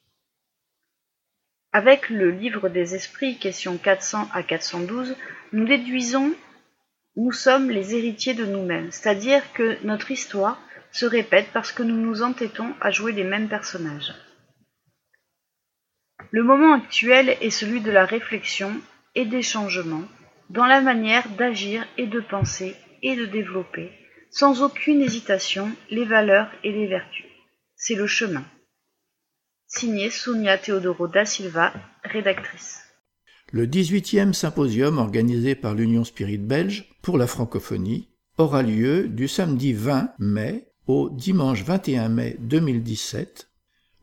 Avec 1.74 2.10
le 2.10 2.32
livre 2.32 2.70
des 2.70 2.96
esprits, 2.96 3.38
questions 3.38 3.78
400 3.78 4.30
à 4.34 4.44
412, 4.44 5.16
nous 5.52 5.66
déduisons 5.66 6.34
nous 7.18 7.32
sommes 7.32 7.70
les 7.70 7.96
héritiers 7.96 8.34
de 8.34 8.46
nous-mêmes, 8.46 8.92
c'est-à-dire 8.92 9.54
que 9.54 9.78
notre 9.86 10.12
histoire 10.12 10.60
se 10.92 11.06
répète 11.06 11.48
parce 11.54 11.72
que 11.72 11.84
nous 11.84 11.96
nous 11.96 12.24
entêtons 12.24 12.74
à 12.82 12.92
jouer 12.92 13.14
les 13.14 13.24
mêmes 13.24 13.48
personnages. 13.48 14.14
Le 16.32 16.44
moment 16.44 16.74
actuel 16.74 17.38
est 17.40 17.50
celui 17.50 17.80
de 17.80 17.92
la 17.92 18.06
réflexion 18.06 18.82
et 19.16 19.26
des 19.26 19.42
changements, 19.42 20.04
dans 20.50 20.66
la 20.66 20.82
manière 20.82 21.30
d'agir 21.30 21.88
et 21.98 22.08
de 22.08 22.20
penser 22.20 22.76
et 23.02 23.16
de 23.16 23.26
développer, 23.26 23.92
sans 24.38 24.62
aucune 24.62 25.02
hésitation, 25.02 25.72
les 25.90 26.04
valeurs 26.04 26.50
et 26.66 26.74
les 26.74 26.88
vertus. 26.88 27.26
C'est 27.78 27.96
le 27.96 28.06
chemin. 28.06 28.44
Signé 29.66 30.10
Sonia 30.10 30.58
Teodoro 30.58 31.08
da 31.08 31.24
Silva, 31.24 31.72
rédactrice. 32.04 32.82
Le 33.54 33.66
18e 33.66 34.34
symposium 34.34 34.98
organisé 34.98 35.56
par 35.56 35.74
l'Union 35.74 36.04
Spirit 36.04 36.38
belge 36.38 36.90
pour 37.02 37.18
la 37.18 37.28
francophonie 37.28 38.10
aura 38.38 38.62
lieu 38.62 39.08
du 39.08 39.30
samedi 39.30 39.72
20 39.72 40.16
mai 40.20 40.68
au 40.86 41.10
dimanche 41.10 41.64
21 41.64 42.10
mai 42.10 42.36
2017 42.42 43.48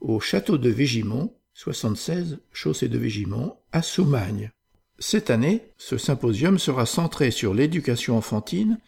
au 0.01 0.18
château 0.18 0.57
de 0.57 0.70
Végimont, 0.70 1.35
76 1.53 2.39
chaussée 2.53 2.89
de 2.89 2.97
Végimont, 2.97 3.59
à 3.70 3.83
Soumagne. 3.83 4.51
Cette 4.99 5.28
année, 5.28 5.61
ce 5.76 5.99
symposium 5.99 6.59
sera 6.59 6.87
centré 6.87 7.30
sur 7.30 7.53
l'éducation 7.53 8.16
enfantine 8.16 8.78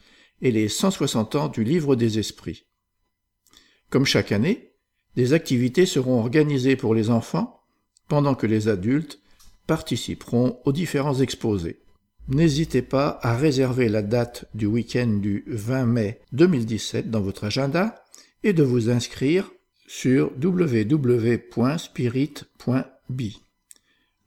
et 0.45 0.53
les 0.53 0.69
160 0.69 1.35
ans 1.35 1.49
du 1.49 1.65
Livre 1.65 1.97
des 1.97 2.21
Esprits. 2.21 2.67
Comme 3.91 4.05
chaque 4.05 4.31
année, 4.31 4.75
des 5.17 5.33
activités 5.33 5.87
seront 5.87 6.21
organisées 6.21 6.77
pour 6.77 6.95
les 6.95 7.11
enfants, 7.11 7.63
pendant 8.09 8.35
que 8.35 8.47
les 8.47 8.69
adultes 8.69 9.21
participeront 9.67 10.61
aux 10.67 10.73
différents 10.73 11.19
exposés. 11.21 11.81
N'hésitez 12.29 12.83
pas 12.83 13.19
à 13.23 13.35
réserver 13.37 13.89
la 13.89 14.03
date 14.03 14.45
du 14.55 14.67
week-end 14.67 15.07
du 15.07 15.45
20 15.47 15.87
mai 15.87 16.21
2017 16.33 17.11
dans 17.11 17.23
votre 17.23 17.45
agenda 17.45 18.05
et 18.43 18.53
de 18.53 18.63
vous 18.63 18.91
inscrire 18.91 19.51
sur 19.87 20.31
www.spirit.be. 20.43 20.93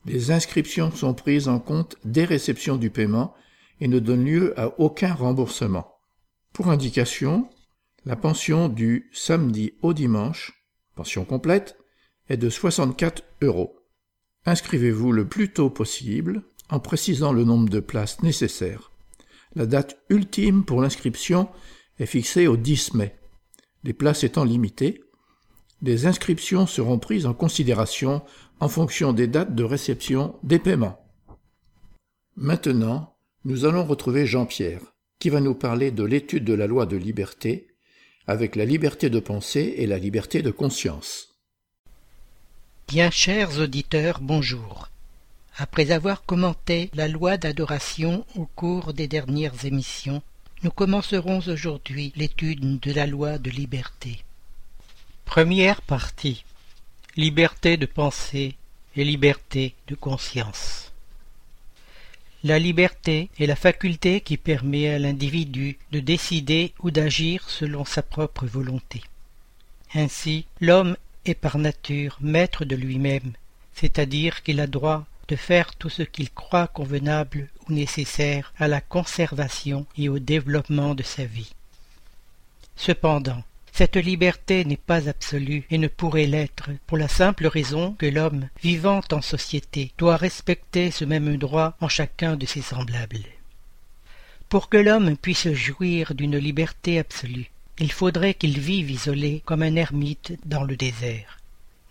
Les 0.06 0.32
inscriptions 0.32 0.92
sont 0.92 1.14
prises 1.14 1.48
en 1.48 1.60
compte 1.60 1.98
dès 2.06 2.26
réception 2.26 2.78
du 2.78 2.90
paiement 2.90 3.36
et 3.82 3.88
ne 3.88 4.00
donnent 4.00 4.26
lieu 4.26 4.60
à 4.60 4.80
aucun 4.80 5.14
remboursement. 5.14 5.97
Pour 6.58 6.72
indication, 6.72 7.48
la 8.04 8.16
pension 8.16 8.68
du 8.68 9.12
samedi 9.14 9.74
au 9.84 9.94
dimanche, 9.94 10.66
pension 10.96 11.24
complète, 11.24 11.78
est 12.30 12.38
de 12.38 12.50
64 12.50 13.22
euros. 13.44 13.76
Inscrivez-vous 14.48 15.12
le 15.12 15.28
plus 15.28 15.54
tôt 15.54 15.70
possible 15.70 16.42
en 16.72 16.80
précisant 16.80 17.32
le 17.32 17.44
nombre 17.44 17.70
de 17.70 17.80
places 17.80 18.24
nécessaires. 18.24 18.92
La 19.54 19.68
date 19.68 20.02
ultime 20.10 20.66
pour 20.66 20.82
l'inscription 20.82 21.48
est 22.00 22.08
fixée 22.08 22.48
au 22.48 22.58
10 22.58 22.96
mai. 22.96 23.16
Les 23.84 23.94
places 23.94 24.24
étant 24.24 24.44
limitées, 24.44 25.04
les 25.84 26.08
inscriptions 26.08 26.66
seront 26.66 26.98
prises 26.98 27.28
en 27.28 27.36
considération 27.36 28.24
en 28.60 28.68
fonction 28.68 29.14
des 29.14 29.28
dates 29.28 29.54
de 29.54 29.64
réception 29.64 30.40
des 30.42 30.58
paiements. 30.58 31.06
Maintenant, 32.36 33.16
nous 33.46 33.66
allons 33.66 33.86
retrouver 33.86 34.26
Jean-Pierre, 34.26 34.97
qui 35.20 35.30
va 35.30 35.40
nous 35.40 35.56
parler 35.56 35.92
de 35.92 36.04
l'étude 36.04 36.44
de 36.44 36.54
la 36.54 36.68
loi 36.68 36.86
de 36.86 36.98
liberté, 36.98 37.68
avec 38.28 38.56
la 38.56 38.66
liberté 38.66 39.10
de 39.10 39.20
penser 39.20 39.76
et 39.78 39.88
la 39.88 39.98
liberté 39.98 40.42
de 40.42 40.52
conscience. 40.52 41.30
Bien 42.88 43.10
chers 43.10 43.60
auditeurs, 43.60 44.20
bonjour. 44.22 44.90
Après 45.58 45.92
avoir 45.92 46.24
commenté 46.24 46.92
la 46.94 47.08
loi 47.08 47.38
d'adoration 47.38 48.26
au 48.36 48.46
cours 48.46 48.94
des 48.94 49.08
dernières 49.08 49.66
émissions, 49.66 50.22
nous 50.64 50.72
commencerons 50.72 51.40
aujourd'hui 51.48 52.14
l'étude 52.16 52.80
de 52.80 52.92
la 52.92 53.08
loi 53.08 53.38
de 53.40 53.50
liberté. 53.50 54.24
Première 55.26 55.82
partie. 55.82 56.44
Liberté 57.16 57.78
de 57.78 57.88
pensée 57.88 58.56
et 58.96 59.04
liberté 59.04 59.74
de 59.88 59.96
conscience. 59.96 60.92
La 62.48 62.60
liberté 62.60 63.30
est 63.38 63.46
la 63.46 63.58
faculté 63.58 64.22
qui 64.22 64.38
permet 64.38 64.88
à 64.88 65.00
l'individu 65.00 65.78
de 65.92 66.00
décider 66.00 66.72
ou 66.80 66.92
d'agir 66.92 67.50
selon 67.50 67.84
sa 67.84 68.02
propre 68.02 68.46
volonté. 68.46 69.02
Ainsi, 69.94 70.46
l'homme 70.62 70.96
est 71.26 71.34
par 71.34 71.58
nature 71.58 72.18
maître 72.22 72.64
de 72.64 72.78
lui-même, 72.78 73.34
c'est-à-dire 73.74 74.44
qu'il 74.44 74.62
a 74.62 74.68
droit 74.68 75.06
de 75.28 75.36
faire 75.36 75.76
tout 75.76 75.90
ce 75.90 76.04
qu'il 76.04 76.32
croit 76.32 76.68
convenable 76.68 77.50
ou 77.68 77.74
nécessaire 77.74 78.54
à 78.58 78.70
la 78.70 78.80
conservation 78.80 79.86
et 79.98 80.08
au 80.08 80.18
développement 80.18 80.96
de 80.96 81.04
sa 81.04 81.26
vie. 81.26 81.52
Cependant, 82.78 83.44
cette 83.78 83.96
liberté 83.96 84.66
n'est 84.66 84.76
pas 84.76 85.08
absolue 85.08 85.68
et 85.70 85.78
ne 85.78 85.88
pourrait 85.88 86.26
l'être 86.26 86.72
pour 86.88 86.98
la 86.98 87.08
simple 87.08 87.46
raison 87.46 87.94
que 88.00 88.08
l'homme, 88.08 88.50
vivant 88.64 89.02
en 89.12 89.22
société, 89.22 89.92
doit 90.00 90.18
respecter 90.18 90.90
ce 90.90 91.06
même 91.06 91.38
droit 91.38 91.78
en 91.80 91.88
chacun 91.88 92.38
de 92.38 92.48
ses 92.48 92.64
semblables. 92.64 93.28
Pour 94.50 94.70
que 94.70 94.78
l'homme 94.78 95.16
puisse 95.16 95.54
jouir 95.54 96.16
d'une 96.16 96.38
liberté 96.38 96.98
absolue, 96.98 97.52
il 97.78 97.92
faudrait 97.92 98.34
qu'il 98.34 98.60
vive 98.60 98.90
isolé 98.90 99.44
comme 99.46 99.62
un 99.62 99.76
ermite 99.76 100.34
dans 100.44 100.64
le 100.64 100.76
désert. 100.76 101.38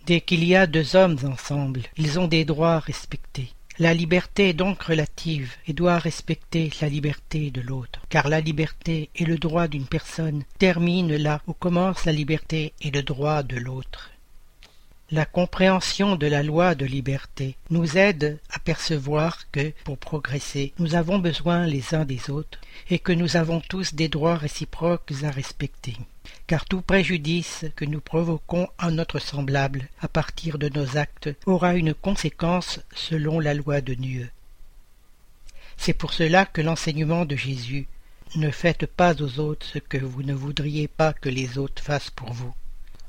Dès 0.05 0.19
qu'il 0.19 0.43
y 0.43 0.57
a 0.57 0.67
deux 0.67 0.97
hommes 0.97 1.19
ensemble, 1.23 1.83
ils 1.95 2.19
ont 2.19 2.27
des 2.27 2.43
droits 2.43 2.79
respectés. 2.79 3.53
La 3.79 3.93
liberté 3.93 4.49
est 4.49 4.53
donc 4.53 4.81
relative 4.81 5.53
et 5.67 5.73
doit 5.73 5.99
respecter 5.99 6.71
la 6.81 6.89
liberté 6.89 7.51
de 7.51 7.61
l'autre, 7.61 8.01
car 8.09 8.27
la 8.27 8.41
liberté 8.41 9.11
et 9.15 9.23
le 9.23 9.37
droit 9.37 9.67
d'une 9.67 9.85
personne 9.85 10.43
terminent 10.57 11.15
là 11.15 11.41
où 11.45 11.53
commence 11.53 12.05
la 12.05 12.11
liberté 12.11 12.73
et 12.81 12.89
le 12.89 13.03
droit 13.03 13.43
de 13.43 13.57
l'autre. 13.57 14.09
La 15.09 15.25
compréhension 15.25 16.17
de 16.17 16.27
la 16.27 16.43
loi 16.43 16.75
de 16.75 16.85
liberté 16.85 17.55
nous 17.69 17.97
aide 17.97 18.39
à 18.49 18.59
percevoir 18.59 19.49
que, 19.51 19.71
pour 19.85 19.97
progresser, 19.97 20.73
nous 20.79 20.95
avons 20.95 21.17
besoin 21.17 21.65
les 21.65 21.95
uns 21.95 22.03
des 22.03 22.29
autres 22.29 22.59
et 22.89 22.99
que 22.99 23.13
nous 23.13 23.37
avons 23.37 23.61
tous 23.61 23.93
des 23.93 24.09
droits 24.09 24.35
réciproques 24.35 25.13
à 25.23 25.31
respecter 25.31 25.95
car 26.45 26.65
tout 26.65 26.81
préjudice 26.81 27.65
que 27.75 27.85
nous 27.85 28.01
provoquons 28.01 28.67
à 28.77 28.91
notre 28.91 29.19
semblable 29.19 29.87
à 30.01 30.07
partir 30.07 30.57
de 30.57 30.69
nos 30.69 30.97
actes 30.97 31.29
aura 31.45 31.75
une 31.75 31.93
conséquence 31.93 32.79
selon 32.95 33.39
la 33.39 33.53
loi 33.53 33.81
de 33.81 33.93
Dieu. 33.93 34.29
C'est 35.77 35.93
pour 35.93 36.13
cela 36.13 36.45
que 36.45 36.61
l'enseignement 36.61 37.25
de 37.25 37.35
Jésus 37.35 37.87
ne 38.35 38.49
faites 38.49 38.87
pas 38.87 39.21
aux 39.21 39.39
autres 39.39 39.65
ce 39.65 39.79
que 39.79 39.97
vous 39.97 40.23
ne 40.23 40.33
voudriez 40.33 40.87
pas 40.87 41.13
que 41.13 41.29
les 41.29 41.57
autres 41.57 41.83
fassent 41.83 42.09
pour 42.09 42.33
vous. 42.33 42.53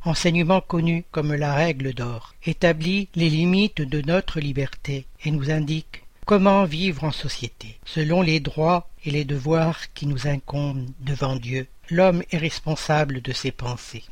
Enseignement 0.09 0.63
connu 0.63 1.05
comme 1.11 1.35
la 1.35 1.53
règle 1.53 1.93
d'or, 1.93 2.35
établit 2.47 3.09
les 3.15 3.29
limites 3.29 3.83
de 3.83 4.01
notre 4.01 4.41
liberté 4.41 5.05
et 5.23 5.31
nous 5.31 5.51
indique 5.51 6.03
comment 6.25 6.65
vivre 6.65 7.05
en 7.05 7.13
société, 7.13 7.79
selon 7.85 8.23
les 8.23 8.41
droits 8.41 8.89
et 9.05 9.11
les 9.11 9.27
devoirs 9.27 9.93
qui 9.93 10.07
nous 10.07 10.27
incombent 10.27 10.89
devant 11.01 11.37
Dieu 11.37 11.67
l'homme 11.91 12.23
est 12.31 12.39
responsable 12.39 13.21
de 13.21 13.35
ses 13.35 13.53
pensées. 13.53 14.05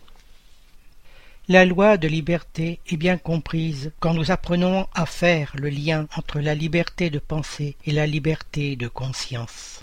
La 1.49 1.65
loi 1.65 1.97
de 1.97 2.09
liberté 2.09 2.79
est 2.89 2.99
bien 2.99 3.17
comprise 3.17 3.91
quand 3.99 4.13
nous 4.13 4.31
apprenons 4.31 4.89
à 4.93 5.07
faire 5.07 5.53
le 5.55 5.71
lien 5.71 6.09
entre 6.15 6.41
la 6.41 6.55
liberté 6.55 7.09
de 7.09 7.21
pensée 7.21 7.75
et 7.87 7.93
la 7.93 8.07
liberté 8.07 8.77
de 8.77 8.89
conscience. 8.89 9.81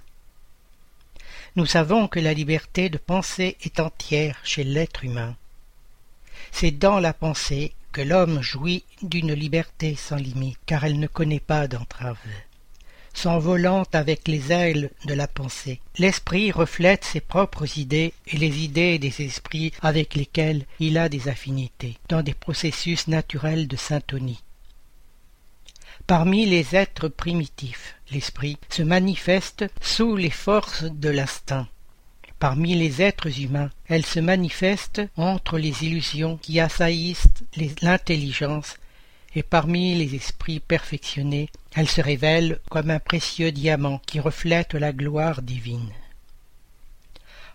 Nous 1.56 1.66
savons 1.66 2.08
que 2.08 2.20
la 2.20 2.36
liberté 2.36 2.90
de 2.90 3.00
pensée 3.00 3.58
est 3.64 3.80
entière 3.80 4.40
chez 4.44 4.64
l'être 4.64 5.06
humain. 5.06 5.36
C'est 6.54 6.72
dans 6.72 7.00
la 7.00 7.14
pensée 7.14 7.74
que 7.92 8.02
l'homme 8.02 8.42
jouit 8.42 8.86
d'une 9.02 9.34
liberté 9.34 9.96
sans 9.96 10.16
limite, 10.16 10.58
car 10.66 10.86
elle 10.86 11.00
ne 11.00 11.08
connaît 11.08 11.42
pas 11.42 11.68
d'entrave 11.68 12.18
s'envolant 13.14 13.84
avec 13.94 14.28
les 14.28 14.52
ailes 14.52 14.90
de 15.06 15.14
la 15.14 15.28
pensée. 15.28 15.80
L'esprit 15.98 16.52
reflète 16.52 17.06
ses 17.06 17.22
propres 17.22 17.78
idées 17.78 18.14
et 18.28 18.38
les 18.38 18.64
idées 18.64 18.98
des 19.00 19.22
esprits 19.22 19.72
avec 19.82 20.16
lesquels 20.16 20.66
il 20.80 20.98
a 20.98 21.10
des 21.10 21.28
affinités, 21.28 21.98
dans 22.10 22.24
des 22.24 22.34
processus 22.34 23.08
naturels 23.08 23.68
de 23.68 23.76
syntonie. 23.76 24.44
Parmi 26.08 26.46
les 26.46 26.76
êtres 26.76 27.08
primitifs, 27.08 27.96
l'esprit 28.12 28.58
se 28.70 28.82
manifeste 28.82 29.66
sous 29.80 30.18
les 30.18 30.32
forces 30.32 30.84
de 30.84 31.10
l'instinct. 31.10 31.68
Parmi 32.44 32.76
les 32.76 33.02
êtres 33.02 33.40
humains, 33.40 33.70
elle 33.88 34.06
se 34.06 34.20
manifeste 34.20 35.02
entre 35.16 35.58
les 35.58 35.86
illusions 35.86 36.36
qui 36.36 36.60
assaillissent 36.60 37.30
l'intelligence 37.82 38.76
et 39.34 39.44
parmi 39.44 39.96
les 39.96 40.14
esprits 40.14 40.60
perfectionnés, 40.60 41.48
elle 41.74 41.88
se 41.88 42.02
révèle 42.02 42.60
comme 42.70 42.90
un 42.90 43.00
précieux 43.00 43.54
diamant 43.54 44.02
qui 44.06 44.20
reflète 44.20 44.74
la 44.74 44.92
gloire 44.92 45.42
divine. 45.42 45.90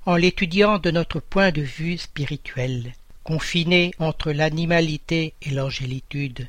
En 0.07 0.17
l'étudiant 0.17 0.79
de 0.79 0.91
notre 0.91 1.21
point 1.21 1.51
de 1.51 1.61
vue 1.61 1.99
spirituel, 1.99 2.95
confiné 3.25 3.91
entre 3.99 4.33
l'animalité 4.33 5.35
et 5.43 5.51
l'angélitude, 5.51 6.49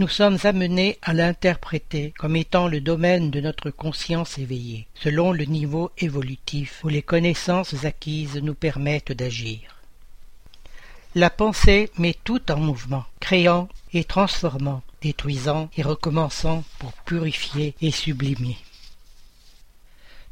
nous 0.00 0.08
sommes 0.08 0.38
amenés 0.44 0.98
à 1.02 1.12
l'interpréter 1.12 2.14
comme 2.16 2.34
étant 2.34 2.68
le 2.68 2.80
domaine 2.80 3.30
de 3.30 3.38
notre 3.38 3.68
conscience 3.68 4.38
éveillée, 4.38 4.86
selon 4.94 5.30
le 5.30 5.44
niveau 5.44 5.90
évolutif 5.98 6.80
où 6.82 6.88
les 6.88 7.02
connaissances 7.02 7.84
acquises 7.84 8.36
nous 8.36 8.54
permettent 8.54 9.12
d'agir. 9.12 9.76
La 11.14 11.28
pensée 11.28 11.90
met 11.98 12.16
tout 12.24 12.50
en 12.50 12.56
mouvement, 12.56 13.04
créant 13.20 13.68
et 13.92 14.04
transformant, 14.04 14.82
détruisant 15.02 15.68
et 15.76 15.82
recommençant 15.82 16.64
pour 16.78 16.94
purifier 17.04 17.74
et 17.82 17.90
sublimer. 17.90 18.56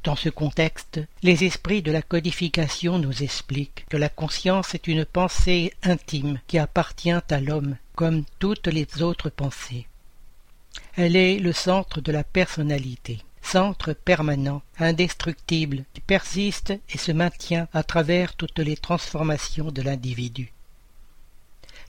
Dans 0.03 0.17
ce 0.17 0.31
contexte, 0.31 0.99
les 1.23 1.45
esprits 1.45 1.83
de 1.83 1.93
la 1.93 2.01
codification 2.01 2.99
nous 2.99 3.23
expliquent 3.23 3.85
que 3.91 3.99
la 3.99 4.09
conscience 4.09 4.75
est 4.75 4.89
une 4.89 5.05
pensée 5.05 5.75
intime 5.83 6.41
qui 6.47 6.57
appartient 6.57 7.11
à 7.11 7.41
l'homme 7.43 7.77
comme 7.99 8.23
toutes 8.39 8.69
les 8.69 9.03
autres 9.03 9.29
pensées. 9.29 9.89
Elle 10.95 11.17
est 11.17 11.41
le 11.41 11.53
centre 11.53 12.01
de 12.01 12.13
la 12.13 12.23
personnalité, 12.23 13.19
centre 13.43 13.93
permanent, 13.93 14.63
indestructible, 14.79 15.83
qui 15.93 16.01
persiste 16.01 16.73
et 16.91 16.97
se 16.97 17.11
maintient 17.11 17.67
à 17.73 17.83
travers 17.83 18.37
toutes 18.37 18.61
les 18.61 18.77
transformations 18.77 19.73
de 19.73 19.83
l'individu. 19.83 20.53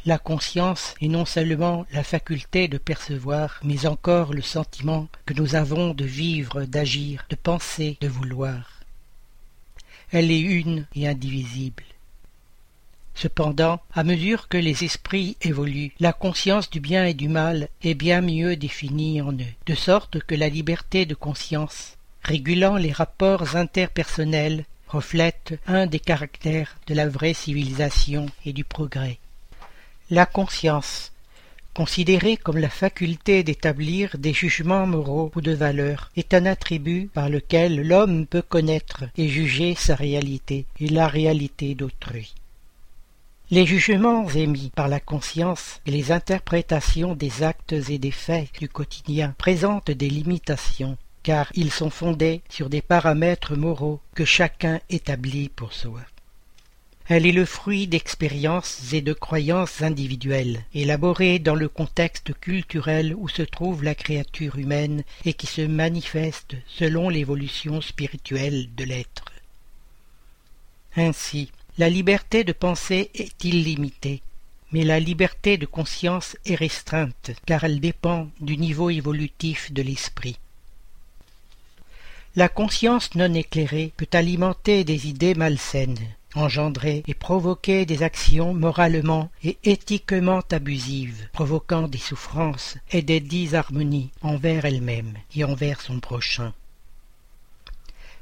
La 0.04 0.18
conscience 0.18 0.96
est 1.00 1.10
non 1.10 1.26
seulement 1.26 1.86
la 1.92 2.04
faculté 2.04 2.68
de 2.68 2.80
percevoir, 2.80 3.60
mais 3.64 3.86
encore 3.86 4.34
le 4.34 4.42
sentiment 4.42 5.10
que 5.28 5.36
nous 5.36 5.54
avons 5.54 5.94
de 5.94 6.06
vivre, 6.06 6.64
d'agir, 6.64 7.28
de 7.30 7.36
penser, 7.36 8.00
de 8.02 8.08
vouloir. 8.08 8.80
Elle 10.12 10.32
est 10.32 10.40
une 10.40 10.88
et 10.96 11.08
indivisible. 11.08 11.84
Cependant, 13.16 13.82
à 13.94 14.04
mesure 14.04 14.48
que 14.48 14.58
les 14.58 14.84
esprits 14.84 15.36
évoluent, 15.42 15.92
la 16.00 16.14
conscience 16.14 16.70
du 16.70 16.80
bien 16.80 17.06
et 17.06 17.14
du 17.14 17.28
mal 17.28 17.68
est 17.84 17.94
bien 17.94 18.22
mieux 18.22 18.56
définie 18.56 19.22
en 19.22 19.34
eux, 19.34 19.54
de 19.66 19.76
sorte 19.76 20.20
que 20.22 20.36
la 20.36 20.50
liberté 20.50 21.06
de 21.06 21.16
conscience 21.16 21.98
régulant 22.24 22.76
les 22.76 22.92
rapports 22.92 23.56
interpersonnels, 23.56 24.66
reflète 24.88 25.60
un 25.68 25.86
des 25.86 26.00
caractères 26.00 26.78
de 26.88 26.94
la 26.94 27.08
vraie 27.08 27.34
civilisation 27.34 28.26
et 28.46 28.54
du 28.54 28.64
progrès. 28.64 29.20
La 30.10 30.26
conscience, 30.26 31.12
considérée 31.74 32.38
comme 32.38 32.58
la 32.58 32.70
faculté 32.70 33.44
d'établir 33.44 34.18
des 34.18 34.34
jugements 34.34 34.88
moraux 34.88 35.32
ou 35.36 35.42
de 35.42 35.54
valeur, 35.54 36.10
est 36.18 36.34
un 36.34 36.46
attribut 36.46 37.10
par 37.14 37.30
lequel 37.30 37.88
l'homme 37.88 38.26
peut 38.26 38.42
connaître 38.42 39.04
et 39.18 39.28
juger 39.28 39.76
sa 39.76 39.96
réalité 39.96 40.66
et 40.80 40.90
la 40.90 41.08
réalité 41.08 41.76
d'autrui. 41.76 42.34
Les 43.52 43.66
jugements 43.66 44.30
émis 44.30 44.72
par 44.76 44.88
la 44.88 45.00
conscience 45.00 45.82
et 45.88 45.92
les 45.92 46.12
interprétations 46.12 47.16
des 47.16 47.42
actes 47.42 47.74
et 47.74 47.98
des 47.98 48.12
faits 48.12 48.50
du 48.60 48.70
quotidien 48.70 49.34
présentent 49.40 49.90
des 49.90 50.08
limitations, 50.08 51.00
car 51.24 51.52
ils 51.56 51.72
sont 51.72 51.90
fondés 51.90 52.44
sur 52.48 52.70
des 52.70 52.84
paramètres 52.84 53.56
moraux 53.56 54.02
que 54.14 54.24
chacun 54.24 54.80
établit 54.92 55.50
pour 55.50 55.74
soi. 55.74 56.02
Elle 57.08 57.26
est 57.26 57.32
le 57.32 57.46
fruit 57.46 57.88
d'expériences 57.88 58.94
et 58.94 59.02
de 59.02 59.14
croyances 59.14 59.82
individuelles, 59.82 60.64
élaborées 60.76 61.40
dans 61.40 61.56
le 61.56 61.70
contexte 61.70 62.40
culturel 62.40 63.16
où 63.18 63.28
se 63.30 63.42
trouve 63.42 63.84
la 63.84 63.96
créature 63.96 64.60
humaine 64.60 65.04
et 65.26 65.34
qui 65.34 65.48
se 65.48 65.62
manifestent 65.62 66.56
selon 66.68 67.10
l'évolution 67.10 67.82
spirituelle 67.82 68.70
de 68.76 68.84
l'être. 68.84 69.26
Ainsi, 70.96 71.52
la 71.80 71.90
liberté 71.90 72.44
de 72.44 72.52
penser 72.52 73.10
est 73.14 73.46
illimitée, 73.46 74.22
mais 74.74 74.84
la 74.84 75.00
liberté 75.00 75.58
de 75.58 75.66
conscience 75.66 76.36
est 76.46 76.56
restreinte, 76.56 77.32
car 77.46 77.64
elle 77.64 77.80
dépend 77.80 78.28
du 78.42 78.58
niveau 78.58 78.90
évolutif 78.90 79.72
de 79.72 79.82
l'esprit. 79.82 80.38
La 82.36 82.50
conscience 82.50 83.16
non 83.16 83.34
éclairée 83.34 83.94
peut 83.96 84.10
alimenter 84.12 84.84
des 84.84 85.08
idées 85.08 85.36
malsaines, 85.36 86.06
engendrer 86.36 87.02
et 87.08 87.14
provoquer 87.14 87.86
des 87.86 88.04
actions 88.04 88.54
moralement 88.54 89.32
et 89.42 89.58
éthiquement 89.64 90.42
abusives, 90.52 91.30
provoquant 91.32 91.88
des 91.88 91.98
souffrances 91.98 92.76
et 92.92 93.04
des 93.04 93.22
disharmonies 93.22 94.12
envers 94.22 94.66
elle-même 94.66 95.14
et 95.34 95.46
envers 95.46 95.80
son 95.80 96.02
prochain. 96.02 96.54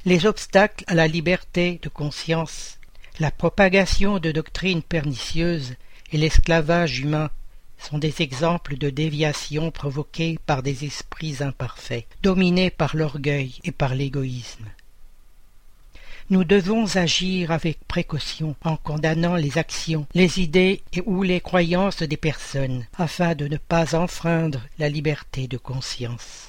Les 0.06 0.28
obstacles 0.28 0.84
à 0.86 0.94
la 0.94 1.08
liberté 1.08 1.80
de 1.82 1.90
conscience, 1.90 2.77
la 3.20 3.32
propagation 3.32 4.20
de 4.20 4.32
doctrines 4.32 4.82
pernicieuses 4.82 5.76
et 6.12 6.18
l'esclavage 6.18 7.00
humain 7.00 7.30
sont 7.78 7.98
des 7.98 8.22
exemples 8.22 8.78
de 8.78 8.90
déviations 8.90 9.72
provoquées 9.72 10.40
par 10.46 10.64
des 10.64 10.86
esprits 10.86 11.38
imparfaits, 11.42 12.08
dominés 12.24 12.70
par 12.70 12.96
l'orgueil 12.96 13.60
et 13.64 13.72
par 13.72 13.94
l'égoïsme 13.96 14.66
nous 16.30 16.44
devons 16.44 16.98
agir 16.98 17.52
avec 17.52 17.80
précaution 17.88 18.56
en 18.64 18.76
condamnant 18.76 19.36
les 19.36 19.58
actions, 19.58 20.06
les 20.14 20.42
idées 20.42 20.82
et 20.92 21.02
ou 21.06 21.24
les 21.24 21.40
croyances 21.40 22.04
des 22.04 22.18
personnes, 22.18 22.86
afin 22.98 23.34
de 23.34 23.48
ne 23.48 23.58
pas 23.58 23.96
enfreindre 23.96 24.62
la 24.78 24.90
liberté 24.90 25.48
de 25.48 25.58
conscience. 25.58 26.47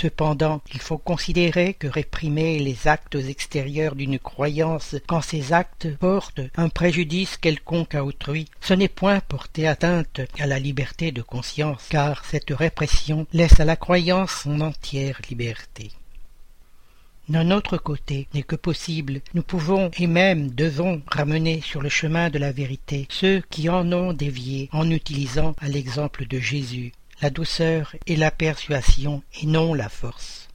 Cependant, 0.00 0.60
il 0.72 0.78
faut 0.78 0.96
considérer 0.96 1.74
que 1.74 1.88
réprimer 1.88 2.60
les 2.60 2.86
actes 2.86 3.16
extérieurs 3.16 3.96
d'une 3.96 4.20
croyance 4.20 4.94
quand 5.08 5.22
ces 5.22 5.52
actes 5.52 5.88
portent 5.96 6.40
un 6.56 6.68
préjudice 6.68 7.36
quelconque 7.36 7.96
à 7.96 8.04
autrui, 8.04 8.46
ce 8.60 8.74
n'est 8.74 8.86
point 8.86 9.18
porter 9.18 9.66
atteinte 9.66 10.20
à 10.38 10.46
la 10.46 10.60
liberté 10.60 11.10
de 11.10 11.20
conscience, 11.20 11.84
car 11.90 12.24
cette 12.24 12.50
répression 12.50 13.26
laisse 13.32 13.58
à 13.58 13.64
la 13.64 13.74
croyance 13.74 14.42
son 14.44 14.60
entière 14.60 15.20
liberté. 15.28 15.90
D'un 17.28 17.50
autre 17.50 17.76
côté, 17.76 18.28
n'est 18.34 18.44
que 18.44 18.56
possible, 18.56 19.20
nous 19.34 19.42
pouvons 19.42 19.90
et 19.98 20.06
même 20.06 20.50
devons 20.52 21.02
ramener 21.08 21.60
sur 21.60 21.82
le 21.82 21.88
chemin 21.88 22.30
de 22.30 22.38
la 22.38 22.52
vérité 22.52 23.08
ceux 23.10 23.42
qui 23.50 23.68
en 23.68 23.92
ont 23.92 24.12
dévié 24.12 24.70
en 24.72 24.88
utilisant, 24.90 25.54
à 25.58 25.68
l'exemple 25.68 26.26
de 26.26 26.38
Jésus, 26.38 26.92
la 27.20 27.30
douceur 27.30 27.96
et 28.06 28.16
la 28.16 28.30
persuasion 28.30 29.22
et 29.42 29.46
non 29.46 29.74
la 29.74 29.88
force. 29.88 30.48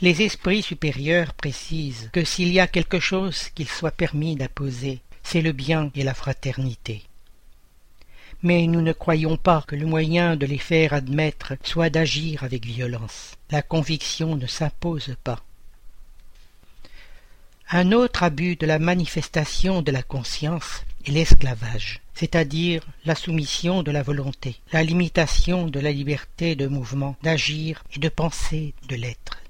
Les 0.00 0.22
esprits 0.22 0.62
supérieurs 0.62 1.34
précisent 1.34 2.10
que 2.12 2.24
s'il 2.24 2.52
y 2.52 2.60
a 2.60 2.66
quelque 2.66 2.98
chose 2.98 3.48
qu'il 3.54 3.68
soit 3.68 3.92
permis 3.92 4.36
d'apposer, 4.36 5.00
c'est 5.22 5.42
le 5.42 5.52
bien 5.52 5.90
et 5.94 6.02
la 6.02 6.14
fraternité 6.14 7.04
mais 8.42 8.66
nous 8.66 8.80
ne 8.80 8.92
croyons 8.92 9.36
pas 9.36 9.62
que 9.66 9.76
le 9.76 9.86
moyen 9.86 10.36
de 10.36 10.46
les 10.46 10.58
faire 10.58 10.92
admettre 10.92 11.54
soit 11.62 11.90
d'agir 11.90 12.42
avec 12.42 12.66
violence. 12.66 13.36
La 13.50 13.62
conviction 13.62 14.36
ne 14.36 14.46
s'impose 14.46 15.14
pas. 15.22 15.40
Un 17.70 17.92
autre 17.92 18.24
abus 18.24 18.56
de 18.56 18.66
la 18.66 18.78
manifestation 18.78 19.80
de 19.80 19.92
la 19.92 20.02
conscience 20.02 20.84
est 21.06 21.12
l'esclavage, 21.12 22.01
c'est-à-dire 22.14 22.86
la 23.04 23.14
soumission 23.14 23.82
de 23.82 23.90
la 23.90 24.02
volonté, 24.02 24.56
la 24.72 24.82
limitation 24.82 25.66
de 25.66 25.80
la 25.80 25.92
liberté 25.92 26.54
de 26.54 26.66
mouvement, 26.66 27.16
d'agir 27.22 27.82
et 27.94 27.98
de 27.98 28.08
penser 28.08 28.74
de 28.88 28.96
l'être. 28.96 29.42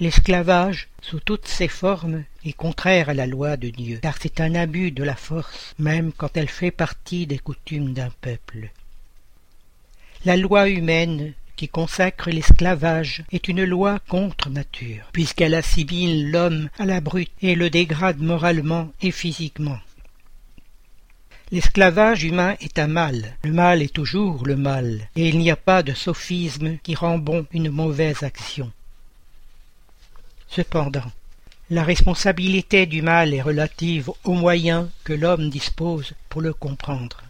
L'esclavage, 0.00 0.88
sous 1.02 1.18
toutes 1.18 1.48
ses 1.48 1.66
formes, 1.66 2.22
est 2.44 2.52
contraire 2.52 3.08
à 3.08 3.14
la 3.14 3.26
loi 3.26 3.56
de 3.56 3.68
Dieu, 3.68 3.98
car 4.00 4.16
c'est 4.20 4.40
un 4.40 4.54
abus 4.54 4.92
de 4.92 5.02
la 5.02 5.16
force, 5.16 5.74
même 5.78 6.12
quand 6.12 6.36
elle 6.36 6.48
fait 6.48 6.70
partie 6.70 7.26
des 7.26 7.38
coutumes 7.38 7.94
d'un 7.94 8.10
peuple. 8.20 8.70
La 10.24 10.36
loi 10.36 10.68
humaine 10.68 11.32
qui 11.56 11.68
consacre 11.68 12.30
l'esclavage 12.30 13.24
est 13.32 13.48
une 13.48 13.64
loi 13.64 13.98
contre 14.08 14.50
nature, 14.50 15.08
puisqu'elle 15.12 15.54
assimile 15.54 16.30
l'homme 16.30 16.68
à 16.78 16.86
la 16.86 17.00
brute 17.00 17.32
et 17.42 17.56
le 17.56 17.68
dégrade 17.68 18.20
moralement 18.20 18.92
et 19.02 19.10
physiquement. 19.10 19.78
L'esclavage 21.50 22.24
humain 22.24 22.56
est 22.60 22.78
un 22.78 22.88
mal. 22.88 23.34
Le 23.42 23.52
mal 23.52 23.80
est 23.80 23.94
toujours 23.94 24.44
le 24.44 24.54
mal, 24.54 25.08
et 25.16 25.28
il 25.28 25.38
n'y 25.38 25.50
a 25.50 25.56
pas 25.56 25.82
de 25.82 25.94
sophisme 25.94 26.76
qui 26.82 26.94
rend 26.94 27.16
bon 27.16 27.46
une 27.52 27.70
mauvaise 27.70 28.22
action. 28.22 28.70
Cependant, 30.50 31.10
la 31.70 31.84
responsabilité 31.84 32.84
du 32.84 33.00
mal 33.00 33.32
est 33.32 33.40
relative 33.40 34.10
aux 34.24 34.34
moyens 34.34 34.90
que 35.04 35.14
l'homme 35.14 35.48
dispose 35.48 36.12
pour 36.28 36.42
le 36.42 36.52
comprendre. 36.52 37.22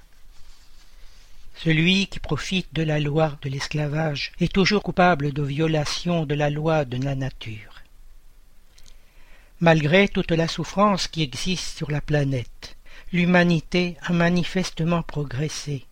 Celui 1.54 2.08
qui 2.08 2.18
profite 2.18 2.72
de 2.72 2.82
la 2.82 2.98
loi 2.98 3.38
de 3.42 3.48
l'esclavage 3.48 4.32
est 4.40 4.52
toujours 4.52 4.82
coupable 4.82 5.32
de 5.32 5.42
violation 5.42 6.26
de 6.26 6.34
la 6.34 6.50
loi 6.50 6.84
de 6.84 6.96
la 6.96 7.14
nature. 7.14 7.82
Malgré 9.60 10.08
toute 10.08 10.32
la 10.32 10.48
souffrance 10.48 11.06
qui 11.06 11.22
existe 11.22 11.76
sur 11.76 11.92
la 11.92 12.00
planète, 12.00 12.57
l'humanité 13.12 13.96
a 14.02 14.12
manifestement 14.12 15.02
progressé. 15.02 15.84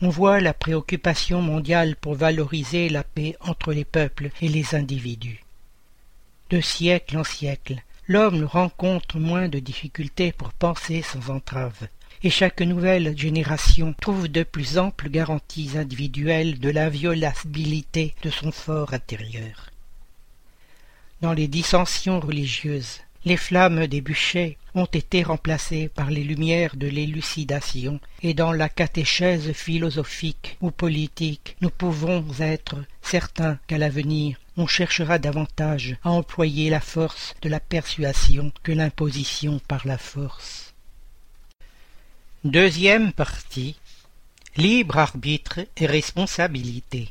On 0.00 0.08
voit 0.08 0.40
la 0.40 0.54
préoccupation 0.54 1.42
mondiale 1.42 1.96
pour 1.96 2.14
valoriser 2.14 2.88
la 2.88 3.02
paix 3.02 3.36
entre 3.40 3.72
les 3.72 3.84
peuples 3.84 4.30
et 4.40 4.48
les 4.48 4.74
individus. 4.74 5.44
De 6.50 6.60
siècle 6.60 7.18
en 7.18 7.24
siècle, 7.24 7.76
l'homme 8.06 8.44
rencontre 8.44 9.18
moins 9.18 9.48
de 9.48 9.58
difficultés 9.58 10.32
pour 10.32 10.52
penser 10.52 11.02
sans 11.02 11.30
entrave, 11.30 11.88
et 12.22 12.30
chaque 12.30 12.62
nouvelle 12.62 13.16
génération 13.16 13.94
trouve 14.00 14.28
de 14.28 14.42
plus 14.44 14.78
amples 14.78 15.10
garanties 15.10 15.72
individuelles 15.76 16.58
de 16.58 16.70
l'inviolabilité 16.70 18.14
de 18.22 18.30
son 18.30 18.50
fort 18.50 18.94
intérieur. 18.94 19.70
Dans 21.20 21.32
les 21.32 21.48
dissensions 21.48 22.20
religieuses, 22.20 23.00
les 23.28 23.36
flammes 23.36 23.86
des 23.86 24.00
bûchers 24.00 24.56
ont 24.74 24.86
été 24.86 25.22
remplacées 25.22 25.90
par 25.94 26.10
les 26.10 26.24
lumières 26.24 26.76
de 26.76 26.86
l'élucidation, 26.86 28.00
et 28.22 28.32
dans 28.32 28.52
la 28.52 28.70
catéchèse 28.70 29.52
philosophique 29.52 30.56
ou 30.62 30.70
politique, 30.70 31.54
nous 31.60 31.68
pouvons 31.68 32.24
être 32.40 32.76
certains 33.02 33.58
qu'à 33.66 33.76
l'avenir 33.76 34.38
on 34.56 34.66
cherchera 34.66 35.18
davantage 35.18 35.96
à 36.02 36.10
employer 36.10 36.70
la 36.70 36.80
force 36.80 37.34
de 37.42 37.50
la 37.50 37.60
persuasion 37.60 38.50
que 38.62 38.72
l'imposition 38.72 39.60
par 39.68 39.86
la 39.86 39.98
force. 39.98 40.74
Deuxième 42.44 43.12
partie 43.12 43.76
Libre 44.56 44.96
arbitre 44.96 45.60
et 45.76 45.86
responsabilité. 45.86 47.10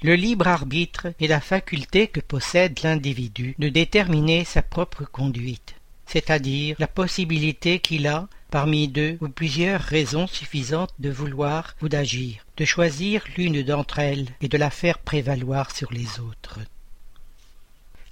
Le 0.00 0.14
libre 0.14 0.46
arbitre 0.46 1.08
est 1.18 1.26
la 1.26 1.40
faculté 1.40 2.06
que 2.06 2.20
possède 2.20 2.78
l'individu 2.84 3.56
de 3.58 3.68
déterminer 3.68 4.44
sa 4.44 4.62
propre 4.62 5.04
conduite, 5.04 5.74
c'est-à-dire 6.06 6.76
la 6.78 6.86
possibilité 6.86 7.80
qu'il 7.80 8.06
a 8.06 8.28
parmi 8.48 8.86
deux 8.86 9.18
ou 9.20 9.28
plusieurs 9.28 9.80
raisons 9.80 10.28
suffisantes 10.28 10.94
de 11.00 11.10
vouloir 11.10 11.74
ou 11.82 11.88
d'agir, 11.88 12.46
de 12.56 12.64
choisir 12.64 13.24
l'une 13.36 13.64
d'entre 13.64 13.98
elles 13.98 14.28
et 14.40 14.46
de 14.46 14.56
la 14.56 14.70
faire 14.70 15.00
prévaloir 15.00 15.74
sur 15.74 15.92
les 15.92 16.20
autres. 16.20 16.60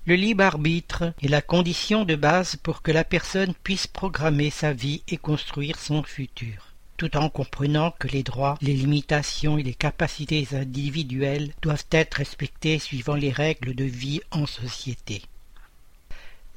Le 0.07 0.17
libre 0.17 0.43
arbitre 0.43 1.13
est 1.23 1.29
la 1.29 1.41
condition 1.41 2.05
de 2.05 2.17
base 2.17 2.57
pour 2.57 2.83
que 2.83 2.91
la 2.91 3.05
personne 3.05 3.55
puisse 3.63 3.87
programmer 3.87 4.51
sa 4.51 4.73
vie 4.73 5.05
et 5.07 5.19
construire 5.19 5.79
son 5.79 6.03
futur. 6.03 6.66
Tout 6.97 7.17
en 7.17 7.29
comprenant 7.29 7.93
que 7.99 8.09
les 8.09 8.23
droits, 8.23 8.57
les 8.61 8.73
limitations 8.73 9.59
et 9.59 9.63
les 9.63 9.75
capacités 9.75 10.49
individuelles 10.53 11.53
doivent 11.63 11.87
être 11.91 12.15
respectés 12.15 12.79
suivant 12.79 13.15
les 13.15 13.33
règles 13.33 13.75
de 13.75 13.85
vie 13.85 14.21
en 14.31 14.47
société. 14.47 15.23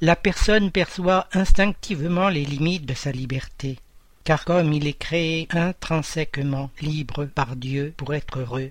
La 0.00 0.16
personne 0.16 0.70
perçoit 0.70 1.28
instinctivement 1.32 2.30
les 2.30 2.44
limites 2.44 2.86
de 2.86 2.94
sa 2.94 3.12
liberté, 3.12 3.78
car 4.24 4.44
comme 4.44 4.72
il 4.72 4.86
est 4.86 4.98
créé 4.98 5.46
intrinsèquement 5.50 6.70
libre 6.80 7.26
par 7.26 7.56
Dieu 7.56 7.92
pour 7.96 8.14
être 8.14 8.38
heureux, 8.38 8.70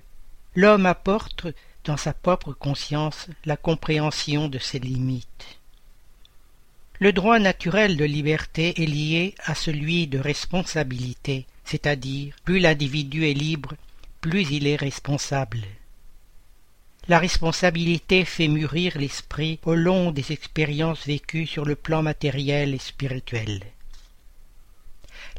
l'homme 0.56 0.86
apporte 0.86 1.46
dans 1.84 1.96
sa 1.96 2.12
propre 2.12 2.52
conscience 2.52 3.28
la 3.44 3.56
compréhension 3.56 4.48
de 4.48 4.58
ses 4.58 4.78
limites. 4.78 5.58
Le 6.98 7.12
droit 7.12 7.38
naturel 7.38 7.96
de 7.96 8.04
liberté 8.04 8.82
est 8.82 8.86
lié 8.86 9.34
à 9.44 9.54
celui 9.54 10.06
de 10.06 10.18
responsabilité, 10.18 11.46
c'est-à-dire 11.70 12.34
plus 12.44 12.58
l'individu 12.58 13.26
est 13.26 13.34
libre, 13.34 13.74
plus 14.20 14.50
il 14.50 14.66
est 14.66 14.76
responsable. 14.76 15.60
La 17.06 17.18
responsabilité 17.18 18.24
fait 18.24 18.48
mûrir 18.48 18.98
l'esprit 18.98 19.60
au 19.64 19.74
long 19.74 20.10
des 20.10 20.32
expériences 20.32 21.06
vécues 21.06 21.46
sur 21.46 21.64
le 21.64 21.76
plan 21.76 22.02
matériel 22.02 22.74
et 22.74 22.78
spirituel. 22.78 23.62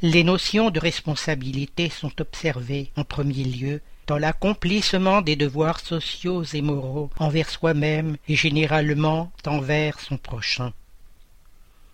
Les 0.02 0.24
notions 0.24 0.72
de 0.72 0.80
responsabilité 0.80 1.90
sont 1.90 2.14
observées 2.22 2.92
en 2.96 3.04
premier 3.04 3.44
lieu 3.44 3.82
dans 4.08 4.18
l'accomplissement 4.18 5.22
des 5.22 5.36
devoirs 5.36 5.82
sociaux 5.82 6.44
et 6.44 6.62
moraux 6.62 7.10
envers 7.20 7.50
soi-même 7.50 8.16
et 8.28 8.36
généralement 8.36 9.32
envers 9.46 10.00
son 10.00 10.18
prochain. 10.18 10.72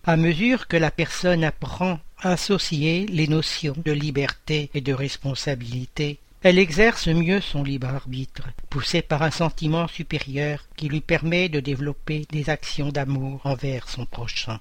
À 0.04 0.16
mesure 0.16 0.68
que 0.68 0.76
la 0.76 0.90
personne 0.90 1.44
apprend 1.44 2.00
associer 2.20 3.06
les 3.06 3.28
notions 3.28 3.74
de 3.84 3.92
liberté 3.92 4.70
et 4.74 4.80
de 4.80 4.92
responsabilité, 4.92 6.18
elle 6.42 6.58
exerce 6.58 7.08
mieux 7.08 7.40
son 7.40 7.64
libre 7.64 7.88
arbitre, 7.88 8.44
poussée 8.70 9.02
par 9.02 9.22
un 9.22 9.30
sentiment 9.30 9.88
supérieur 9.88 10.64
qui 10.76 10.88
lui 10.88 11.00
permet 11.00 11.48
de 11.48 11.60
développer 11.60 12.26
des 12.30 12.48
actions 12.48 12.90
d'amour 12.90 13.40
envers 13.44 13.88
son 13.88 14.06
prochain. 14.06 14.60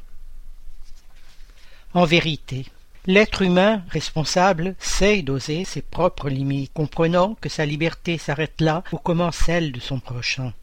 En 1.94 2.06
vérité, 2.06 2.66
l'être 3.06 3.44
humain 3.44 3.84
responsable 3.90 4.76
sait 4.80 5.22
doser 5.22 5.66
ses 5.66 5.82
propres 5.82 6.30
limites, 6.30 6.74
comprenant 6.74 7.36
que 7.36 7.50
sa 7.50 7.66
liberté 7.66 8.18
s'arrête 8.18 8.60
là 8.60 8.84
où 8.92 8.98
commence 8.98 9.38
celle 9.38 9.72
de 9.72 9.80
son 9.80 10.00
prochain. 10.00 10.54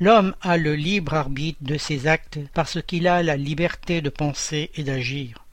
L'homme 0.00 0.34
a 0.42 0.56
le 0.56 0.74
libre 0.74 1.14
arbitre 1.14 1.62
de 1.62 1.78
ses 1.78 2.06
actes 2.06 2.38
parce 2.54 2.82
qu'il 2.82 3.06
a 3.06 3.22
la 3.22 3.36
liberté 3.36 4.00
de 4.00 4.10
penser 4.10 4.70
et 4.74 4.84
d'agir. 4.84 5.44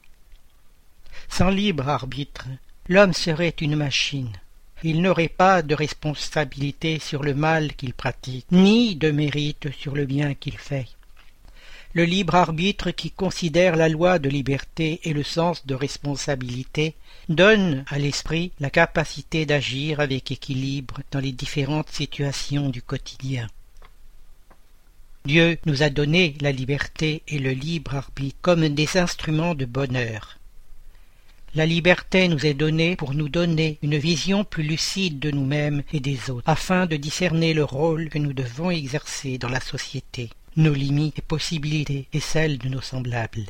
Sans 1.29 1.49
libre 1.49 1.89
arbitre, 1.89 2.47
l'homme 2.87 3.13
serait 3.13 3.55
une 3.61 3.75
machine. 3.75 4.31
Il 4.83 5.01
n'aurait 5.01 5.29
pas 5.29 5.61
de 5.61 5.75
responsabilité 5.75 6.99
sur 6.99 7.23
le 7.23 7.33
mal 7.33 7.73
qu'il 7.73 7.93
pratique, 7.93 8.45
ni 8.51 8.95
de 8.95 9.11
mérite 9.11 9.71
sur 9.71 9.95
le 9.95 10.05
bien 10.05 10.33
qu'il 10.33 10.57
fait. 10.57 10.87
Le 11.93 12.05
libre 12.05 12.35
arbitre 12.35 12.91
qui 12.91 13.11
considère 13.11 13.75
la 13.75 13.87
loi 13.87 14.17
de 14.17 14.27
liberté 14.27 14.99
et 15.03 15.13
le 15.13 15.23
sens 15.23 15.65
de 15.67 15.75
responsabilité 15.75 16.95
donne 17.29 17.85
à 17.87 17.99
l'esprit 17.99 18.51
la 18.59 18.71
capacité 18.71 19.45
d'agir 19.45 19.99
avec 19.99 20.31
équilibre 20.31 21.01
dans 21.11 21.19
les 21.19 21.31
différentes 21.31 21.91
situations 21.91 22.69
du 22.69 22.81
quotidien. 22.81 23.47
Dieu 25.25 25.57
nous 25.65 25.83
a 25.83 25.89
donné 25.89 26.35
la 26.41 26.51
liberté 26.51 27.23
et 27.29 27.39
le 27.39 27.51
libre 27.51 27.95
arbitre 27.95 28.37
comme 28.41 28.67
des 28.67 28.97
instruments 28.97 29.55
de 29.55 29.63
bonheur. 29.63 30.37
La 31.55 31.65
liberté 31.65 32.27
nous 32.27 32.45
est 32.45 32.53
donnée 32.53 32.97
pour 32.97 33.13
nous 33.13 33.29
donner 33.29 33.77
une 33.81 33.97
vision 33.97 34.43
plus 34.43 34.63
lucide 34.63 35.19
de 35.19 35.31
nous-mêmes 35.31 35.83
et 35.93 36.01
des 36.01 36.29
autres, 36.29 36.49
afin 36.49 36.87
de 36.87 36.97
discerner 36.97 37.53
le 37.53 37.63
rôle 37.63 38.09
que 38.09 38.17
nous 38.17 38.33
devons 38.33 38.69
exercer 38.69 39.37
dans 39.37 39.47
la 39.47 39.61
société, 39.61 40.29
nos 40.57 40.73
limites 40.73 41.19
et 41.19 41.21
possibilités 41.21 42.07
et 42.11 42.19
celles 42.19 42.57
de 42.57 42.67
nos 42.67 42.81
semblables. 42.81 43.45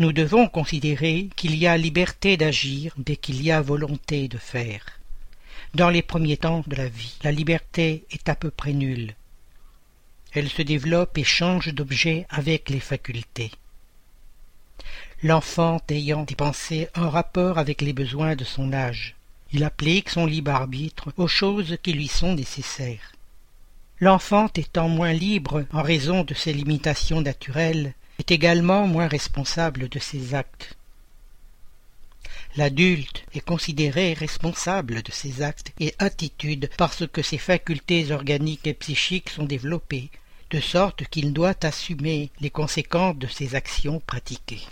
Nous 0.00 0.12
devons 0.12 0.48
considérer 0.48 1.28
qu'il 1.36 1.54
y 1.54 1.68
a 1.68 1.76
liberté 1.76 2.36
d'agir 2.36 2.94
dès 2.96 3.16
qu'il 3.16 3.42
y 3.42 3.52
a 3.52 3.60
volonté 3.60 4.26
de 4.26 4.38
faire. 4.38 4.98
Dans 5.74 5.90
les 5.90 6.02
premiers 6.02 6.36
temps 6.36 6.64
de 6.66 6.74
la 6.74 6.88
vie, 6.88 7.16
la 7.22 7.30
liberté 7.30 8.04
est 8.10 8.28
à 8.28 8.34
peu 8.34 8.50
près 8.50 8.72
nulle, 8.72 9.14
elle 10.32 10.48
se 10.48 10.62
développe 10.62 11.16
et 11.18 11.24
change 11.24 11.74
d'objet 11.74 12.26
avec 12.30 12.70
les 12.70 12.80
facultés. 12.80 13.50
L'enfant 15.22 15.80
ayant 15.88 16.22
des 16.22 16.36
pensées 16.36 16.88
en 16.94 17.10
rapport 17.10 17.58
avec 17.58 17.82
les 17.82 17.92
besoins 17.92 18.36
de 18.36 18.44
son 18.44 18.72
âge, 18.72 19.16
il 19.52 19.64
applique 19.64 20.10
son 20.10 20.26
libre 20.26 20.52
arbitre 20.52 21.12
aux 21.16 21.28
choses 21.28 21.76
qui 21.82 21.92
lui 21.92 22.08
sont 22.08 22.34
nécessaires. 22.34 23.12
L'enfant 24.00 24.48
étant 24.54 24.88
moins 24.88 25.12
libre 25.12 25.64
en 25.72 25.82
raison 25.82 26.22
de 26.22 26.34
ses 26.34 26.52
limitations 26.52 27.20
naturelles, 27.20 27.94
est 28.18 28.30
également 28.30 28.86
moins 28.86 29.08
responsable 29.08 29.88
de 29.88 29.98
ses 29.98 30.34
actes. 30.34 30.76
L'adulte 32.58 33.22
est 33.34 33.40
considéré 33.40 34.14
responsable 34.14 35.02
de 35.04 35.12
ses 35.12 35.42
actes 35.42 35.70
et 35.78 35.94
attitudes 36.00 36.68
parce 36.76 37.06
que 37.06 37.22
ses 37.22 37.38
facultés 37.38 38.10
organiques 38.10 38.66
et 38.66 38.74
psychiques 38.74 39.30
sont 39.30 39.44
développées, 39.44 40.10
de 40.50 40.58
sorte 40.58 41.04
qu'il 41.04 41.32
doit 41.32 41.54
assumer 41.62 42.32
les 42.40 42.50
conséquences 42.50 43.16
de 43.16 43.28
ses 43.28 43.54
actions 43.54 44.00
pratiquées. 44.04 44.66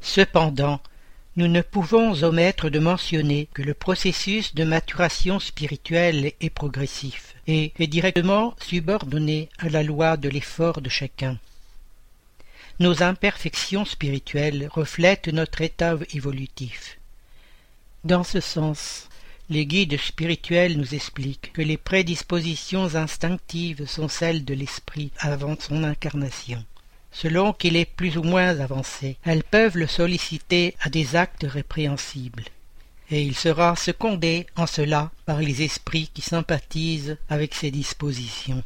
Cependant, 0.00 0.80
nous 1.36 1.46
ne 1.46 1.60
pouvons 1.60 2.22
omettre 2.22 2.70
de 2.70 2.78
mentionner 2.78 3.50
que 3.52 3.60
le 3.60 3.74
processus 3.74 4.54
de 4.54 4.64
maturation 4.64 5.38
spirituelle 5.38 6.32
est 6.40 6.48
progressif 6.48 7.34
et 7.46 7.74
est 7.78 7.86
directement 7.86 8.54
subordonné 8.62 9.50
à 9.58 9.68
la 9.68 9.82
loi 9.82 10.16
de 10.16 10.30
l'effort 10.30 10.80
de 10.80 10.88
chacun. 10.88 11.38
Nos 12.78 13.02
imperfections 13.02 13.86
spirituelles 13.86 14.68
reflètent 14.70 15.28
notre 15.28 15.62
état 15.62 15.96
évolutif. 16.12 16.98
Dans 18.04 18.22
ce 18.22 18.40
sens, 18.40 19.08
les 19.48 19.64
guides 19.64 19.98
spirituels 19.98 20.76
nous 20.76 20.94
expliquent 20.94 21.54
que 21.54 21.62
les 21.62 21.78
prédispositions 21.78 22.94
instinctives 22.94 23.86
sont 23.86 24.08
celles 24.08 24.44
de 24.44 24.52
l'esprit 24.52 25.10
avant 25.18 25.56
son 25.58 25.84
incarnation. 25.84 26.62
Selon 27.12 27.54
qu'il 27.54 27.76
est 27.76 27.86
plus 27.86 28.18
ou 28.18 28.22
moins 28.22 28.60
avancé, 28.60 29.16
elles 29.24 29.44
peuvent 29.44 29.78
le 29.78 29.86
solliciter 29.86 30.76
à 30.80 30.90
des 30.90 31.16
actes 31.16 31.46
répréhensibles. 31.48 32.44
Et 33.10 33.22
il 33.22 33.34
sera 33.34 33.74
secondé 33.74 34.46
en 34.54 34.66
cela 34.66 35.10
par 35.24 35.38
les 35.38 35.62
esprits 35.62 36.10
qui 36.12 36.20
sympathisent 36.20 37.16
avec 37.30 37.54
ses 37.54 37.70
dispositions 37.70 38.62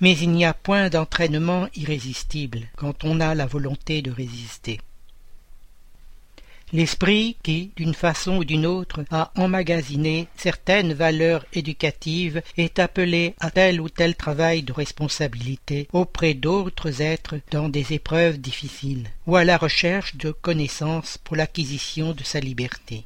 mais 0.00 0.16
il 0.18 0.30
n'y 0.30 0.44
a 0.44 0.54
point 0.54 0.88
d'entraînement 0.88 1.68
irrésistible 1.74 2.60
quand 2.76 3.04
on 3.04 3.20
a 3.20 3.34
la 3.34 3.46
volonté 3.46 4.02
de 4.02 4.10
résister. 4.10 4.80
L'esprit 6.72 7.36
qui, 7.42 7.70
d'une 7.76 7.92
façon 7.92 8.38
ou 8.38 8.44
d'une 8.44 8.64
autre, 8.64 9.04
a 9.10 9.30
emmagasiné 9.36 10.26
certaines 10.36 10.94
valeurs 10.94 11.44
éducatives 11.52 12.40
est 12.56 12.78
appelé 12.78 13.34
à 13.40 13.50
tel 13.50 13.78
ou 13.78 13.90
tel 13.90 14.16
travail 14.16 14.62
de 14.62 14.72
responsabilité 14.72 15.86
auprès 15.92 16.32
d'autres 16.32 17.02
êtres 17.02 17.36
dans 17.50 17.68
des 17.68 17.92
épreuves 17.92 18.38
difficiles, 18.38 19.10
ou 19.26 19.36
à 19.36 19.44
la 19.44 19.58
recherche 19.58 20.16
de 20.16 20.30
connaissances 20.30 21.18
pour 21.18 21.36
l'acquisition 21.36 22.12
de 22.12 22.24
sa 22.24 22.40
liberté. 22.40 23.04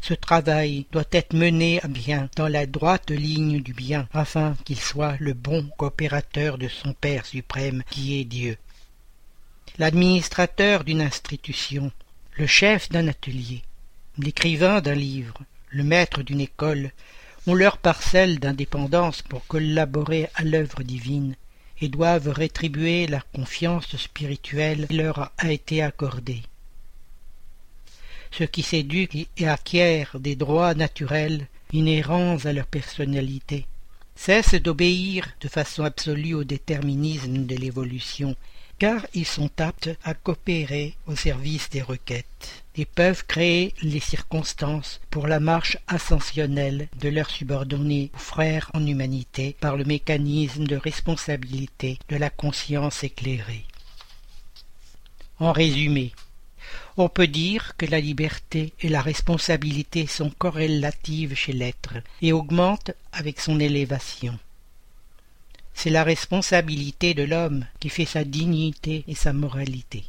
Ce 0.00 0.14
travail 0.14 0.86
doit 0.92 1.04
être 1.12 1.34
mené 1.34 1.80
à 1.82 1.88
bien 1.88 2.28
dans 2.36 2.48
la 2.48 2.66
droite 2.66 3.10
ligne 3.10 3.60
du 3.60 3.72
bien, 3.72 4.08
afin 4.12 4.56
qu'il 4.64 4.78
soit 4.78 5.16
le 5.18 5.34
bon 5.34 5.68
coopérateur 5.76 6.58
de 6.58 6.68
son 6.68 6.92
Père 6.94 7.26
suprême 7.26 7.82
qui 7.90 8.20
est 8.20 8.24
Dieu. 8.24 8.56
L'administrateur 9.78 10.84
d'une 10.84 11.02
institution, 11.02 11.92
le 12.36 12.46
chef 12.46 12.88
d'un 12.88 13.08
atelier, 13.08 13.62
l'écrivain 14.16 14.80
d'un 14.80 14.94
livre, 14.94 15.38
le 15.70 15.84
maître 15.84 16.22
d'une 16.22 16.40
école, 16.40 16.90
ont 17.46 17.54
leur 17.54 17.78
parcelle 17.78 18.38
d'indépendance 18.38 19.22
pour 19.22 19.46
collaborer 19.46 20.28
à 20.34 20.44
l'œuvre 20.44 20.82
divine 20.82 21.34
et 21.80 21.88
doivent 21.88 22.28
rétribuer 22.28 23.06
la 23.06 23.20
confiance 23.20 23.96
spirituelle 23.96 24.86
qui 24.88 24.96
leur 24.96 25.32
a 25.38 25.52
été 25.52 25.82
accordée 25.82 26.42
ceux 28.30 28.46
qui 28.46 28.62
s'éduquent 28.62 29.28
et 29.36 29.48
acquièrent 29.48 30.18
des 30.18 30.36
droits 30.36 30.74
naturels 30.74 31.46
inhérents 31.72 32.38
à 32.44 32.52
leur 32.52 32.66
personnalité, 32.66 33.66
cessent 34.14 34.54
d'obéir 34.54 35.28
de 35.40 35.48
façon 35.48 35.84
absolue 35.84 36.34
au 36.34 36.44
déterminisme 36.44 37.46
de 37.46 37.56
l'évolution, 37.56 38.36
car 38.78 39.06
ils 39.12 39.26
sont 39.26 39.50
aptes 39.58 39.90
à 40.04 40.14
coopérer 40.14 40.94
au 41.06 41.16
service 41.16 41.68
des 41.70 41.82
requêtes 41.82 42.64
et 42.76 42.84
peuvent 42.84 43.24
créer 43.26 43.74
les 43.82 44.00
circonstances 44.00 45.00
pour 45.10 45.26
la 45.26 45.40
marche 45.40 45.76
ascensionnelle 45.88 46.88
de 47.00 47.08
leurs 47.08 47.30
subordonnés 47.30 48.10
ou 48.14 48.18
frères 48.18 48.70
en 48.74 48.86
humanité 48.86 49.56
par 49.60 49.76
le 49.76 49.84
mécanisme 49.84 50.64
de 50.64 50.76
responsabilité 50.76 51.98
de 52.08 52.16
la 52.16 52.30
conscience 52.30 53.02
éclairée. 53.02 53.64
En 55.40 55.52
résumé, 55.52 56.12
on 56.98 57.08
peut 57.08 57.28
dire 57.28 57.76
que 57.76 57.86
la 57.86 58.00
liberté 58.00 58.72
et 58.80 58.88
la 58.88 59.00
responsabilité 59.00 60.06
sont 60.06 60.30
corrélatives 60.30 61.34
chez 61.34 61.52
l'être 61.52 61.94
et 62.22 62.32
augmentent 62.32 62.90
avec 63.12 63.40
son 63.40 63.60
élévation. 63.60 64.36
C'est 65.74 65.90
la 65.90 66.02
responsabilité 66.02 67.14
de 67.14 67.22
l'homme 67.22 67.64
qui 67.78 67.88
fait 67.88 68.04
sa 68.04 68.24
dignité 68.24 69.04
et 69.06 69.14
sa 69.14 69.32
moralité. 69.32 70.04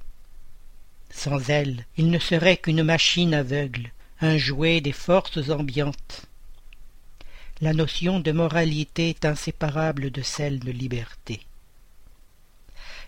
Sans 1.12 1.50
elle, 1.50 1.86
il 1.98 2.10
ne 2.10 2.18
serait 2.18 2.58
qu'une 2.58 2.82
machine 2.82 3.36
aveugle, 3.36 3.92
un 4.20 4.38
jouet 4.38 4.82
des 4.82 4.92
forces 4.92 5.50
ambiantes. 5.50 6.26
La 7.62 7.74
notion 7.74 8.20
de 8.20 8.32
moralité 8.32 9.10
est 9.10 9.26
inséparable 9.26 10.10
de 10.10 10.24
celle 10.24 10.60
de 10.60 10.72
liberté. 10.72 11.42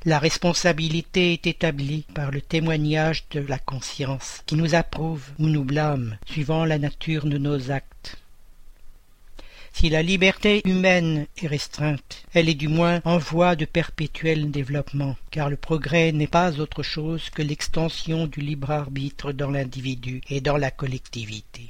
La 0.03 0.17
responsabilité 0.17 1.33
est 1.33 1.45
établie 1.45 2.05
par 2.15 2.31
le 2.31 2.41
témoignage 2.41 3.25
de 3.29 3.39
la 3.39 3.59
conscience, 3.59 4.41
qui 4.47 4.55
nous 4.55 4.73
approuve 4.73 5.21
ou 5.37 5.45
nous 5.45 5.63
blâme, 5.63 6.17
suivant 6.25 6.65
la 6.65 6.79
nature 6.79 7.27
de 7.27 7.37
nos 7.37 7.69
actes. 7.69 8.17
Si 9.73 9.89
la 9.89 10.01
liberté 10.01 10.63
humaine 10.65 11.27
est 11.37 11.45
restreinte, 11.45 12.23
elle 12.33 12.49
est 12.49 12.55
du 12.55 12.67
moins 12.67 13.01
en 13.05 13.19
voie 13.19 13.55
de 13.55 13.65
perpétuel 13.65 14.49
développement, 14.49 15.15
car 15.29 15.51
le 15.51 15.55
progrès 15.55 16.11
n'est 16.11 16.25
pas 16.25 16.59
autre 16.59 16.81
chose 16.81 17.29
que 17.29 17.43
l'extension 17.43 18.25
du 18.25 18.41
libre 18.41 18.71
arbitre 18.71 19.31
dans 19.31 19.51
l'individu 19.51 20.21
et 20.31 20.41
dans 20.41 20.57
la 20.57 20.71
collectivité. 20.71 21.69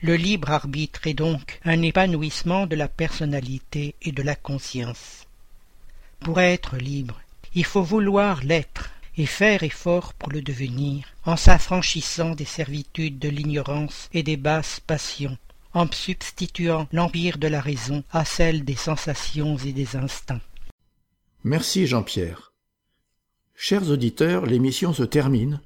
Le 0.00 0.16
libre 0.16 0.50
arbitre 0.50 1.06
est 1.06 1.14
donc 1.14 1.60
un 1.62 1.82
épanouissement 1.82 2.66
de 2.66 2.76
la 2.76 2.88
personnalité 2.88 3.96
et 4.00 4.12
de 4.12 4.22
la 4.22 4.34
conscience. 4.34 5.23
Pour 6.24 6.40
être 6.40 6.78
libre, 6.78 7.20
il 7.54 7.66
faut 7.66 7.82
vouloir 7.82 8.42
l'être 8.42 8.88
et 9.18 9.26
faire 9.26 9.62
effort 9.62 10.14
pour 10.14 10.32
le 10.32 10.40
devenir, 10.40 11.04
en 11.26 11.36
s'affranchissant 11.36 12.34
des 12.34 12.46
servitudes 12.46 13.18
de 13.18 13.28
l'ignorance 13.28 14.08
et 14.14 14.22
des 14.22 14.38
basses 14.38 14.80
passions, 14.80 15.36
en 15.74 15.86
substituant 15.92 16.88
l'empire 16.92 17.36
de 17.36 17.46
la 17.46 17.60
raison 17.60 18.04
à 18.10 18.24
celle 18.24 18.64
des 18.64 18.74
sensations 18.74 19.58
et 19.58 19.72
des 19.72 19.96
instincts. 19.96 20.40
Merci 21.44 21.86
Jean-Pierre. 21.86 22.54
Chers 23.54 23.90
auditeurs, 23.90 24.46
l'émission 24.46 24.94
se 24.94 25.02
termine. 25.02 25.60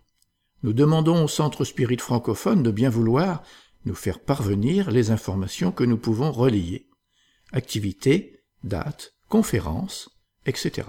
Nous 0.64 0.72
demandons 0.72 1.22
au 1.22 1.28
Centre 1.28 1.64
Spirit 1.64 1.98
francophone 1.98 2.64
de 2.64 2.72
bien 2.72 2.90
vouloir 2.90 3.44
nous 3.84 3.94
faire 3.94 4.18
parvenir 4.18 4.90
les 4.90 5.12
informations 5.12 5.70
que 5.70 5.84
nous 5.84 5.98
pouvons 5.98 6.32
relayer. 6.32 6.88
Activités, 7.52 8.40
dates, 8.64 9.14
conférences, 9.28 10.17
etc. 10.48 10.88